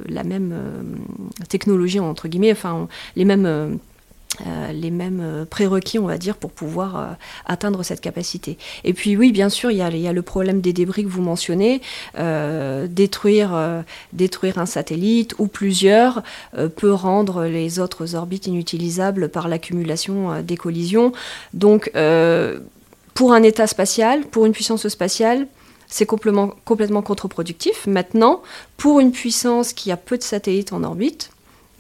[0.08, 0.54] la même
[1.50, 3.80] technologie, entre guillemets, enfin, les mêmes
[4.42, 7.06] euh, les mêmes euh, prérequis, on va dire, pour pouvoir euh,
[7.46, 8.58] atteindre cette capacité.
[8.84, 11.82] Et puis oui, bien sûr, il y, a, le problème des débris que vous mentionnez.
[12.88, 16.24] détruire, détruire un satellite ou plusieurs
[16.76, 21.12] peut rendre les autres orbites inutilisables par l'accumulation des collisions.
[21.54, 21.92] Donc,
[23.14, 25.48] pour un État spatial, pour une puissance spatiale,
[25.88, 27.86] c'est complètement, complètement contre-productif.
[27.88, 28.42] Maintenant,
[28.78, 31.33] pour une puissance qui a peu de satellites en orbite,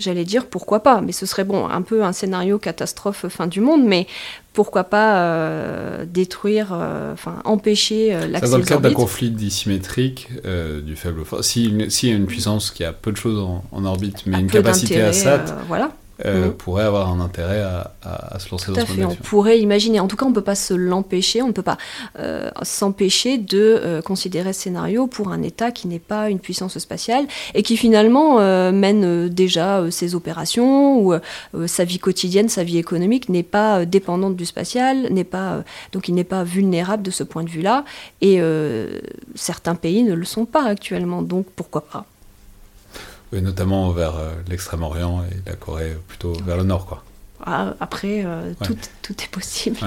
[0.03, 3.61] j'allais dire pourquoi pas, mais ce serait bon, un peu un scénario catastrophe fin du
[3.61, 4.07] monde, mais
[4.53, 10.29] pourquoi pas euh, détruire, euh, enfin empêcher euh, l'accès Dans le cadre d'un conflit dissymétrique
[10.83, 13.39] du faible force, si, y a une puissance qui a peu de choses
[13.71, 15.91] en, orbite, mais une capacité à SAT, voilà.
[16.25, 16.53] Euh, mhm.
[16.53, 19.99] pourrait avoir un intérêt à, se lancer Tout dans à fait, On pourrait imaginer.
[19.99, 21.77] En tout cas, on ne peut pas se l'empêcher, on ne peut pas
[22.19, 26.77] euh, s'empêcher de euh, considérer ce scénario pour un État qui n'est pas une puissance
[26.77, 27.25] spatiale
[27.55, 28.39] et qui finalement
[28.71, 31.13] mène déjà ses opérations ou
[31.65, 36.15] sa vie quotidienne, sa vie économique n'est pas dépendante du spatial, n'est pas donc il
[36.15, 37.83] n'est pas vulnérable de ce point de vue-là.
[38.21, 38.39] Et
[39.35, 42.05] certains pays ne le sont pas actuellement, donc pourquoi pas
[43.41, 47.03] notamment vers euh, l'Extrême-Orient et la Corée plutôt vers le nord, quoi.
[47.45, 49.77] Ah, après, euh, tout, tout, est possible.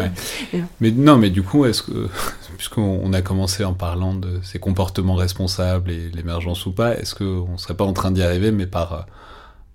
[0.81, 2.09] mais non, mais du coup, est-ce que,
[2.59, 7.53] puisqu'on a commencé en parlant de ces comportements responsables et l'émergence ou pas, est-ce qu'on
[7.53, 9.01] ne serait pas en train d'y arriver, mais par euh,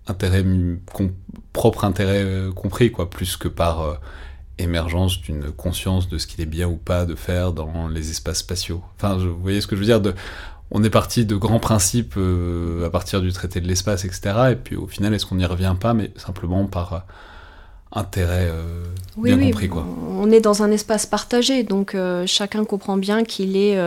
[0.08, 0.46] intérêt,
[1.54, 2.24] propre intérêt
[2.56, 4.00] compris, quoi, plus que par
[4.60, 8.40] émergence d'une conscience de ce qu'il est bien ou pas de faire dans les espaces
[8.40, 8.84] spatiaux.
[8.98, 10.14] Enfin, vous voyez ce que je veux dire de,
[10.72, 14.52] on est parti de grands principes euh, à partir du traité de l'espace, etc.
[14.52, 17.00] Et puis au final, est-ce qu'on n'y revient pas, mais simplement par euh,
[17.94, 18.86] intérêt euh,
[19.18, 19.86] bien compris quoi.
[20.18, 21.94] On est dans un espace partagé, donc
[22.26, 23.78] chacun comprend bien qu'il est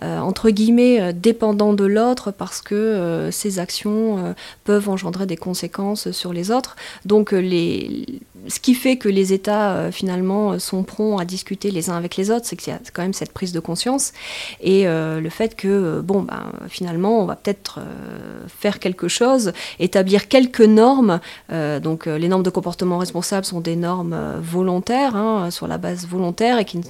[0.00, 4.34] entre guillemets dépendant de l'autre parce que ses actions
[4.64, 6.74] peuvent engendrer des conséquences sur les autres.
[7.04, 11.70] Donc les ce qui fait que les États, euh, finalement, euh, sont prompts à discuter
[11.70, 14.12] les uns avec les autres, c'est qu'il y a quand même cette prise de conscience.
[14.60, 17.80] Et euh, le fait que, bon, ben, finalement, on va peut-être
[18.48, 21.20] faire quelque chose, établir quelques normes.
[21.82, 26.58] donc, les normes de comportement responsable sont des normes volontaires, hein, sur la base volontaire,
[26.58, 26.80] et qui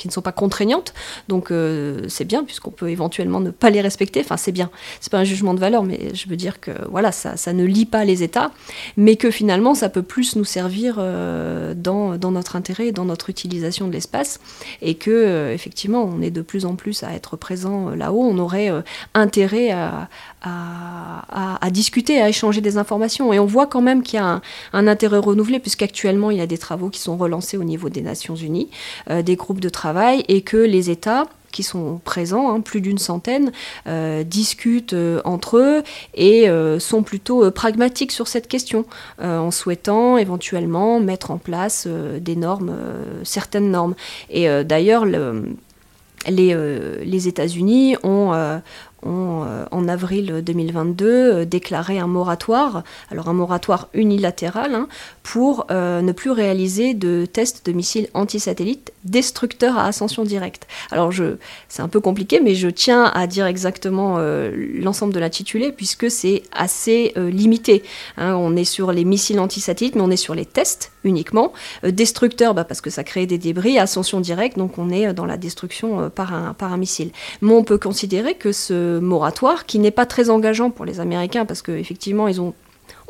[0.00, 0.94] qui ne sont pas contraignantes.
[1.28, 4.20] Donc euh, c'est bien puisqu'on peut éventuellement ne pas les respecter.
[4.20, 4.70] Enfin c'est bien.
[5.00, 7.64] C'est pas un jugement de valeur, mais je veux dire que voilà ça, ça ne
[7.64, 8.50] lie pas les États,
[8.96, 13.28] mais que finalement ça peut plus nous servir euh, dans, dans, notre intérêt dans notre
[13.28, 14.40] utilisation de l'espace
[14.80, 18.24] et que euh, effectivement on est de plus en plus à être présent là-haut.
[18.24, 18.70] On aurait
[19.12, 20.08] intérêt à,
[20.42, 23.34] à, discuter, à échanger des informations.
[23.34, 24.40] Et on voit quand même qu'il y a
[24.72, 28.00] un intérêt renouvelé, puisqu'actuellement, il y a des travaux qui sont relancés au niveau des
[28.00, 28.70] Nations Unies,
[29.08, 29.89] des groupes de travail
[30.28, 33.52] et que les États qui sont présents, hein, plus d'une centaine,
[33.86, 35.82] euh, discutent euh, entre eux
[36.14, 38.84] et euh, sont plutôt pragmatiques sur cette question,
[39.20, 42.74] en souhaitant éventuellement mettre en place des normes,
[43.24, 43.94] certaines normes.
[44.30, 45.04] Et d'ailleurs,
[46.26, 48.32] les, États-Unis ont,
[49.02, 54.88] en avril 2022, euh, déclaré un moratoire, alors un moratoire unilatéral, hein,
[55.22, 60.66] pour euh, ne plus réaliser de tests de missiles antisatellites destructeurs à ascension directe.
[60.90, 61.12] Alors
[61.68, 66.42] c'est un peu compliqué, mais je tiens à dire exactement l'ensemble de l'intitulé, puisque c'est
[66.52, 67.82] assez limité.
[68.16, 68.34] Hein.
[68.34, 71.52] on est sur les missiles antisatellites, mais on est sur les tests uniquement.
[71.82, 75.36] destructeurs, bah, parce que ça crée des débris, ascension directe, donc on est dans la
[75.36, 77.10] destruction par, un, par un missile.
[77.40, 81.44] Mais on peut considérer que ce moratoire, qui n'est pas très engageant pour les Américains,
[81.44, 82.54] parce qu'effectivement, ils ont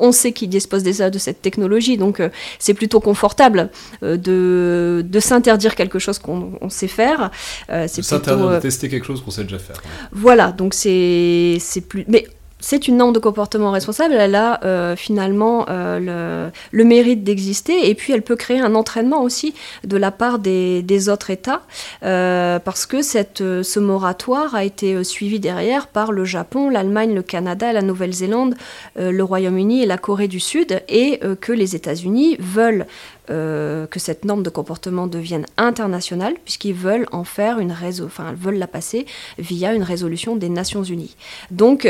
[0.00, 3.70] on sait qu'ils disposent déjà de cette technologie, donc euh, c'est plutôt confortable
[4.02, 7.30] euh, de, de s'interdire quelque chose qu'on sait faire.
[7.70, 9.80] Euh, c'est s'interdire de tester quelque chose qu'on sait déjà faire.
[10.12, 12.04] Voilà, donc c'est plus.
[12.08, 12.26] Mais
[12.60, 17.94] c'est une norme de comportement responsable, elle a euh, finalement euh, le, mérite d'exister et
[17.94, 19.54] puis elle peut créer un entraînement aussi
[19.84, 21.62] de la part des, autres États
[22.04, 27.72] euh, parce que ce moratoire a été suivi derrière par le Japon, l'Allemagne, le Canada,
[27.72, 28.54] la Nouvelle-Zélande,
[28.96, 32.86] le Royaume-Uni et la Corée du Sud et que les États-Unis veulent
[33.28, 38.58] que cette norme de comportement devienne internationale, puisqu'ils veulent en faire une réseau, enfin, veulent
[38.58, 39.06] la passer
[39.38, 41.16] via une résolution des Nations Unies.
[41.50, 41.86] Donc,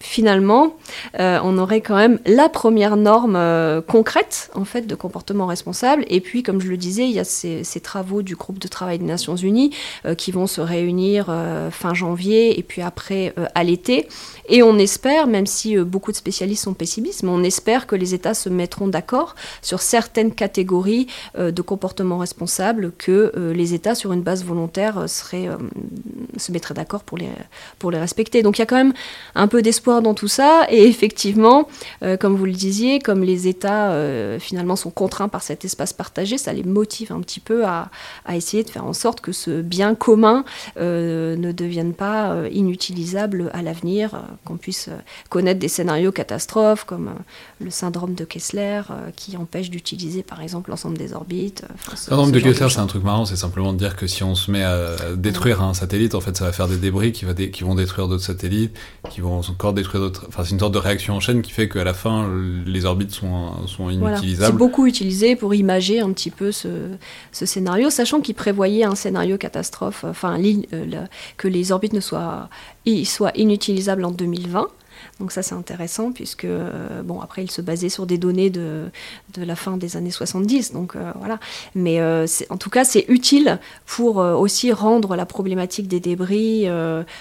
[0.00, 0.76] finalement,
[1.20, 6.04] euh, on aurait quand même la première norme euh, concrète en fait de comportement responsable.
[6.08, 8.98] Et puis, comme je le disais, il y a ces, travaux du groupe de travail
[8.98, 9.74] des Nations Unies
[10.06, 11.26] euh, qui vont se réunir
[11.70, 14.08] fin janvier et puis après à l'été.
[14.48, 18.14] Et on espère, même si beaucoup de spécialistes sont pessimistes, mais on espère que les
[18.14, 21.06] États se mettront d'accord sur certaines catégories
[21.38, 25.48] de comportement responsable que les États, sur une base volontaire, seraient,
[26.36, 27.28] se mettraient d'accord pour les,
[27.78, 28.42] pour les respecter.
[28.42, 28.94] Donc il y a quand même
[29.34, 30.66] un peu d'espoir dans tout ça.
[30.70, 31.68] Et effectivement,
[32.02, 35.92] euh, comme vous le disiez, comme les États euh, finalement sont contraints par cet espace
[35.92, 37.90] partagé, ça les motive un petit peu à,
[38.32, 40.44] essayer de faire en sorte que ce bien commun
[40.78, 44.88] euh, ne devienne pas inutilisable à l'avenir, qu'on puisse
[45.28, 47.10] connaître des scénarios catastrophes comme
[47.60, 48.82] le syndrome de Kessler
[49.16, 51.64] qui empêche d'utiliser par exemple l'ensemble des orbites.
[51.90, 54.34] le syndrome de Kessler, c'est un truc marrant, c'est simplement de dire que si on
[54.34, 57.34] se met à détruire un satellite, en fait, ça va faire des débris qui, va
[57.34, 58.76] qui vont détruire d'autres satellites,
[59.10, 60.26] qui vont encore d'autres.
[60.28, 62.28] Enfin, c'est une sorte de réaction en chaîne qui fait qu'à la fin,
[62.66, 64.52] les orbites sont, sont inutilisables.
[64.52, 66.68] C'est beaucoup utilisé pour imager un petit peu ce,
[67.32, 71.04] ce scénario, sachant qu'il prévoyait un scénario catastrophe, enfin, euh,
[71.36, 72.48] que les orbites ne soient,
[73.04, 74.68] soient inutilisables en 2020.
[75.18, 78.90] Donc ça c'est intéressant puisque euh, bon après il se basait sur des données de,
[79.34, 81.38] de la fin des années 70 donc euh, voilà
[81.74, 86.66] mais euh, en tout cas c'est utile pour aussi rendre la problématique des débris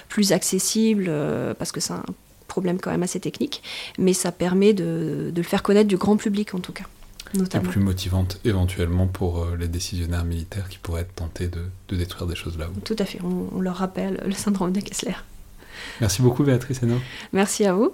[0.08, 1.12] plus accessible
[1.58, 2.04] parce que c'est un
[2.48, 3.62] problème quand même assez technique
[3.98, 6.86] mais ça permet de, de, le faire connaître du grand public en tout cas.
[7.36, 7.66] Notamment.
[7.66, 12.26] Et plus motivante éventuellement pour les décisionnaires militaires qui pourraient être tentés de, de détruire
[12.26, 12.74] des choses là-haut.
[12.84, 15.14] Tout à fait, on, on leur rappelle le syndrome de Kessler.
[16.02, 17.00] Merci beaucoup Béatrice Hénaud.
[17.34, 17.94] Merci à vous.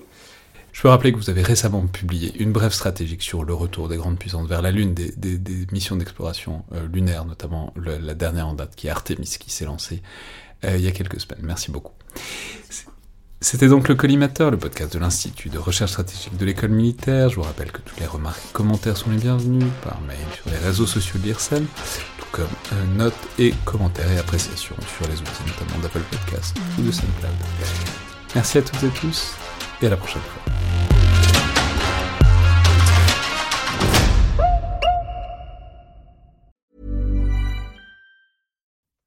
[0.72, 3.95] Je peux rappeler que vous avez récemment publié une brève stratégique sur le retour des
[3.95, 5.40] grandes puissances vers la Lune, des,
[5.72, 10.02] missions d'exploration euh, lunaire, notamment la dernière en date qui est Artemis, qui s'est lancée
[10.66, 11.40] euh, il y a quelques semaines.
[11.44, 11.94] Merci beaucoup.
[13.41, 17.30] C'était donc le Collimateur, le podcast de l'Institut de recherche stratégique de l'école militaire.
[17.30, 20.49] Je vous rappelle que toutes les remarques et commentaires sont les bienvenus par mail sur
[20.49, 21.66] les réseaux sociaux de l'IRSEM,
[22.18, 26.82] tout comme euh, notes et commentaires et appréciations sur les outils notamment d'Apple Podcast ou
[26.82, 27.32] de SoundCloud.
[28.34, 29.34] Merci à toutes et tous
[29.82, 31.35] et à la prochaine fois.